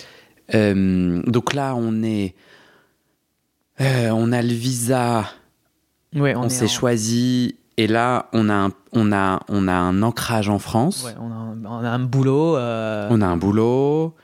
Euh, 0.55 1.21
donc 1.27 1.53
là 1.53 1.75
on 1.75 2.01
est, 2.01 2.33
euh, 3.79 4.09
on 4.09 4.31
a 4.31 4.41
le 4.41 4.53
visa, 4.53 5.25
ouais, 6.15 6.35
on, 6.35 6.49
s'est 6.49 6.67
choisi 6.67 7.57
et 7.77 7.85
là, 7.85 8.27
on 8.33 8.49
a 8.49 8.55
un, 8.55 8.69
on 8.91 9.11
a, 9.11 9.43
on 9.49 9.67
a 9.67 9.73
un 9.73 10.01
ancrage 10.01 10.49
en 10.49 10.57
France. 10.57 11.03
Ouais, 11.03 11.13
on, 11.19 11.31
a 11.31 11.35
un, 11.35 11.63
on, 11.63 11.85
a 11.85 11.89
un, 11.89 11.99
boulot. 11.99 12.57
Euh... 12.57 13.07
On 13.11 13.21
a 13.21 13.27
un 13.27 13.37
boulot. 13.37 14.15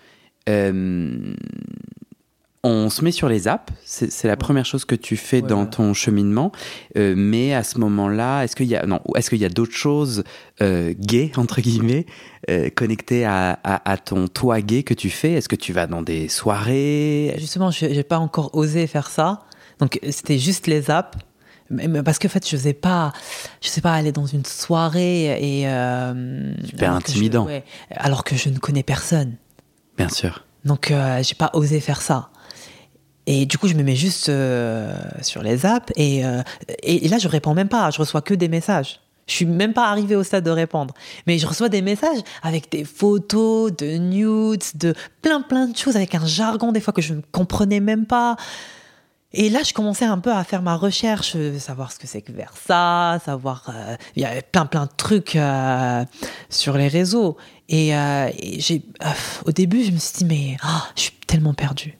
Euh, 0.49 1.35
on 2.65 2.89
se 2.89 3.03
met 3.03 3.11
sur 3.11 3.27
les 3.27 3.49
apps, 3.49 3.73
c'est 3.83 4.27
la 4.27 4.37
première 4.37 4.65
chose 4.65 4.85
que 4.85 4.95
tu 4.95 5.17
fais 5.17 5.41
dans 5.41 5.65
ton 5.65 5.93
cheminement. 5.93 6.53
Euh, 6.95 7.13
mais 7.15 7.53
à 7.53 7.61
ce 7.61 7.77
moment-là, 7.79 8.43
est-ce 8.43 8.55
qu'il 8.55 8.67
y 8.67 8.75
a 8.77 8.85
non, 8.85 9.01
est-ce 9.15 9.29
qu'il 9.29 9.39
y 9.39 9.45
a 9.45 9.49
d'autres 9.49 9.75
choses 9.75 10.23
euh, 10.61 10.93
gays 10.97 11.33
entre 11.35 11.59
guillemets 11.59 12.05
euh, 12.49 12.69
connectées 12.69 13.25
à, 13.25 13.59
à, 13.65 13.91
à, 13.91 13.97
ton 13.97 14.29
toi 14.29 14.61
gay 14.61 14.83
que 14.83 14.93
tu 14.93 15.09
fais? 15.09 15.33
Est-ce 15.33 15.49
que 15.49 15.57
tu 15.57 15.73
vas 15.73 15.87
dans 15.87 16.01
des 16.01 16.29
soirées? 16.29 17.35
Justement, 17.37 17.69
j'ai 17.69 18.03
pas 18.03 18.19
encore 18.19 18.55
osé 18.55 18.87
faire 18.87 19.09
ça. 19.09 19.41
Donc 19.79 19.99
c'était 20.09 20.39
juste 20.39 20.67
les 20.67 20.89
apps. 20.89 21.17
Parce 22.05 22.19
qu'en 22.19 22.29
fait, 22.29 22.47
je 22.47 22.55
sais 22.55 22.73
pas, 22.73 23.11
je 23.61 23.67
sais 23.67 23.81
pas 23.81 23.93
aller 23.93 24.11
dans 24.11 24.27
une 24.27 24.45
soirée 24.45 25.25
et 25.25 25.63
super 26.65 26.93
intimidant. 26.93 27.45
Je, 27.45 27.53
ouais, 27.53 27.63
alors 27.91 28.23
que 28.23 28.37
je 28.37 28.47
ne 28.47 28.57
connais 28.57 28.83
personne. 28.83 29.35
Bien 29.97 30.09
sûr. 30.09 30.45
Donc 30.65 30.91
euh, 30.91 31.21
j'ai 31.23 31.35
pas 31.35 31.51
osé 31.53 31.79
faire 31.79 32.01
ça. 32.01 32.29
Et 33.25 33.45
du 33.45 33.57
coup, 33.57 33.67
je 33.67 33.75
me 33.75 33.83
mets 33.83 33.95
juste 33.95 34.27
euh, 34.27 34.93
sur 35.21 35.43
les 35.43 35.65
apps 35.65 35.93
et, 35.95 36.25
euh, 36.25 36.41
et, 36.81 37.05
et, 37.05 37.07
là, 37.07 37.17
je 37.19 37.29
réponds 37.29 37.53
même 37.53 37.69
pas. 37.69 37.89
Je 37.89 37.99
reçois 37.99 38.21
que 38.21 38.33
des 38.33 38.49
messages. 38.49 38.99
Je 39.27 39.33
suis 39.33 39.45
même 39.45 39.71
pas 39.71 39.87
arrivé 39.87 40.17
au 40.17 40.23
stade 40.23 40.43
de 40.43 40.49
répondre. 40.49 40.93
Mais 41.25 41.37
je 41.37 41.47
reçois 41.47 41.69
des 41.69 41.81
messages 41.81 42.19
avec 42.41 42.69
des 42.69 42.83
photos, 42.83 43.73
de 43.73 43.97
nudes, 43.97 44.63
de 44.75 44.93
plein 45.21 45.41
plein 45.41 45.67
de 45.67 45.77
choses, 45.77 45.95
avec 45.95 46.15
un 46.15 46.25
jargon 46.25 46.73
des 46.73 46.81
fois 46.81 46.91
que 46.91 47.01
je 47.01 47.13
ne 47.13 47.21
comprenais 47.31 47.79
même 47.79 48.05
pas. 48.05 48.35
Et 49.35 49.49
là, 49.49 49.61
je 49.63 49.73
commençais 49.73 50.05
un 50.05 50.19
peu 50.19 50.31
à 50.31 50.43
faire 50.43 50.61
ma 50.61 50.75
recherche, 50.75 51.35
savoir 51.57 51.91
ce 51.91 51.97
que 51.97 52.05
c'est 52.05 52.21
que 52.21 52.31
Versa, 52.31 53.19
savoir. 53.25 53.63
Euh, 53.69 53.95
il 54.15 54.21
y 54.21 54.25
avait 54.25 54.43
plein 54.43 54.67
plein 54.67 54.85
de 54.85 54.91
trucs 54.95 55.35
euh, 55.35 56.05
sur 56.49 56.77
les 56.77 56.87
réseaux. 56.87 57.37
Et, 57.70 57.95
euh, 57.95 58.30
et 58.38 58.59
j'ai, 58.59 58.84
au 59.45 59.51
début, 59.51 59.84
je 59.84 59.91
me 59.91 59.97
suis 59.97 60.18
dit 60.20 60.26
mais 60.26 60.57
oh, 60.64 60.84
je 60.95 61.01
suis 61.01 61.14
tellement 61.28 61.53
perdue. 61.53 61.97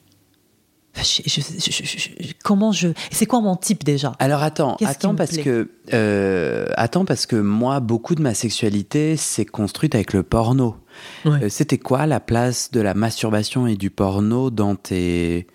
Je, 0.96 1.22
je, 1.26 1.40
je, 1.40 2.32
comment 2.44 2.70
je 2.70 2.86
c'est 3.10 3.26
quoi 3.26 3.40
mon 3.40 3.56
type 3.56 3.82
déjà? 3.82 4.12
Alors 4.20 4.44
attends, 4.44 4.76
attends 4.84 5.16
parce 5.16 5.38
que 5.38 5.68
euh, 5.92 6.66
attends 6.76 7.04
parce 7.04 7.26
que 7.26 7.34
moi 7.34 7.80
beaucoup 7.80 8.14
de 8.14 8.22
ma 8.22 8.32
sexualité 8.32 9.16
s'est 9.16 9.44
construite 9.44 9.96
avec 9.96 10.12
le 10.12 10.22
porno. 10.22 10.76
Ouais. 11.24 11.44
Euh, 11.44 11.48
C'était 11.48 11.78
quoi 11.78 12.06
la 12.06 12.20
place 12.20 12.70
de 12.70 12.80
la 12.80 12.94
masturbation 12.94 13.66
et 13.66 13.74
du 13.74 13.90
porno 13.90 14.50
dans 14.50 14.76
tes 14.76 15.48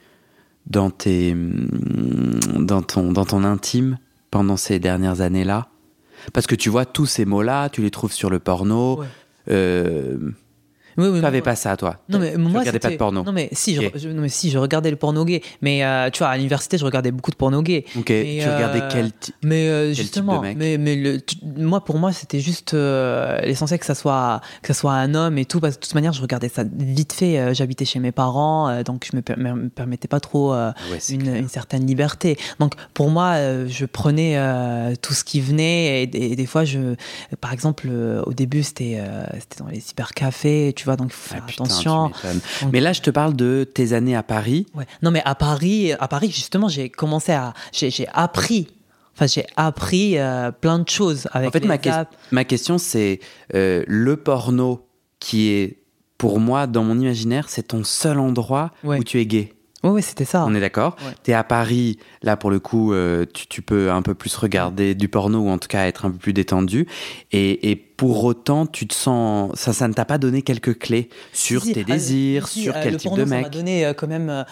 dans 0.65 0.89
tes 0.89 1.33
dans 2.57 2.81
ton 2.81 3.13
dans 3.13 3.25
ton 3.25 3.45
intime 3.45 3.97
pendant 4.31 4.57
ces 4.57 4.79
dernières 4.79 5.21
années-là? 5.21 5.69
Parce 6.33 6.47
que 6.47 6.55
tu 6.55 6.69
vois 6.69 6.85
tous 6.85 7.05
ces 7.05 7.23
mots-là, 7.23 7.69
tu 7.69 7.81
les 7.81 7.91
trouves 7.91 8.11
sur 8.11 8.29
le 8.29 8.39
porno. 8.39 8.99
Ouais. 8.99 9.07
Euh, 9.51 10.31
oui, 10.99 11.07
oui, 11.07 11.15
tu 11.17 11.21
n'avais 11.21 11.41
pas 11.41 11.55
ça, 11.55 11.75
toi. 11.77 11.97
Non, 12.09 12.19
mais 12.19 12.33
tu 12.33 12.37
moi, 12.37 12.59
regardais 12.59 12.79
pas 12.79 12.89
de 12.89 12.95
porno. 12.97 13.23
Non, 13.23 13.31
mais 13.31 13.49
si, 13.51 13.75
je, 13.75 13.81
je, 13.95 14.09
non, 14.09 14.21
mais 14.21 14.29
si, 14.29 14.49
je 14.49 14.57
regardais 14.57 14.91
le 14.91 14.97
porno 14.97 15.25
gay. 15.25 15.41
Mais 15.61 15.83
euh, 15.83 16.09
tu 16.09 16.19
vois, 16.19 16.29
à 16.29 16.37
l'université, 16.37 16.77
je 16.77 16.85
regardais 16.85 17.11
beaucoup 17.11 17.31
de 17.31 17.35
porno 17.35 17.61
gay. 17.61 17.85
Ok. 17.97 18.09
Mais, 18.09 18.39
tu 18.41 18.47
euh, 18.47 18.55
regardais 18.55 18.83
quel, 18.91 19.11
mais 19.43 19.67
euh, 19.67 19.85
quel 19.87 19.95
justement, 19.95 20.33
type 20.33 20.41
de 20.41 20.47
mec 20.47 20.57
mais 20.57 20.77
mais 20.77 20.95
le, 20.95 21.21
tu, 21.21 21.37
moi, 21.57 21.83
pour 21.83 21.97
moi, 21.97 22.11
c'était 22.11 22.39
juste 22.39 22.73
euh, 22.73 23.39
l'essentiel 23.41 23.79
que 23.79 23.85
ça 23.85 23.95
soit 23.95 24.41
que 24.61 24.73
ça 24.73 24.79
soit 24.79 24.93
un 24.93 25.15
homme 25.15 25.37
et 25.37 25.45
tout. 25.45 25.59
Parce 25.59 25.75
que 25.75 25.81
de 25.81 25.85
toute 25.85 25.95
manière, 25.95 26.13
je 26.13 26.21
regardais 26.21 26.49
ça 26.49 26.63
vite 26.63 27.13
fait. 27.13 27.39
Euh, 27.39 27.53
J'habitais 27.53 27.85
chez 27.85 27.99
mes 27.99 28.11
parents, 28.11 28.69
euh, 28.69 28.83
donc 28.83 29.07
je 29.09 29.15
me, 29.15 29.21
per 29.21 29.37
me 29.37 29.69
permettais 29.69 30.07
pas 30.07 30.19
trop 30.19 30.53
ouais, 30.53 30.99
une, 31.09 31.35
une, 31.35 31.49
certaine 31.49 31.85
liberté. 31.85 32.37
Donc 32.59 32.73
pour 32.93 33.09
moi, 33.09 33.35
je 33.67 33.85
prenais 33.85 34.37
tout 35.01 35.13
ce 35.13 35.23
qui 35.23 35.41
venait 35.41 36.03
et, 36.03 36.31
et, 36.31 36.35
des 36.35 36.45
fois, 36.45 36.65
je, 36.65 36.95
par 37.41 37.53
exemple, 37.53 37.89
au 38.25 38.33
début, 38.33 38.63
c'était 38.63 39.01
c'était 39.39 39.63
dans 39.63 39.69
les 39.69 39.79
cybercafés, 39.79 40.73
tu 40.75 40.85
vois, 40.85 40.88
donc 40.95 41.09
il 41.09 41.13
faut 41.13 41.29
faire 41.29 41.43
ah, 41.47 41.51
attention. 41.51 42.03
Donc, 42.03 42.71
mais 42.71 42.79
là, 42.79 42.93
je 42.93 43.01
te 43.01 43.09
parle 43.09 43.35
de 43.35 43.63
tes 43.71 43.93
années 43.93 44.15
à 44.15 44.23
Paris. 44.23 44.65
Ouais. 44.73 44.85
Non, 45.01 45.11
mais 45.11 45.21
à 45.25 45.35
Paris, 45.35 45.93
à 45.93 46.07
Paris, 46.07 46.31
justement, 46.31 46.67
j'ai 46.67 46.89
commencé 46.89 47.31
à, 47.31 47.53
j'ai 47.71 48.07
appris. 48.13 48.67
Enfin, 49.15 49.27
j'ai 49.27 49.45
appris 49.57 50.17
euh, 50.17 50.51
plein 50.51 50.79
de 50.79 50.87
choses 50.87 51.27
avec. 51.33 51.49
En 51.49 51.51
fait, 51.51 51.65
ma, 51.65 51.77
que 51.77 51.89
ma, 52.31 52.45
question, 52.45 52.77
c'est 52.77 53.19
euh, 53.53 53.83
le 53.87 54.15
porno 54.15 54.87
qui 55.19 55.49
est, 55.49 55.79
pour 56.17 56.39
moi, 56.39 56.67
dans 56.67 56.83
mon 56.83 56.97
imaginaire, 56.97 57.49
c'est 57.49 57.69
ton 57.69 57.83
seul 57.83 58.19
endroit 58.19 58.71
ouais. 58.83 58.97
où 58.99 59.03
tu 59.03 59.19
es 59.19 59.25
gay. 59.25 59.53
Oui, 59.83 59.91
oui, 59.91 60.01
c'était 60.01 60.25
ça. 60.25 60.45
On 60.45 60.53
est 60.53 60.59
d'accord. 60.59 60.95
Ouais. 61.05 61.13
Tu 61.23 61.31
es 61.31 61.33
à 61.33 61.43
Paris, 61.43 61.97
là 62.21 62.35
pour 62.35 62.51
le 62.51 62.59
coup, 62.59 62.93
euh, 62.93 63.25
tu, 63.33 63.47
tu, 63.47 63.61
peux 63.61 63.91
un 63.91 64.01
peu 64.01 64.13
plus 64.13 64.35
regarder 64.35 64.93
du 64.95 65.07
porno 65.07 65.39
ou 65.39 65.49
en 65.49 65.57
tout 65.57 65.67
cas 65.69 65.85
être 65.87 66.05
un 66.05 66.11
peu 66.11 66.17
plus 66.17 66.33
détendu. 66.33 66.87
Et, 67.31 67.71
et 67.71 67.75
pour 67.75 68.23
autant, 68.23 68.65
tu 68.65 68.87
te 68.87 68.93
sens. 68.93 69.51
Ça, 69.55 69.71
ça 69.73 69.87
ne 69.87 69.93
t'a 69.93 70.05
pas 70.05 70.17
donné 70.17 70.41
quelques 70.41 70.77
clés 70.77 71.09
sur 71.31 71.63
si, 71.63 71.73
tes 71.73 71.83
désirs, 71.83 72.43
euh, 72.43 72.47
si, 72.47 72.63
sur 72.63 72.75
euh, 72.75 72.79
quel 72.83 72.93
le 72.93 72.99
type 72.99 73.09
porno, 73.09 73.23
de 73.23 73.29
mec. 73.29 73.39
Ça 73.39 73.49
m'a 73.49 73.55
donné 73.55 73.91
quand 73.97 74.07
même. 74.07 74.45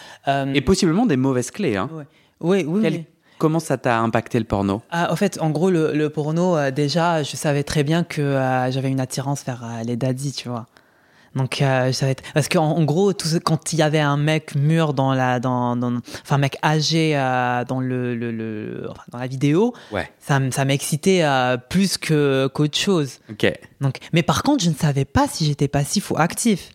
et 0.54 0.60
possiblement 0.60 1.06
des 1.06 1.16
mauvaises 1.16 1.50
clés. 1.50 1.76
Hein. 1.76 1.90
Ouais. 1.92 2.04
Oui, 2.40 2.64
oui, 2.66 2.80
quel, 2.82 2.92
oui. 2.94 3.04
Comment 3.38 3.60
ça 3.60 3.78
t'a 3.78 4.00
impacté 4.00 4.38
le 4.40 4.44
porno? 4.44 4.82
Ah, 4.90 5.12
En 5.12 5.16
fait, 5.16 5.38
en 5.40 5.50
gros, 5.50 5.70
le, 5.70 5.92
le 5.94 6.10
porno, 6.10 6.56
euh, 6.56 6.72
déjà, 6.72 7.22
je 7.22 7.36
savais 7.36 7.62
très 7.62 7.84
bien 7.84 8.02
que 8.02 8.20
euh, 8.20 8.70
j'avais 8.72 8.90
une 8.90 8.98
attirance 8.98 9.44
vers 9.44 9.62
euh, 9.64 9.84
les 9.84 9.96
daddies, 9.96 10.32
tu 10.32 10.48
vois. 10.48 10.66
Donc, 11.34 11.58
je 11.60 11.92
savais 11.92 12.16
parce 12.34 12.48
qu'en 12.48 12.70
en 12.70 12.84
gros, 12.84 13.12
tout 13.12 13.28
ce, 13.28 13.36
quand 13.36 13.72
il 13.72 13.78
y 13.78 13.82
avait 13.82 14.00
un 14.00 14.16
mec 14.16 14.54
mûr 14.54 14.94
dans 14.94 15.14
la, 15.14 15.40
dans, 15.40 15.76
dans 15.76 15.96
enfin, 16.22 16.36
un 16.36 16.38
mec 16.38 16.56
âgé 16.64 17.12
dans 17.68 17.80
le, 17.80 18.14
le, 18.14 18.32
le 18.32 18.86
enfin, 18.90 19.02
dans 19.12 19.18
la 19.18 19.26
vidéo, 19.26 19.74
ouais. 19.92 20.10
ça, 20.18 20.40
ça 20.50 20.64
m'excitait 20.64 21.24
plus 21.68 21.98
que 21.98 22.48
qu'autre 22.52 22.78
chose. 22.78 23.18
Ok. 23.30 23.52
Donc, 23.80 23.98
mais 24.12 24.22
par 24.22 24.42
contre, 24.42 24.64
je 24.64 24.70
ne 24.70 24.74
savais 24.74 25.04
pas 25.04 25.26
si 25.28 25.44
j'étais 25.44 25.68
passif 25.68 26.10
ou 26.10 26.16
actif. 26.16 26.70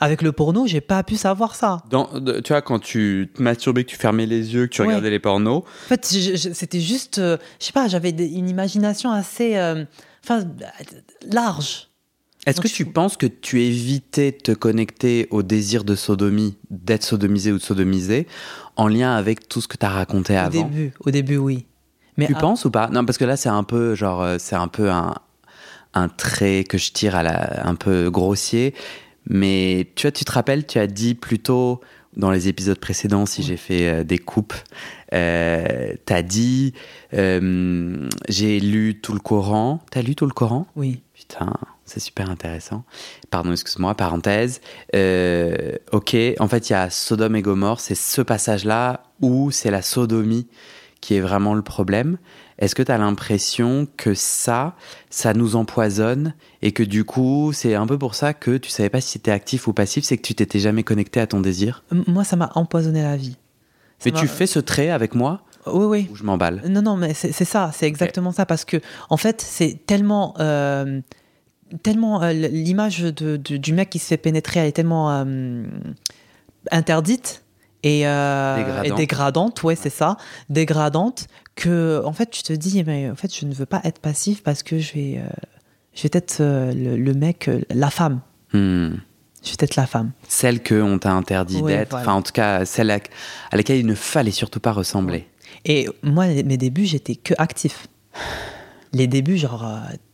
Avec 0.00 0.22
le 0.22 0.32
porno, 0.32 0.66
j'ai 0.66 0.80
pas 0.80 1.04
pu 1.04 1.16
savoir 1.16 1.54
ça. 1.54 1.78
Dans, 1.88 2.18
de, 2.18 2.40
tu 2.40 2.52
vois, 2.52 2.62
quand 2.62 2.80
tu 2.80 3.30
te 3.32 3.40
masturbais, 3.40 3.84
que 3.84 3.90
tu 3.90 3.96
fermais 3.96 4.26
les 4.26 4.52
yeux, 4.52 4.66
que 4.66 4.72
tu 4.72 4.82
ouais. 4.82 4.88
regardais 4.88 5.08
les 5.08 5.20
pornos. 5.20 5.58
En 5.58 5.88
fait, 5.88 6.04
c'était 6.04 6.80
juste, 6.80 7.18
euh, 7.18 7.36
je 7.60 7.66
sais 7.66 7.72
pas, 7.72 7.86
j'avais 7.86 8.10
une 8.10 8.48
imagination 8.48 9.12
assez, 9.12 9.56
euh, 9.56 9.84
enfin, 10.24 10.44
large. 11.30 11.90
Est-ce 12.46 12.60
que 12.60 12.68
je... 12.68 12.74
tu 12.74 12.86
penses 12.86 13.16
que 13.16 13.26
tu 13.26 13.62
évitais 13.62 14.32
de 14.32 14.36
te 14.36 14.52
connecter 14.52 15.28
au 15.30 15.42
désir 15.42 15.84
de 15.84 15.94
sodomie, 15.94 16.56
d'être 16.70 17.02
sodomisé 17.02 17.52
ou 17.52 17.58
de 17.58 17.62
sodomiser, 17.62 18.26
en 18.76 18.88
lien 18.88 19.14
avec 19.14 19.48
tout 19.48 19.60
ce 19.60 19.68
que 19.68 19.76
tu 19.76 19.86
as 19.86 19.90
raconté 19.90 20.34
au 20.34 20.38
avant 20.38 20.60
Au 20.60 20.64
début, 20.64 20.92
au 21.00 21.10
début, 21.10 21.36
oui. 21.36 21.66
Mais 22.16 22.26
tu 22.26 22.34
penses 22.34 22.64
ou 22.64 22.70
pas? 22.70 22.88
Non, 22.88 23.04
parce 23.04 23.18
que 23.18 23.24
là, 23.24 23.36
c'est 23.36 23.48
un 23.48 23.64
peu, 23.64 23.94
genre, 23.94 24.22
euh, 24.22 24.36
c'est 24.38 24.54
un 24.54 24.68
peu 24.68 24.90
un, 24.90 25.14
un 25.94 26.08
trait 26.08 26.64
que 26.64 26.78
je 26.78 26.92
tire 26.92 27.16
à 27.16 27.22
la, 27.22 27.66
un 27.66 27.74
peu 27.74 28.10
grossier. 28.10 28.74
Mais 29.26 29.90
tu 29.94 30.02
vois, 30.02 30.12
tu 30.12 30.24
te 30.24 30.32
rappelles, 30.32 30.66
tu 30.66 30.78
as 30.78 30.86
dit 30.86 31.14
plutôt 31.14 31.80
dans 32.16 32.30
les 32.30 32.48
épisodes 32.48 32.78
précédents, 32.78 33.26
si 33.26 33.42
j'ai 33.42 33.56
fait 33.56 33.88
euh, 33.88 34.04
des 34.04 34.18
coupes, 34.18 34.54
euh, 35.12 35.94
t'as 36.04 36.22
dit 36.22 36.74
euh, 37.14 38.08
j'ai 38.28 38.60
lu 38.60 39.00
tout 39.00 39.12
le 39.12 39.18
Coran. 39.18 39.80
T'as 39.90 40.02
lu 40.02 40.14
tout 40.14 40.26
le 40.26 40.32
Coran? 40.32 40.66
Oui. 40.76 41.00
Putain, 41.14 41.52
c'est 41.94 42.00
super 42.00 42.28
intéressant. 42.28 42.82
Pardon, 43.30 43.52
excuse-moi, 43.52 43.94
parenthèse. 43.94 44.60
Euh, 44.96 45.76
ok, 45.92 46.16
en 46.40 46.48
fait, 46.48 46.68
il 46.68 46.72
y 46.72 46.76
a 46.76 46.90
Sodome 46.90 47.36
et 47.36 47.42
Gomorre, 47.42 47.78
c'est 47.78 47.94
ce 47.94 48.20
passage-là 48.20 49.04
où 49.20 49.52
c'est 49.52 49.70
la 49.70 49.80
sodomie 49.80 50.48
qui 51.00 51.14
est 51.14 51.20
vraiment 51.20 51.54
le 51.54 51.62
problème. 51.62 52.18
Est-ce 52.58 52.74
que 52.74 52.82
tu 52.82 52.90
as 52.90 52.98
l'impression 52.98 53.86
que 53.96 54.14
ça, 54.14 54.74
ça 55.08 55.34
nous 55.34 55.54
empoisonne 55.54 56.34
et 56.62 56.72
que 56.72 56.82
du 56.82 57.04
coup, 57.04 57.52
c'est 57.52 57.76
un 57.76 57.86
peu 57.86 57.98
pour 57.98 58.16
ça 58.16 58.34
que 58.34 58.56
tu 58.56 58.70
savais 58.70 58.90
pas 58.90 59.00
si 59.00 59.12
c'était 59.12 59.30
actif 59.30 59.68
ou 59.68 59.72
passif, 59.72 60.04
c'est 60.04 60.16
que 60.16 60.22
tu 60.22 60.34
t'étais 60.34 60.58
jamais 60.58 60.82
connecté 60.82 61.20
à 61.20 61.28
ton 61.28 61.40
désir? 61.40 61.84
Moi, 61.92 62.24
ça 62.24 62.34
m'a 62.34 62.50
empoisonné 62.56 63.02
la 63.02 63.16
vie. 63.16 63.36
Ça 64.00 64.10
mais 64.10 64.18
tu 64.18 64.26
fais 64.26 64.46
ce 64.46 64.58
trait 64.58 64.90
avec 64.90 65.14
moi? 65.14 65.42
Oui, 65.66 65.84
oui. 65.84 66.08
Ou 66.10 66.16
je 66.16 66.24
m'emballe? 66.24 66.62
Non, 66.68 66.82
non, 66.82 66.96
mais 66.96 67.14
c'est 67.14 67.32
ça, 67.44 67.70
c'est 67.72 67.86
exactement 67.86 68.30
okay. 68.30 68.38
ça 68.38 68.46
parce 68.46 68.64
que 68.64 68.78
en 69.10 69.16
fait, 69.16 69.40
c'est 69.40 69.86
tellement. 69.86 70.34
Euh, 70.40 71.00
tellement 71.82 72.22
euh, 72.22 72.32
l'image 72.32 73.00
de, 73.00 73.36
de, 73.36 73.56
du 73.56 73.72
mec 73.72 73.90
qui 73.90 73.98
se 73.98 74.06
fait 74.06 74.16
pénétrer 74.16 74.60
elle 74.60 74.66
est 74.68 74.72
tellement 74.72 75.10
euh, 75.10 75.64
interdite 76.70 77.42
et, 77.82 78.06
euh, 78.06 78.56
dégradante. 78.56 78.86
et 78.86 78.90
dégradante, 78.94 79.62
ouais, 79.62 79.76
c'est 79.76 79.90
ça, 79.90 80.16
dégradante, 80.48 81.26
que 81.54 82.02
en 82.06 82.12
fait 82.12 82.30
tu 82.30 82.42
te 82.42 82.52
dis 82.52 82.82
mais 82.84 83.10
en 83.10 83.14
fait 83.16 83.34
je 83.36 83.44
ne 83.44 83.52
veux 83.52 83.66
pas 83.66 83.80
être 83.84 83.98
passif 84.00 84.42
parce 84.42 84.62
que 84.62 84.78
je 84.78 84.92
vais 84.94 85.22
Je 85.94 86.02
vais 86.02 86.10
être 86.12 86.38
le, 86.40 86.96
le 86.96 87.14
mec, 87.14 87.50
la 87.70 87.90
femme. 87.90 88.20
Hmm. 88.52 88.94
Je 89.44 89.50
vais 89.50 89.56
être 89.60 89.76
la 89.76 89.86
femme. 89.86 90.12
Celle 90.26 90.62
que 90.62 90.80
on 90.80 90.98
t'a 90.98 91.12
interdit 91.12 91.60
Ouais, 91.60 91.76
d'être, 91.76 91.90
voilà. 91.90 92.04
enfin 92.06 92.14
en 92.14 92.22
tout 92.22 92.32
cas 92.32 92.64
celle 92.64 92.90
à, 92.90 92.98
à 93.50 93.56
laquelle 93.56 93.78
il 93.78 93.86
ne 93.86 93.94
fallait 93.94 94.30
surtout 94.30 94.60
pas 94.60 94.72
ressembler. 94.72 95.28
Et 95.66 95.86
moi, 96.02 96.26
mes 96.26 96.56
débuts, 96.56 96.86
j'étais 96.86 97.14
que 97.16 97.34
actif. 97.38 97.86
Les 98.92 99.06
débuts, 99.06 99.36
genre, 99.36 99.66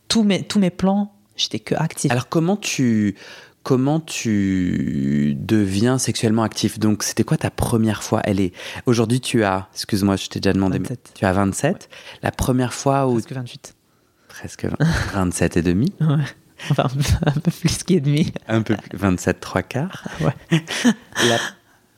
tous, 0.07 0.23
mes, 0.23 0.43
tous 0.43 0.59
mes 0.59 0.69
plans, 0.69 1.13
j'étais 1.35 1.59
que 1.59 1.75
actif. 1.75 2.11
Alors 2.11 2.27
comment 2.29 2.57
tu 2.57 3.15
comment 3.63 3.99
tu 3.99 5.35
deviens 5.37 5.97
sexuellement 5.97 6.43
actif? 6.43 6.79
Donc 6.79 7.03
c'était 7.03 7.23
quoi 7.23 7.37
ta 7.37 7.49
première 7.51 8.03
fois? 8.03 8.21
Elle 8.23 8.39
est 8.39 8.53
aujourd'hui 8.85 9.21
tu 9.21 9.43
as 9.43 9.67
excuse-moi 9.73 10.15
je 10.15 10.27
t'ai 10.27 10.39
déjà 10.39 10.53
demandé 10.53 10.79
mais 10.79 10.87
27. 10.89 11.11
tu 11.15 11.25
as 11.25 11.33
27 11.33 11.89
La 12.23 12.31
première 12.31 12.73
fois 12.73 13.07
où 13.07 13.13
Presque 13.13 13.33
28. 13.33 13.75
presque 14.29 14.65
20 14.65 14.75
27 15.13 15.57
et 15.57 15.61
demi 15.61 15.93
Ouais. 16.01 16.15
Enfin, 16.69 16.87
un 17.25 17.31
peu 17.31 17.49
plus 17.51 17.81
qu'ennemi. 17.83 18.31
un 18.47 18.61
peu 18.61 18.75
plus 18.77 18.97
27 18.97 19.39
trois 19.39 19.63
quarts. 19.63 20.07
Ouais. 20.21 20.35
La- 21.27 21.39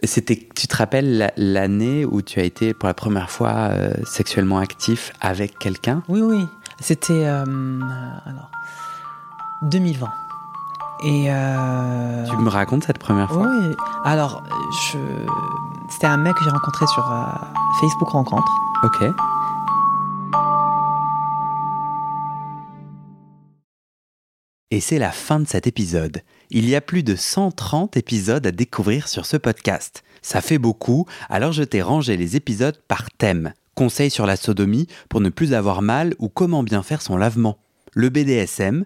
C'était 0.06 0.48
tu 0.56 0.68
te 0.68 0.76
rappelles 0.76 1.18
la- 1.18 1.34
l'année 1.38 2.04
où 2.06 2.22
tu 2.22 2.40
as 2.40 2.44
été 2.44 2.74
pour 2.74 2.88
la 2.88 2.94
première 2.94 3.30
fois 3.30 3.52
euh, 3.72 3.94
sexuellement 4.06 4.60
actif 4.60 5.12
avec 5.22 5.58
quelqu'un? 5.60 6.04
Oui, 6.10 6.22
oui. 6.22 6.46
C'était. 6.82 7.26
euh, 7.26 7.44
alors. 8.26 8.52
2020. 9.64 10.08
Et. 11.06 11.26
euh, 11.30 12.26
Tu 12.30 12.36
me 12.38 12.50
racontes 12.50 12.84
cette 12.86 12.98
première 13.00 13.30
fois? 13.30 13.48
Oui. 13.48 13.76
Alors, 14.06 14.44
je. 14.92 14.98
C'était 15.90 16.08
un 16.08 16.18
mec 16.18 16.34
que 16.36 16.44
j'ai 16.44 16.50
rencontré 16.50 16.88
sur 16.88 17.04
euh, 17.12 17.26
Facebook 17.82 18.10
Rencontre. 18.10 18.52
Ok. 18.84 19.04
Et 24.72 24.80
c'est 24.80 24.98
la 24.98 25.12
fin 25.12 25.40
de 25.40 25.48
cet 25.48 25.68
épisode. 25.68 26.22
Il 26.50 26.68
y 26.68 26.76
a 26.76 26.82
plus 26.82 27.04
de 27.04 27.16
130 27.16 27.96
épisodes 27.98 28.46
à 28.48 28.52
découvrir 28.52 29.08
sur 29.08 29.26
ce 29.26 29.38
podcast. 29.38 30.04
Ça 30.22 30.42
fait 30.42 30.58
beaucoup, 30.58 31.06
alors 31.30 31.52
je 31.52 31.64
t'ai 31.64 31.82
rangé 31.82 32.18
les 32.18 32.36
épisodes 32.36 32.80
par 32.88 33.12
thème. 33.12 33.54
Conseils 33.76 34.10
sur 34.10 34.26
la 34.26 34.36
sodomie 34.36 34.88
pour 35.10 35.22
ne 35.22 35.30
plus 35.30 35.54
avoir 35.54 35.82
mal 35.82 36.16
ou 36.20 36.30
comment 36.30 36.64
bien 36.64 36.82
faire 36.82 37.02
son 37.02 37.18
lavement. 37.18 37.58
Le 37.94 38.10
BDSM, 38.10 38.86